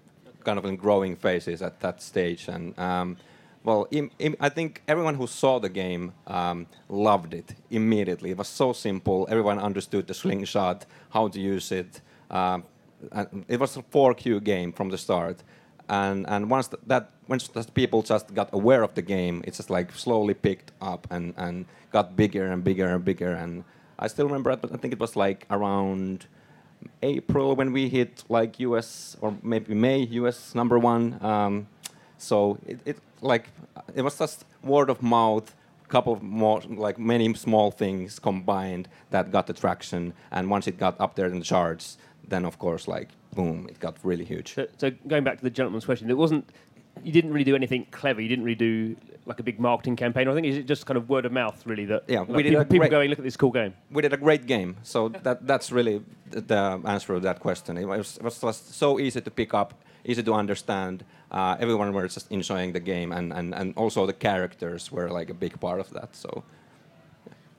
kind 0.45 0.59
of 0.59 0.65
in 0.65 0.77
growing 0.77 1.17
phases 1.17 1.63
at 1.63 1.81
that 1.81 2.03
stage, 2.03 2.49
and 2.49 2.79
um, 2.79 3.17
well, 3.65 3.87
im- 3.91 4.11
im- 4.19 4.37
I 4.41 4.49
think 4.51 4.83
everyone 4.87 5.15
who 5.15 5.27
saw 5.27 5.59
the 5.59 5.71
game 5.71 6.13
um, 6.27 6.67
loved 6.89 7.33
it 7.35 7.55
immediately. 7.71 8.31
It 8.31 8.37
was 8.37 8.49
so 8.49 8.73
simple. 8.73 9.27
Everyone 9.31 9.59
understood 9.59 10.07
the 10.07 10.15
slingshot, 10.15 10.85
how 11.11 11.29
to 11.29 11.41
use 11.41 11.73
it. 11.73 12.01
Um, 12.31 12.65
it 13.49 13.59
was 13.61 13.77
a 13.77 13.83
4Q 13.83 14.43
game 14.45 14.73
from 14.73 14.91
the 14.91 14.99
start, 14.99 15.43
and 15.89 16.27
and 16.29 16.51
once 16.51 16.69
th- 16.69 16.83
that 16.87 17.11
once 17.29 17.49
people 17.75 18.03
just 18.03 18.35
got 18.35 18.49
aware 18.53 18.83
of 18.83 18.95
the 18.95 19.03
game, 19.03 19.43
it 19.47 19.55
just 19.55 19.71
like 19.71 19.93
slowly 19.93 20.35
picked 20.35 20.73
up 20.81 21.07
and 21.11 21.35
and 21.37 21.67
got 21.93 22.17
bigger 22.17 22.47
and 22.53 22.65
bigger 22.65 22.89
and 22.95 23.05
bigger. 23.05 23.33
And 23.33 23.65
I 23.99 24.09
still 24.09 24.27
remember, 24.27 24.57
but 24.57 24.73
I 24.73 24.77
think 24.77 24.93
it 24.93 25.01
was 25.01 25.17
like 25.17 25.47
around 25.51 26.27
April 27.03 27.57
when 27.57 27.73
we 27.73 27.89
hit 27.89 28.25
like 28.29 28.61
US 28.61 29.17
or 29.21 29.37
maybe 29.43 29.75
May 29.75 29.99
US 30.21 30.55
number 30.55 30.79
one. 30.79 31.19
Um, 31.25 31.67
so 32.19 32.59
it, 32.67 32.81
it 32.85 32.99
like 33.21 33.49
it 33.95 34.03
was 34.03 34.19
just 34.19 34.45
word 34.63 34.91
of 34.91 35.03
mouth, 35.03 35.55
couple 35.89 36.13
of 36.13 36.23
more 36.23 36.61
like 36.69 36.99
many 36.99 37.33
small 37.35 37.71
things 37.71 38.19
combined 38.19 38.89
that 39.11 39.31
got 39.31 39.47
the 39.47 39.53
traction. 39.53 40.13
And 40.31 40.51
once 40.51 40.67
it 40.67 40.79
got 40.79 41.01
up 41.01 41.15
there 41.17 41.27
in 41.27 41.39
the 41.39 41.45
charts, 41.45 41.99
then 42.27 42.45
of 42.45 42.59
course 42.59 42.89
like 42.89 43.09
boom, 43.35 43.67
it 43.69 43.79
got 43.81 43.97
really 44.03 44.25
huge. 44.25 44.55
So, 44.55 44.67
so 44.79 44.91
going 45.07 45.25
back 45.25 45.39
to 45.39 45.45
the 45.45 45.51
gentleman's 45.51 45.85
question, 45.85 46.11
it 46.11 46.17
wasn't. 46.17 46.49
You 47.03 47.13
didn't 47.13 47.33
really 47.33 47.45
do 47.45 47.57
anything 47.57 47.87
clever. 47.91 48.21
You 48.21 48.29
didn't 48.29 48.45
really 48.45 48.55
do 48.55 48.97
like 49.27 49.41
a 49.41 49.43
big 49.43 49.59
marketing 49.59 49.97
campaign. 49.97 50.29
I 50.29 50.35
think 50.35 50.47
is 50.47 50.57
it 50.57 50.67
just 50.67 50.87
kind 50.87 50.97
of 50.97 51.09
word 51.09 51.25
of 51.25 51.33
mouth, 51.33 51.67
really. 51.67 51.87
That 51.87 52.05
Yeah, 52.07 52.21
like, 52.21 52.45
people, 52.45 52.65
people 52.65 52.89
going, 52.89 53.11
look 53.11 53.19
at 53.19 53.25
this 53.25 53.37
cool 53.37 53.51
game. 53.51 53.75
we 53.91 54.03
did 54.03 54.13
a 54.13 54.17
great 54.17 54.47
game. 54.47 54.77
So 54.83 55.09
that 55.09 55.47
that's 55.47 55.73
really 55.73 56.03
the 56.31 56.81
answer 56.85 57.15
to 57.15 57.21
that 57.21 57.41
question. 57.41 57.77
It 57.79 57.87
was, 57.87 58.17
it 58.17 58.23
was 58.23 58.41
just 58.41 58.75
so 58.75 58.99
easy 58.99 59.21
to 59.21 59.31
pick 59.31 59.55
up, 59.55 59.75
easy 60.05 60.23
to 60.23 60.35
understand. 60.35 61.05
Uh, 61.31 61.57
everyone 61.59 61.93
was 61.93 62.15
just 62.15 62.31
enjoying 62.31 62.73
the 62.73 62.81
game, 62.81 63.11
and, 63.13 63.33
and, 63.33 63.55
and 63.55 63.75
also 63.77 64.07
the 64.07 64.13
characters 64.13 64.93
were 64.93 65.11
like 65.11 65.31
a 65.31 65.35
big 65.35 65.59
part 65.61 65.81
of 65.81 65.91
that. 65.91 66.15
So 66.15 66.45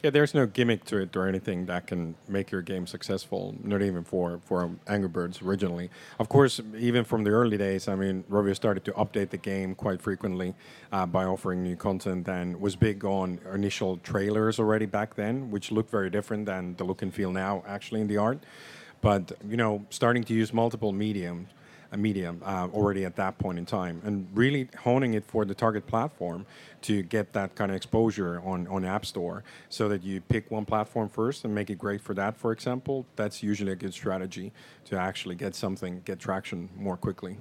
Yeah, 0.05 0.11
there's 0.11 0.35
no 0.35 0.45
gimmick 0.45 0.85
to 0.85 0.97
it 0.97 1.15
or 1.15 1.27
anything 1.27 1.65
that 1.65 1.87
can 1.87 2.13
make 2.27 2.51
your 2.51 2.61
game 2.61 2.85
successful. 2.85 3.55
Not 3.63 3.81
even 3.81 4.03
for 4.03 4.39
for 4.45 4.69
Angry 4.85 5.09
Birds 5.09 5.41
originally. 5.41 5.89
Of 6.19 6.29
course, 6.29 6.61
even 6.77 7.03
from 7.03 7.23
the 7.23 7.31
early 7.31 7.57
days, 7.57 7.87
I 7.87 7.95
mean, 7.95 8.23
Rovio 8.29 8.55
started 8.55 8.85
to 8.85 8.91
update 8.91 9.31
the 9.31 9.37
game 9.37 9.73
quite 9.73 10.03
frequently 10.03 10.53
uh, 10.91 11.07
by 11.07 11.25
offering 11.25 11.63
new 11.63 11.75
content, 11.75 12.27
and 12.27 12.61
was 12.61 12.75
big 12.75 13.03
on 13.03 13.39
initial 13.51 13.97
trailers 13.97 14.59
already 14.59 14.85
back 14.85 15.15
then, 15.15 15.49
which 15.49 15.71
looked 15.71 15.89
very 15.89 16.11
different 16.11 16.45
than 16.45 16.75
the 16.75 16.83
look 16.83 17.01
and 17.01 17.11
feel 17.11 17.31
now, 17.31 17.63
actually 17.67 18.01
in 18.01 18.07
the 18.07 18.17
art. 18.17 18.43
But 19.01 19.31
you 19.49 19.57
know, 19.57 19.87
starting 19.89 20.23
to 20.25 20.35
use 20.35 20.53
multiple 20.53 20.91
mediums 20.91 21.49
a 21.91 21.97
medium 21.97 22.41
uh, 22.43 22.67
already 22.73 23.05
at 23.05 23.15
that 23.15 23.37
point 23.37 23.57
in 23.57 23.65
time, 23.65 24.01
and 24.05 24.27
really 24.33 24.67
honing 24.83 25.13
it 25.13 25.23
for 25.25 25.45
the 25.45 25.53
target 25.53 25.85
platform 25.87 26.45
to 26.81 27.03
get 27.03 27.33
that 27.33 27.55
kind 27.55 27.71
of 27.71 27.77
exposure 27.77 28.41
on 28.45 28.67
on 28.67 28.85
App 28.85 29.05
Store, 29.05 29.43
so 29.69 29.89
that 29.89 30.03
you 30.03 30.21
pick 30.21 30.51
one 30.51 30.65
platform 30.65 31.09
first 31.09 31.45
and 31.45 31.53
make 31.55 31.69
it 31.69 31.77
great 31.77 32.01
for 32.01 32.13
that. 32.15 32.37
For 32.37 32.51
example, 32.51 33.05
that's 33.15 33.43
usually 33.43 33.71
a 33.71 33.75
good 33.75 33.93
strategy 33.93 34.51
to 34.85 34.97
actually 34.97 35.35
get 35.35 35.55
something, 35.55 36.01
get 36.05 36.19
traction 36.19 36.69
more 36.75 36.97
quickly. 36.97 37.37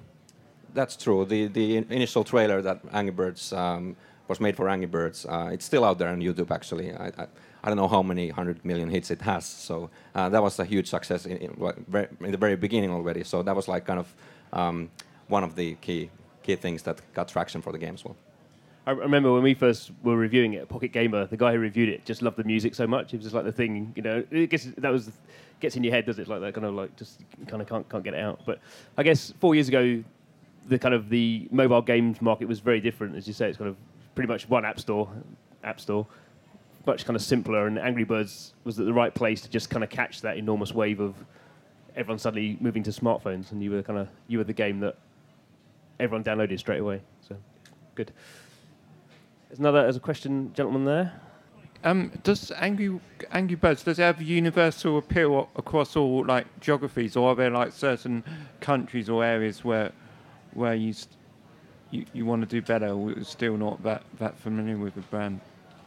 that's 0.74 0.96
true. 0.96 1.24
The 1.24 1.48
the 1.48 1.76
initial 1.76 2.24
trailer 2.24 2.60
that 2.62 2.80
Angry 2.92 3.12
Birds 3.12 3.52
um, 3.52 3.96
was 4.28 4.40
made 4.40 4.56
for 4.56 4.68
Angry 4.68 4.86
Birds, 4.86 5.26
uh, 5.26 5.50
it's 5.52 5.64
still 5.64 5.84
out 5.84 5.98
there 5.98 6.08
on 6.08 6.20
YouTube. 6.20 6.50
Actually, 6.50 6.92
I, 6.92 7.06
I, 7.06 7.26
I 7.62 7.68
don't 7.68 7.76
know 7.76 7.88
how 7.88 8.02
many 8.02 8.28
hundred 8.30 8.64
million 8.64 8.90
hits 8.90 9.10
it 9.10 9.22
has. 9.22 9.44
So 9.46 9.90
uh, 10.14 10.28
that 10.30 10.42
was 10.42 10.58
a 10.58 10.64
huge 10.64 10.88
success 10.88 11.26
in, 11.26 11.36
in, 11.38 12.08
in 12.20 12.30
the 12.32 12.38
very 12.38 12.56
beginning 12.56 12.90
already. 12.90 13.24
So 13.24 13.42
that 13.42 13.54
was 13.54 13.68
like 13.68 13.86
kind 13.86 13.98
of 14.00 14.14
um, 14.54 14.90
one 15.28 15.44
of 15.44 15.54
the 15.54 15.74
key 15.76 16.10
key 16.42 16.56
things 16.56 16.82
that 16.82 17.00
got 17.14 17.28
traction 17.28 17.60
for 17.60 17.72
the 17.72 17.78
game 17.78 17.94
as 17.94 18.04
well. 18.04 18.16
I 18.86 18.90
remember 18.90 19.32
when 19.32 19.42
we 19.42 19.54
first 19.54 19.92
were 20.02 20.16
reviewing 20.16 20.52
it 20.54 20.68
Pocket 20.68 20.92
Gamer, 20.92 21.26
the 21.26 21.38
guy 21.38 21.52
who 21.52 21.58
reviewed 21.58 21.88
it 21.88 22.04
just 22.04 22.20
loved 22.20 22.36
the 22.36 22.44
music 22.44 22.74
so 22.74 22.86
much. 22.86 23.14
It 23.14 23.16
was 23.16 23.24
just 23.24 23.34
like 23.34 23.44
the 23.44 23.52
thing, 23.52 23.92
you 23.96 24.02
know. 24.02 24.22
It 24.30 24.50
gets 24.50 24.66
that 24.76 24.92
was 24.92 25.10
gets 25.60 25.76
in 25.76 25.84
your 25.84 25.92
head, 25.92 26.06
does 26.06 26.18
it? 26.18 26.28
Like 26.28 26.40
that 26.42 26.54
kind 26.54 26.66
of 26.66 26.74
like 26.74 26.94
just 26.96 27.20
kind 27.48 27.62
of 27.62 27.68
can't 27.68 27.88
can't 27.88 28.04
get 28.04 28.14
it 28.14 28.20
out. 28.20 28.40
But 28.44 28.60
I 28.98 29.02
guess 29.02 29.32
four 29.40 29.54
years 29.54 29.68
ago, 29.68 30.04
the 30.68 30.78
kind 30.78 30.94
of 30.94 31.08
the 31.08 31.48
mobile 31.50 31.82
games 31.82 32.20
market 32.20 32.46
was 32.46 32.60
very 32.60 32.80
different, 32.80 33.16
as 33.16 33.26
you 33.26 33.32
say. 33.32 33.48
It's 33.48 33.58
kind 33.58 33.70
of 33.70 33.76
pretty 34.14 34.28
much 34.28 34.48
one 34.48 34.66
app 34.66 34.78
store, 34.78 35.08
app 35.62 35.80
store, 35.80 36.06
much 36.86 37.06
kind 37.06 37.16
of 37.16 37.22
simpler. 37.22 37.66
And 37.66 37.78
Angry 37.78 38.04
Birds 38.04 38.52
was 38.64 38.78
at 38.78 38.84
the 38.84 38.92
right 38.92 39.14
place 39.14 39.40
to 39.42 39.48
just 39.48 39.70
kind 39.70 39.82
of 39.82 39.88
catch 39.88 40.20
that 40.20 40.36
enormous 40.36 40.72
wave 40.72 41.00
of 41.00 41.14
everyone 41.96 42.18
suddenly 42.18 42.56
moving 42.60 42.82
to 42.84 42.90
smartphones, 42.90 43.52
and 43.52 43.62
you 43.62 43.70
were 43.70 43.82
kind 43.82 43.98
of 43.98 44.08
you 44.28 44.38
were 44.38 44.44
the 44.44 44.52
game 44.52 44.80
that 44.80 44.96
everyone 46.00 46.24
downloaded 46.24 46.58
straight 46.58 46.80
away. 46.80 47.00
So 47.26 47.36
good. 47.94 48.12
There's 49.48 49.58
another. 49.58 49.82
There's 49.82 49.96
a 49.96 50.00
question, 50.00 50.52
gentleman 50.54 50.84
there. 50.84 51.12
Um, 51.84 52.10
does 52.22 52.50
Angry 52.52 52.98
Angry 53.30 53.56
Birds 53.56 53.84
does 53.84 53.98
it 53.98 54.02
have 54.02 54.22
universal 54.22 54.96
appeal 54.96 55.50
across 55.54 55.96
all 55.96 56.24
like 56.24 56.46
geographies, 56.60 57.14
or 57.14 57.30
are 57.30 57.34
there 57.34 57.50
like 57.50 57.72
certain 57.72 58.24
countries 58.60 59.08
or 59.08 59.22
areas 59.22 59.64
where 59.64 59.92
where 60.54 60.74
you 60.74 60.92
st- 60.94 61.16
you, 61.90 62.06
you 62.12 62.26
want 62.26 62.42
to 62.42 62.46
do 62.46 62.62
better, 62.62 62.88
or 62.88 63.12
you're 63.12 63.24
still 63.24 63.56
not 63.56 63.82
that 63.82 64.02
that 64.18 64.38
familiar 64.38 64.78
with 64.78 64.94
the 64.94 65.02
brand? 65.02 65.40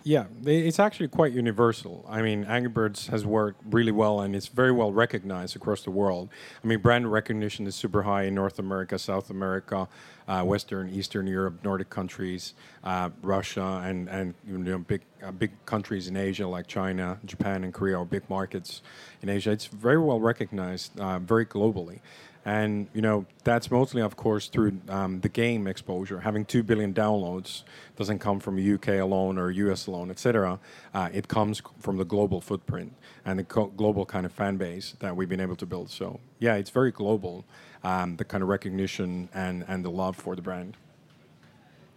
Yeah, 0.08 0.28
it's 0.46 0.80
actually 0.80 1.10
quite 1.10 1.34
universal. 1.34 2.06
I 2.08 2.22
mean, 2.22 2.46
Angry 2.46 2.70
Birds 2.70 3.08
has 3.08 3.26
worked 3.26 3.62
really 3.70 3.92
well 3.92 4.22
and 4.22 4.38
it's 4.38 4.48
very 4.48 4.72
well 4.72 4.94
recognized 4.94 5.58
across 5.58 5.84
the 5.84 5.92
world. 5.92 6.30
I 6.64 6.66
mean, 6.66 6.80
brand 6.80 7.12
recognition 7.12 7.68
is 7.68 7.76
super 7.76 8.04
high 8.04 8.24
in 8.24 8.34
North 8.34 8.58
America, 8.58 8.98
South 8.98 9.30
America, 9.30 9.90
uh, 10.30 10.44
Western, 10.44 10.88
Eastern 10.88 11.28
Europe, 11.28 11.60
Nordic 11.62 11.90
countries, 11.90 12.54
uh, 12.86 13.10
Russia, 13.22 13.82
and 13.84 14.08
and 14.08 14.34
you 14.48 14.58
know 14.58 14.78
big 14.78 15.02
uh, 15.22 15.32
big 15.32 15.52
countries 15.66 16.08
in 16.08 16.16
Asia 16.16 16.48
like 16.48 16.68
China, 16.68 17.20
Japan, 17.26 17.66
and 17.66 17.74
Korea 17.74 17.98
are 17.98 18.06
big 18.06 18.30
markets 18.30 18.82
in 19.22 19.28
Asia. 19.28 19.52
It's 19.52 19.66
very 19.66 19.98
well 19.98 20.22
recognized, 20.22 20.98
uh, 20.98 21.20
very 21.20 21.46
globally. 21.46 22.00
And 22.48 22.88
you 22.94 23.02
know 23.02 23.26
that's 23.44 23.70
mostly, 23.70 24.02
of 24.02 24.16
course, 24.16 24.48
through 24.48 24.80
um, 24.88 25.20
the 25.20 25.28
game 25.28 25.68
exposure. 25.68 26.22
Having 26.22 26.46
two 26.46 26.64
billion 26.64 26.94
downloads 26.94 27.64
doesn't 27.98 28.20
come 28.20 28.40
from 28.40 28.56
UK 28.58 28.88
alone 28.88 29.38
or 29.38 29.52
US 29.52 29.86
alone, 29.88 30.10
etc. 30.10 30.58
Uh, 30.94 31.10
it 31.12 31.28
comes 31.28 31.62
from 31.78 31.98
the 31.98 32.06
global 32.06 32.40
footprint 32.40 32.94
and 33.26 33.38
the 33.38 33.44
co- 33.44 33.74
global 33.76 34.06
kind 34.06 34.26
of 34.26 34.32
fan 34.32 34.56
base 34.56 34.96
that 35.00 35.14
we've 35.14 35.28
been 35.28 35.42
able 35.42 35.58
to 35.58 35.66
build. 35.66 35.90
So 35.90 36.22
yeah, 36.40 36.56
it's 36.56 36.70
very 36.70 36.90
global. 36.90 37.44
Um, 37.84 38.16
the 38.16 38.24
kind 38.24 38.42
of 38.42 38.48
recognition 38.48 39.28
and 39.34 39.66
and 39.68 39.84
the 39.84 39.92
love 39.92 40.16
for 40.16 40.34
the 40.34 40.42
brand. 40.42 40.78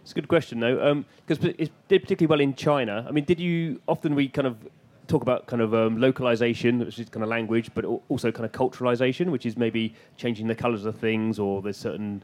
It's 0.01 0.11
a 0.11 0.15
good 0.15 0.27
question 0.27 0.59
though, 0.59 1.05
because 1.25 1.45
it 1.45 1.71
did 1.87 2.01
particularly 2.01 2.27
well 2.27 2.41
in 2.41 2.55
China. 2.55 3.05
I 3.07 3.11
mean, 3.11 3.23
did 3.23 3.39
you 3.39 3.79
often 3.87 4.15
we 4.15 4.27
kind 4.27 4.47
of 4.47 4.57
talk 5.11 5.21
about 5.21 5.45
kind 5.45 5.61
of 5.61 5.73
um, 5.73 5.99
localization, 5.99 6.79
which 6.79 6.97
is 6.97 7.09
kind 7.09 7.23
of 7.23 7.29
language, 7.29 7.69
but 7.73 7.83
also 8.09 8.31
kind 8.31 8.45
of 8.45 8.51
culturalization, 8.51 9.29
which 9.29 9.45
is 9.45 9.57
maybe 9.57 9.93
changing 10.17 10.47
the 10.47 10.55
colors 10.55 10.85
of 10.85 10.95
things, 10.95 11.37
or 11.37 11.61
there's 11.61 11.77
certain 11.77 12.23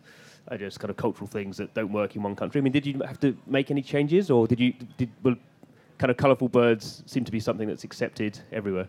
I 0.50 0.56
guess 0.56 0.78
kind 0.78 0.90
of 0.90 0.96
cultural 0.96 1.28
things 1.28 1.58
that 1.58 1.74
don't 1.74 1.92
work 1.92 2.16
in 2.16 2.24
one 2.24 2.36
country. 2.36 2.62
I 2.62 2.64
mean, 2.64 2.72
did 2.72 2.86
you 2.86 3.00
have 3.06 3.20
to 3.20 3.38
make 3.46 3.70
any 3.70 3.82
changes, 3.82 4.32
or 4.32 4.48
did 4.48 4.60
you 4.60 4.74
did 4.98 5.10
well, 5.22 5.36
kind 5.98 6.10
of 6.10 6.18
colorful 6.18 6.48
birds 6.48 7.04
seem 7.06 7.26
to 7.26 7.32
be 7.32 7.40
something 7.40 7.68
that's 7.68 7.84
accepted 7.84 8.40
everywhere? 8.52 8.88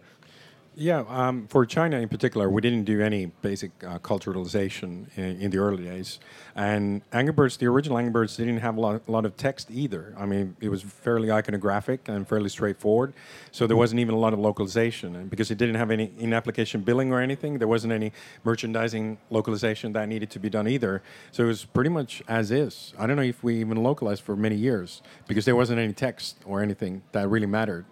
Yeah, 0.81 1.03
um, 1.09 1.49
for 1.49 1.67
China 1.67 1.99
in 1.99 2.09
particular, 2.09 2.49
we 2.49 2.61
didn't 2.63 2.85
do 2.85 3.03
any 3.03 3.27
basic 3.27 3.73
uh, 3.83 3.99
culturalization 3.99 5.07
in, 5.17 5.41
in 5.41 5.51
the 5.51 5.59
early 5.59 5.83
days. 5.83 6.21
And 6.55 7.03
Angry 7.13 7.33
Birds, 7.33 7.57
the 7.57 7.67
original 7.67 7.99
Angry 7.99 8.13
Birds, 8.13 8.37
didn't 8.37 8.59
have 8.59 8.77
a 8.77 8.81
lot, 8.81 9.03
a 9.09 9.11
lot 9.11 9.25
of 9.25 9.37
text 9.37 9.73
either. 9.73 10.15
I 10.17 10.25
mean, 10.25 10.55
it 10.61 10.69
was 10.69 10.83
fairly 10.83 11.29
iconographic 11.29 12.09
and 12.09 12.29
fairly 12.29 12.49
straightforward. 12.49 13.13
So 13.51 13.67
there 13.67 13.77
wasn't 13.77 13.99
even 13.99 14.15
a 14.15 14.19
lot 14.19 14.33
of 14.33 14.39
localization. 14.39 15.17
And 15.17 15.29
because 15.29 15.51
it 15.51 15.59
didn't 15.59 15.75
have 15.75 15.91
any 15.91 16.13
in 16.17 16.33
application 16.33 16.83
billing 16.83 17.13
or 17.13 17.21
anything, 17.21 17.59
there 17.59 17.67
wasn't 17.67 17.93
any 17.93 18.13
merchandising 18.45 19.19
localization 19.31 19.95
that 19.95 20.09
needed 20.09 20.31
to 20.31 20.39
be 20.39 20.49
done 20.49 20.69
either. 20.69 21.03
So 21.33 21.43
it 21.43 21.49
was 21.49 21.65
pretty 21.65 21.91
much 21.91 22.23
as 22.29 22.53
is. 22.53 22.95
I 22.97 23.09
don't 23.09 23.17
know 23.17 23.23
if 23.23 23.43
we 23.43 23.59
even 23.59 23.83
localized 23.83 24.23
for 24.23 24.37
many 24.37 24.55
years 24.55 25.03
because 25.27 25.45
there 25.45 25.57
wasn't 25.57 25.81
any 25.81 25.93
text 25.93 26.37
or 26.45 26.63
anything 26.63 27.03
that 27.11 27.29
really 27.29 27.47
mattered. 27.47 27.85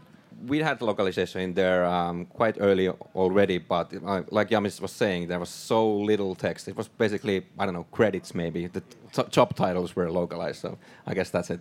We 0.44 0.58
had 0.58 0.82
localization 0.82 1.40
in 1.40 1.54
there 1.54 1.84
um, 1.86 2.26
quite 2.26 2.56
early 2.60 2.88
already, 3.14 3.58
but 3.58 3.92
uh, 4.04 4.22
like 4.30 4.50
Jami's 4.50 4.80
was 4.80 4.92
saying, 4.92 5.28
there 5.28 5.40
was 5.40 5.48
so 5.48 5.90
little 5.90 6.34
text. 6.34 6.68
It 6.68 6.76
was 6.76 6.88
basically, 6.88 7.46
I 7.58 7.64
don't 7.64 7.74
know, 7.74 7.86
credits 7.90 8.34
maybe. 8.34 8.66
The 8.66 8.82
t- 9.12 9.24
job 9.30 9.56
titles 9.56 9.96
were 9.96 10.10
localized, 10.10 10.60
so 10.60 10.78
I 11.06 11.14
guess 11.14 11.30
that's 11.30 11.50
it. 11.50 11.60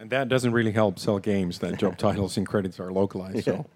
And 0.00 0.10
that 0.10 0.28
doesn't 0.28 0.52
really 0.52 0.72
help 0.72 0.98
sell 0.98 1.18
games 1.18 1.58
that 1.58 1.78
job 1.78 1.98
titles 1.98 2.36
and 2.36 2.46
credits 2.46 2.80
are 2.80 2.92
localized. 2.92 3.44
So. 3.44 3.66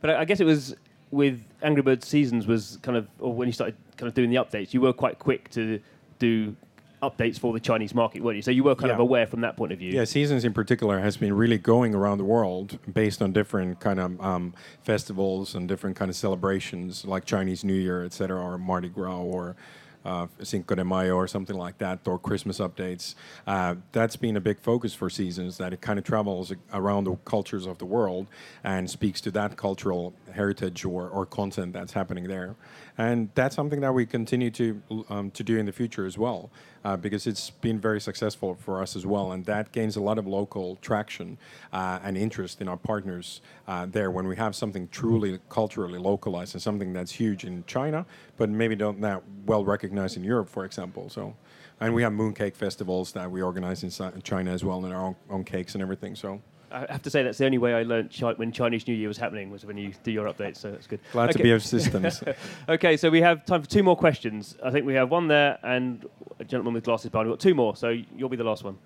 But 0.00 0.10
I 0.10 0.20
I 0.20 0.24
guess 0.24 0.40
it 0.40 0.44
was 0.46 0.74
with 1.10 1.40
Angry 1.62 1.82
Birds 1.82 2.06
Seasons 2.06 2.46
was 2.46 2.78
kind 2.82 2.98
of, 2.98 3.06
or 3.20 3.32
when 3.32 3.48
you 3.48 3.52
started 3.52 3.76
kind 3.96 4.08
of 4.08 4.14
doing 4.14 4.30
the 4.30 4.36
updates, 4.36 4.74
you 4.74 4.80
were 4.80 4.92
quite 4.92 5.18
quick 5.18 5.48
to 5.50 5.80
do 6.18 6.56
updates 7.02 7.38
for 7.38 7.52
the 7.52 7.60
Chinese 7.60 7.94
market, 7.94 8.22
weren't 8.22 8.36
you? 8.36 8.42
So 8.42 8.50
you 8.50 8.64
were 8.64 8.74
kind 8.74 8.92
of 8.92 8.98
aware 8.98 9.26
from 9.26 9.40
that 9.42 9.56
point 9.56 9.72
of 9.72 9.78
view. 9.78 9.92
Yeah, 9.92 10.04
Seasons 10.04 10.44
in 10.44 10.52
particular 10.52 11.00
has 11.00 11.16
been 11.16 11.32
really 11.32 11.58
going 11.58 11.94
around 11.94 12.18
the 12.18 12.24
world 12.24 12.78
based 12.92 13.20
on 13.22 13.32
different 13.32 13.80
kind 13.80 14.00
of 14.00 14.20
um, 14.20 14.54
festivals 14.82 15.54
and 15.54 15.68
different 15.68 15.96
kind 15.96 16.10
of 16.10 16.16
celebrations 16.16 17.04
like 17.04 17.24
Chinese 17.24 17.64
New 17.64 17.74
Year, 17.74 18.04
etc., 18.04 18.40
or 18.40 18.58
Mardi 18.58 18.88
Gras, 18.88 19.20
or 19.20 19.56
uh, 20.04 20.26
Cinco 20.42 20.74
de 20.74 20.84
Mayo 20.84 21.14
or 21.14 21.26
something 21.26 21.56
like 21.56 21.78
that, 21.78 22.00
or 22.06 22.18
Christmas 22.18 22.58
updates. 22.58 23.14
Uh, 23.46 23.76
that's 23.92 24.16
been 24.16 24.36
a 24.36 24.40
big 24.40 24.60
focus 24.60 24.94
for 24.94 25.08
Seasons, 25.08 25.58
that 25.58 25.72
it 25.72 25.80
kind 25.80 25.98
of 25.98 26.04
travels 26.04 26.52
around 26.72 27.04
the 27.04 27.16
cultures 27.24 27.66
of 27.66 27.78
the 27.78 27.86
world 27.86 28.26
and 28.62 28.90
speaks 28.90 29.20
to 29.22 29.30
that 29.30 29.56
cultural 29.56 30.12
heritage 30.32 30.84
or, 30.84 31.08
or 31.08 31.24
content 31.24 31.72
that's 31.72 31.92
happening 31.92 32.28
there. 32.28 32.54
And 32.96 33.30
that's 33.34 33.56
something 33.56 33.80
that 33.80 33.92
we 33.92 34.06
continue 34.06 34.50
to, 34.52 35.04
um, 35.08 35.30
to 35.32 35.42
do 35.42 35.56
in 35.56 35.66
the 35.66 35.72
future 35.72 36.06
as 36.06 36.16
well, 36.16 36.50
uh, 36.84 36.96
because 36.96 37.26
it's 37.26 37.50
been 37.50 37.80
very 37.80 38.00
successful 38.00 38.54
for 38.54 38.80
us 38.80 38.94
as 38.94 39.04
well. 39.04 39.32
And 39.32 39.44
that 39.46 39.72
gains 39.72 39.96
a 39.96 40.00
lot 40.00 40.16
of 40.18 40.26
local 40.26 40.76
traction 40.76 41.38
uh, 41.72 41.98
and 42.04 42.16
interest 42.16 42.60
in 42.60 42.68
our 42.68 42.76
partners 42.76 43.40
uh, 43.66 43.86
there 43.86 44.10
when 44.10 44.28
we 44.28 44.36
have 44.36 44.54
something 44.54 44.88
truly 44.88 45.40
culturally 45.48 45.98
localized 45.98 46.54
and 46.54 46.62
something 46.62 46.92
that's 46.92 47.10
huge 47.10 47.44
in 47.44 47.64
China, 47.66 48.06
but 48.36 48.48
maybe 48.48 48.76
not 48.76 49.00
that 49.00 49.22
well 49.46 49.64
recognized 49.64 49.93
in 49.98 50.24
Europe, 50.24 50.48
for 50.48 50.64
example. 50.64 51.08
So, 51.08 51.34
and 51.80 51.94
we 51.94 52.02
have 52.02 52.12
mooncake 52.12 52.54
festivals 52.54 53.12
that 53.12 53.30
we 53.30 53.42
organize 53.42 53.82
in 53.82 54.22
China 54.22 54.52
as 54.52 54.64
well, 54.64 54.84
and 54.84 54.94
our 54.94 55.02
own, 55.02 55.16
own 55.30 55.44
cakes 55.44 55.74
and 55.74 55.82
everything. 55.82 56.14
So, 56.14 56.40
I 56.74 56.86
have 56.90 57.02
to 57.02 57.10
say 57.10 57.22
that's 57.22 57.38
the 57.38 57.46
only 57.46 57.58
way 57.58 57.72
I 57.72 57.84
learned 57.84 58.12
chi- 58.18 58.32
when 58.32 58.50
Chinese 58.50 58.88
New 58.88 58.94
Year 58.94 59.06
was 59.06 59.16
happening 59.16 59.50
was 59.50 59.64
when 59.64 59.76
you 59.76 59.92
do 60.02 60.10
your 60.10 60.26
updates. 60.26 60.56
So 60.56 60.72
that's 60.72 60.88
good. 60.88 60.98
glad 61.12 61.30
to 61.30 61.38
be 61.38 61.52
of 61.52 61.62
assistance. 61.62 62.22
Okay, 62.68 62.96
so 62.96 63.10
we 63.10 63.20
have 63.20 63.44
time 63.44 63.62
for 63.62 63.68
two 63.68 63.82
more 63.82 63.96
questions. 63.96 64.56
I 64.62 64.70
think 64.70 64.84
we 64.84 64.94
have 64.94 65.10
one 65.10 65.28
there 65.28 65.58
and 65.62 66.04
a 66.40 66.44
gentleman 66.44 66.74
with 66.74 66.84
glasses 66.84 67.10
behind. 67.10 67.28
We've 67.28 67.38
got 67.38 67.40
two 67.40 67.54
more, 67.54 67.76
so 67.76 67.90
you'll 68.16 68.28
be 68.28 68.36
the 68.36 68.44
last 68.44 68.64
one. 68.64 68.76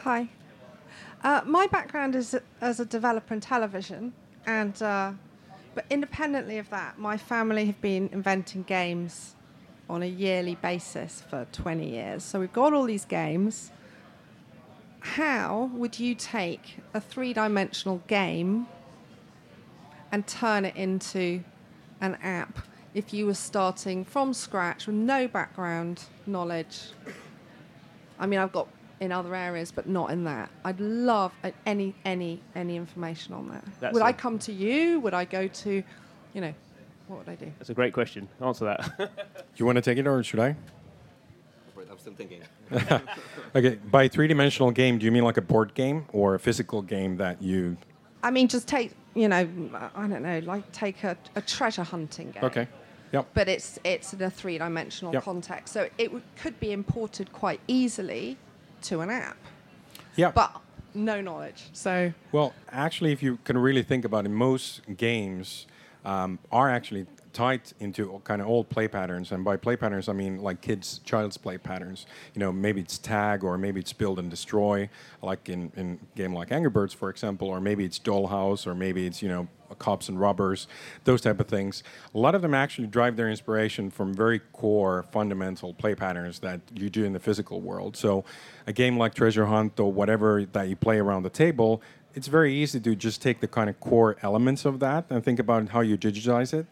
Hi. 0.00 0.28
Uh, 1.22 1.40
my 1.46 1.66
background 1.68 2.14
is 2.14 2.36
as 2.60 2.80
a 2.80 2.84
developer 2.84 3.32
in 3.34 3.40
television, 3.40 4.12
and 4.46 4.80
uh, 4.82 5.12
but 5.74 5.84
independently 5.90 6.58
of 6.58 6.68
that, 6.70 6.98
my 6.98 7.16
family 7.16 7.64
have 7.66 7.80
been 7.80 8.10
inventing 8.12 8.64
games 8.64 9.36
on 9.88 10.02
a 10.02 10.06
yearly 10.06 10.54
basis 10.56 11.22
for 11.28 11.46
20 11.52 11.88
years. 11.88 12.22
So 12.22 12.40
we've 12.40 12.52
got 12.52 12.72
all 12.72 12.84
these 12.84 13.04
games. 13.04 13.70
How 15.00 15.70
would 15.74 15.98
you 15.98 16.14
take 16.14 16.78
a 16.92 17.00
three-dimensional 17.00 18.02
game 18.06 18.66
and 20.12 20.26
turn 20.26 20.64
it 20.64 20.76
into 20.76 21.42
an 22.00 22.16
app 22.22 22.58
if 22.94 23.12
you 23.12 23.26
were 23.26 23.34
starting 23.34 24.04
from 24.04 24.32
scratch 24.34 24.86
with 24.86 24.96
no 24.96 25.28
background 25.28 26.04
knowledge? 26.26 26.80
I 28.18 28.26
mean, 28.26 28.40
I've 28.40 28.52
got 28.52 28.68
in 29.00 29.12
other 29.12 29.34
areas, 29.34 29.70
but 29.70 29.88
not 29.88 30.10
in 30.10 30.24
that. 30.24 30.50
I'd 30.64 30.80
love 30.80 31.32
uh, 31.44 31.52
any 31.66 31.94
any 32.04 32.40
any 32.54 32.76
information 32.76 33.34
on 33.34 33.48
that. 33.50 33.64
That's 33.80 33.94
would 33.94 34.02
I 34.02 34.12
come 34.12 34.38
to 34.40 34.52
you? 34.52 35.00
Would 35.00 35.14
I 35.14 35.24
go 35.24 35.46
to, 35.46 35.82
you 36.34 36.40
know, 36.40 36.52
what 37.08 37.18
would 37.20 37.28
I 37.28 37.34
do? 37.34 37.50
That's 37.58 37.70
a 37.70 37.74
great 37.74 37.92
question. 37.92 38.28
Answer 38.40 38.64
that. 38.66 38.96
Do 38.98 39.08
you 39.56 39.66
want 39.66 39.76
to 39.76 39.82
take 39.82 39.98
it 39.98 40.06
or 40.06 40.22
should 40.22 40.40
I? 40.40 40.54
I'm 41.90 41.98
still 41.98 42.12
thinking. 42.14 42.42
Okay, 43.56 43.76
by 43.90 44.08
three-dimensional 44.08 44.70
game, 44.72 44.98
do 44.98 45.06
you 45.06 45.10
mean 45.12 45.24
like 45.24 45.38
a 45.38 45.42
board 45.42 45.72
game 45.72 46.04
or 46.12 46.34
a 46.34 46.38
physical 46.38 46.82
game 46.82 47.16
that 47.16 47.40
you? 47.40 47.78
I 48.22 48.30
mean, 48.30 48.46
just 48.46 48.68
take 48.68 48.92
you 49.14 49.26
know, 49.26 49.48
I 49.96 50.06
don't 50.06 50.22
know, 50.22 50.38
like 50.40 50.70
take 50.70 51.02
a, 51.02 51.16
a 51.34 51.40
treasure 51.40 51.82
hunting 51.82 52.30
game. 52.30 52.44
Okay, 52.44 52.68
yep. 53.10 53.26
But 53.32 53.48
it's 53.48 53.78
it's 53.84 54.12
in 54.12 54.20
a 54.22 54.30
three-dimensional 54.30 55.14
Yep. 55.14 55.22
context, 55.24 55.72
so 55.72 55.88
it 55.96 56.04
w- 56.08 56.22
could 56.36 56.60
be 56.60 56.72
imported 56.72 57.32
quite 57.32 57.60
easily 57.66 58.36
to 58.82 59.00
an 59.00 59.08
app, 59.10 59.38
Yeah. 60.14 60.30
but 60.32 60.60
no 60.94 61.20
knowledge. 61.22 61.70
So 61.72 62.12
Well, 62.32 62.52
actually, 62.70 63.12
if 63.12 63.22
you 63.22 63.38
can 63.44 63.56
really 63.56 63.82
think 63.82 64.04
about 64.04 64.26
it, 64.26 64.28
most 64.28 64.82
games 64.96 65.66
um, 66.04 66.38
are 66.50 66.70
actually 66.70 67.06
tied 67.32 67.60
into 67.78 68.20
kind 68.24 68.40
of 68.40 68.48
old 68.48 68.68
play 68.68 68.88
patterns, 68.88 69.32
and 69.32 69.44
by 69.44 69.56
play 69.56 69.76
patterns 69.76 70.08
I 70.08 70.12
mean 70.12 70.42
like 70.42 70.60
kids, 70.60 71.00
child's 71.04 71.36
play 71.36 71.58
patterns. 71.58 72.06
You 72.34 72.40
know, 72.40 72.52
maybe 72.52 72.80
it's 72.80 72.98
tag, 72.98 73.44
or 73.44 73.56
maybe 73.58 73.80
it's 73.80 73.92
build 73.92 74.18
and 74.18 74.30
destroy, 74.30 74.88
like 75.22 75.48
in 75.48 75.72
in 75.76 76.00
game 76.16 76.32
like 76.32 76.50
Angry 76.52 76.70
Birds, 76.70 76.94
for 76.94 77.10
example, 77.10 77.48
or 77.48 77.60
maybe 77.60 77.84
it's 77.84 77.98
Dollhouse, 77.98 78.66
or 78.66 78.74
maybe 78.74 79.06
it's 79.06 79.22
you 79.22 79.28
know 79.28 79.48
cops 79.78 80.08
and 80.08 80.18
robbers, 80.18 80.66
those 81.04 81.20
type 81.20 81.40
of 81.40 81.46
things. 81.46 81.82
A 82.14 82.18
lot 82.18 82.34
of 82.34 82.42
them 82.42 82.54
actually 82.54 82.86
drive 82.86 83.16
their 83.16 83.28
inspiration 83.28 83.90
from 83.90 84.14
very 84.14 84.40
core, 84.52 85.04
fundamental 85.12 85.74
play 85.74 85.94
patterns 85.94 86.38
that 86.40 86.60
you 86.74 86.88
do 86.88 87.04
in 87.04 87.12
the 87.12 87.20
physical 87.20 87.60
world. 87.60 87.96
So, 87.96 88.24
a 88.66 88.72
game 88.72 88.96
like 88.98 89.14
Treasure 89.14 89.46
Hunt 89.46 89.78
or 89.78 89.92
whatever 89.92 90.44
that 90.52 90.68
you 90.68 90.76
play 90.76 90.98
around 90.98 91.22
the 91.22 91.30
table, 91.30 91.82
it's 92.14 92.28
very 92.28 92.54
easy 92.54 92.80
to 92.80 92.96
just 92.96 93.22
take 93.22 93.40
the 93.40 93.48
kind 93.48 93.70
of 93.70 93.78
core 93.80 94.16
elements 94.22 94.64
of 94.64 94.80
that 94.80 95.06
and 95.10 95.24
think 95.24 95.38
about 95.38 95.68
how 95.70 95.80
you 95.80 95.96
digitize 95.96 96.52
it. 96.52 96.66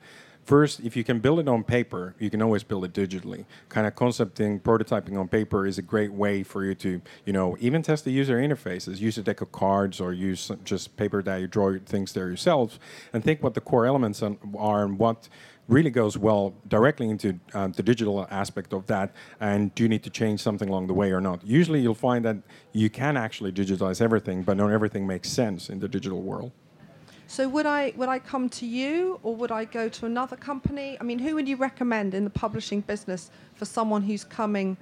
First, 0.45 0.79
if 0.79 0.97
you 0.97 1.03
can 1.03 1.19
build 1.19 1.41
it 1.41 1.49
on 1.49 1.65
paper, 1.65 2.15
you 2.21 2.31
can 2.31 2.41
always 2.41 2.63
build 2.63 2.85
it 2.85 2.93
digitally. 2.93 3.47
Kind 3.69 3.85
of 3.85 3.97
concepting, 3.97 4.61
prototyping 4.61 5.19
on 5.19 5.27
paper 5.27 5.67
is 5.67 5.77
a 5.77 5.83
great 5.83 6.13
way 6.13 6.45
for 6.45 6.65
you 6.65 6.73
to, 6.77 7.03
you 7.25 7.33
know, 7.33 7.57
even 7.59 7.83
test 7.83 8.05
the 8.05 8.13
user 8.13 8.37
interfaces. 8.37 9.01
Use 9.01 9.19
a 9.19 9.25
deck 9.25 9.41
of 9.41 9.51
cards 9.51 10.01
or 10.01 10.13
use 10.13 10.53
just 10.63 10.97
paper 10.97 11.21
that 11.25 11.39
you 11.39 11.49
draw 11.49 11.77
things 11.85 12.13
there 12.13 12.29
yourselves, 12.29 12.79
and 13.13 13.25
think 13.25 13.43
what 13.43 13.55
the 13.55 13.61
core 13.61 13.87
elements 13.87 14.23
are 14.23 14.85
and 14.85 15.01
what 15.01 15.29
really 15.69 15.91
goes 15.91 16.17
well 16.17 16.55
directly 16.69 17.09
into 17.09 17.39
um, 17.55 17.73
the 17.73 17.83
digital 17.83 18.27
aspect 18.31 18.73
of 18.73 18.87
that. 18.87 19.13
And 19.41 19.75
do 19.75 19.83
you 19.83 19.89
need 19.89 20.03
to 20.05 20.11
change 20.11 20.41
something 20.41 20.69
along 20.69 20.87
the 20.87 20.95
way 20.95 21.13
or 21.13 21.21
not? 21.21 21.45
Usually, 21.45 21.81
you'll 21.81 21.95
find 21.95 22.25
that 22.25 22.37
you 22.73 22.89
can 22.91 23.17
actually 23.17 23.53
digitize 23.53 24.01
everything, 24.01 24.43
but 24.43 24.57
not 24.57 24.71
everything 24.71 25.07
makes 25.07 25.29
sense 25.29 25.69
in 25.69 25.81
the 25.81 25.89
digital 25.89 26.23
world. 26.23 26.53
So 27.29 27.49
would 27.49 27.67
I 27.67 27.93
would 27.97 28.09
I 28.09 28.21
come 28.21 28.49
to 28.51 28.67
you 28.67 29.19
or 29.25 29.35
would 29.35 29.51
I 29.51 29.65
go 29.65 29.89
to 29.89 30.07
another 30.07 30.37
company? 30.37 30.97
I 31.01 31.03
mean, 31.03 31.19
who 31.19 31.35
would 31.35 31.49
you 31.49 31.57
recommend 31.57 32.15
in 32.15 32.23
the 32.23 32.31
publishing 32.31 32.83
business 32.83 33.31
for 33.57 33.65
someone 33.65 34.03
who's 34.03 34.23
coming 34.23 34.77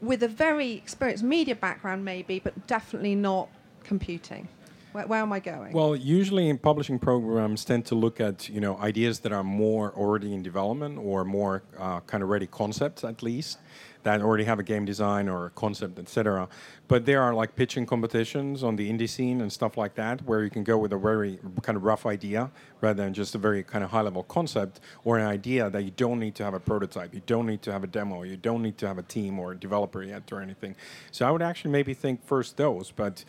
with 0.00 0.22
a 0.22 0.28
very 0.28 0.72
experienced 0.72 1.24
media 1.24 1.56
background, 1.56 2.04
maybe, 2.04 2.38
but 2.38 2.68
definitely 2.68 3.16
not 3.16 3.48
computing? 3.82 4.46
Where, 4.94 5.08
where 5.08 5.20
am 5.22 5.32
I 5.32 5.40
going? 5.40 5.72
Well, 5.72 5.96
usually 5.96 6.48
in 6.48 6.56
publishing 6.56 7.00
programs 7.00 7.64
tend 7.64 7.84
to 7.86 7.96
look 7.96 8.20
at 8.20 8.48
you 8.48 8.60
know 8.60 8.78
ideas 8.78 9.18
that 9.20 9.32
are 9.32 9.42
more 9.42 9.92
already 9.96 10.32
in 10.32 10.44
development 10.44 10.98
or 10.98 11.24
more 11.24 11.64
uh, 11.76 11.98
kind 12.00 12.22
of 12.22 12.28
ready 12.28 12.46
concepts 12.46 13.02
at 13.02 13.20
least 13.20 13.58
that 14.04 14.20
already 14.20 14.44
have 14.44 14.58
a 14.58 14.62
game 14.62 14.84
design 14.84 15.28
or 15.28 15.46
a 15.46 15.50
concept, 15.50 15.98
etc. 15.98 16.46
But 16.86 17.06
there 17.06 17.22
are 17.22 17.34
like 17.34 17.56
pitching 17.56 17.86
competitions 17.86 18.62
on 18.62 18.76
the 18.76 18.88
indie 18.88 19.08
scene 19.08 19.40
and 19.40 19.50
stuff 19.50 19.76
like 19.76 19.94
that 19.96 20.22
where 20.26 20.44
you 20.44 20.50
can 20.50 20.62
go 20.62 20.78
with 20.78 20.92
a 20.92 20.98
very 20.98 21.40
kind 21.62 21.76
of 21.76 21.82
rough 21.82 22.06
idea 22.06 22.50
rather 22.80 23.02
than 23.02 23.14
just 23.14 23.34
a 23.34 23.38
very 23.38 23.64
kind 23.64 23.82
of 23.82 23.90
high 23.90 24.02
level 24.02 24.22
concept 24.22 24.78
or 25.04 25.18
an 25.18 25.26
idea 25.26 25.70
that 25.70 25.82
you 25.82 25.90
don't 25.90 26.20
need 26.20 26.34
to 26.36 26.44
have 26.44 26.54
a 26.54 26.60
prototype, 26.60 27.12
you 27.14 27.22
don't 27.26 27.46
need 27.46 27.62
to 27.62 27.72
have 27.72 27.82
a 27.82 27.88
demo, 27.88 28.22
you 28.22 28.36
don't 28.36 28.62
need 28.62 28.78
to 28.78 28.86
have 28.86 28.98
a 28.98 29.02
team 29.02 29.40
or 29.40 29.52
a 29.52 29.56
developer 29.56 30.02
yet 30.02 30.30
or 30.30 30.40
anything. 30.40 30.76
So 31.10 31.26
I 31.26 31.30
would 31.30 31.42
actually 31.42 31.72
maybe 31.72 31.94
think 31.94 32.24
first 32.24 32.58
those, 32.58 32.92
but 32.92 33.24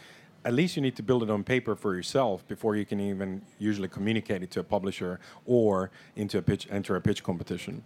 at 0.46 0.54
least 0.54 0.76
you 0.76 0.82
need 0.82 0.96
to 0.96 1.04
build 1.04 1.24
it 1.24 1.30
on 1.30 1.44
paper 1.44 1.76
for 1.76 1.96
yourself 1.96 2.48
before 2.48 2.76
you 2.76 2.86
can 2.86 3.00
even 3.00 3.42
usually 3.58 3.88
communicate 3.88 4.44
it 4.44 4.52
to 4.52 4.60
a 4.60 4.64
publisher 4.64 5.20
or 5.46 5.90
into 6.16 6.38
a 6.38 6.42
pitch 6.42 6.68
enter 6.70 6.96
a 6.96 7.02
pitch 7.02 7.24
competition. 7.24 7.84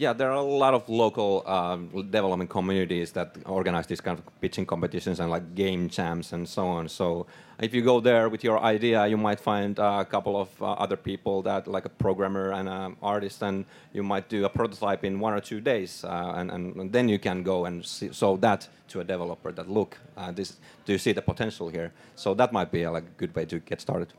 Yeah, 0.00 0.14
there 0.14 0.30
are 0.30 0.36
a 0.36 0.40
lot 0.40 0.72
of 0.72 0.88
local 0.88 1.46
um, 1.46 1.90
development 2.10 2.48
communities 2.48 3.12
that 3.12 3.36
organize 3.44 3.86
these 3.86 4.00
kind 4.00 4.18
of 4.18 4.24
pitching 4.40 4.64
competitions 4.64 5.20
and 5.20 5.30
like 5.30 5.54
game 5.54 5.90
jams 5.90 6.32
and 6.32 6.48
so 6.48 6.66
on. 6.68 6.88
So 6.88 7.26
if 7.60 7.74
you 7.74 7.82
go 7.82 8.00
there 8.00 8.30
with 8.30 8.42
your 8.42 8.58
idea, 8.60 9.06
you 9.06 9.18
might 9.18 9.40
find 9.40 9.78
uh, 9.78 9.98
a 10.00 10.06
couple 10.06 10.40
of 10.40 10.48
uh, 10.62 10.72
other 10.84 10.96
people 10.96 11.42
that 11.42 11.66
like 11.66 11.84
a 11.84 11.90
programmer 11.90 12.52
and 12.52 12.66
an 12.66 12.96
artist, 13.02 13.42
and 13.42 13.66
you 13.92 14.02
might 14.02 14.30
do 14.30 14.46
a 14.46 14.48
prototype 14.48 15.04
in 15.04 15.20
one 15.20 15.34
or 15.34 15.40
two 15.40 15.60
days, 15.60 16.02
uh, 16.02 16.32
and, 16.34 16.50
and, 16.50 16.74
and 16.76 16.90
then 16.90 17.06
you 17.06 17.18
can 17.18 17.42
go 17.42 17.66
and 17.66 17.84
see, 17.84 18.10
show 18.10 18.38
that 18.38 18.66
to 18.88 19.00
a 19.00 19.04
developer 19.04 19.52
that 19.52 19.68
look, 19.68 19.98
uh, 20.16 20.32
this 20.32 20.56
do 20.86 20.92
you 20.92 20.98
see 20.98 21.12
the 21.12 21.20
potential 21.20 21.68
here? 21.68 21.92
So 22.16 22.32
that 22.36 22.54
might 22.54 22.72
be 22.72 22.84
a 22.84 22.90
like, 22.90 23.18
good 23.18 23.36
way 23.36 23.44
to 23.44 23.58
get 23.58 23.82
started. 23.82 24.14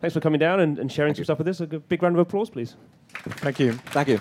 Thanks 0.00 0.14
for 0.14 0.20
coming 0.20 0.38
down 0.38 0.60
and, 0.60 0.78
and 0.78 0.92
sharing 0.92 1.16
some 1.16 1.24
stuff 1.24 1.38
with 1.38 1.48
us. 1.48 1.60
A 1.60 1.66
big 1.66 2.00
round 2.00 2.14
of 2.14 2.20
applause, 2.20 2.48
please. 2.48 2.76
Thank 3.42 3.58
you. 3.58 3.72
Thank 3.90 4.06
you. 4.06 4.20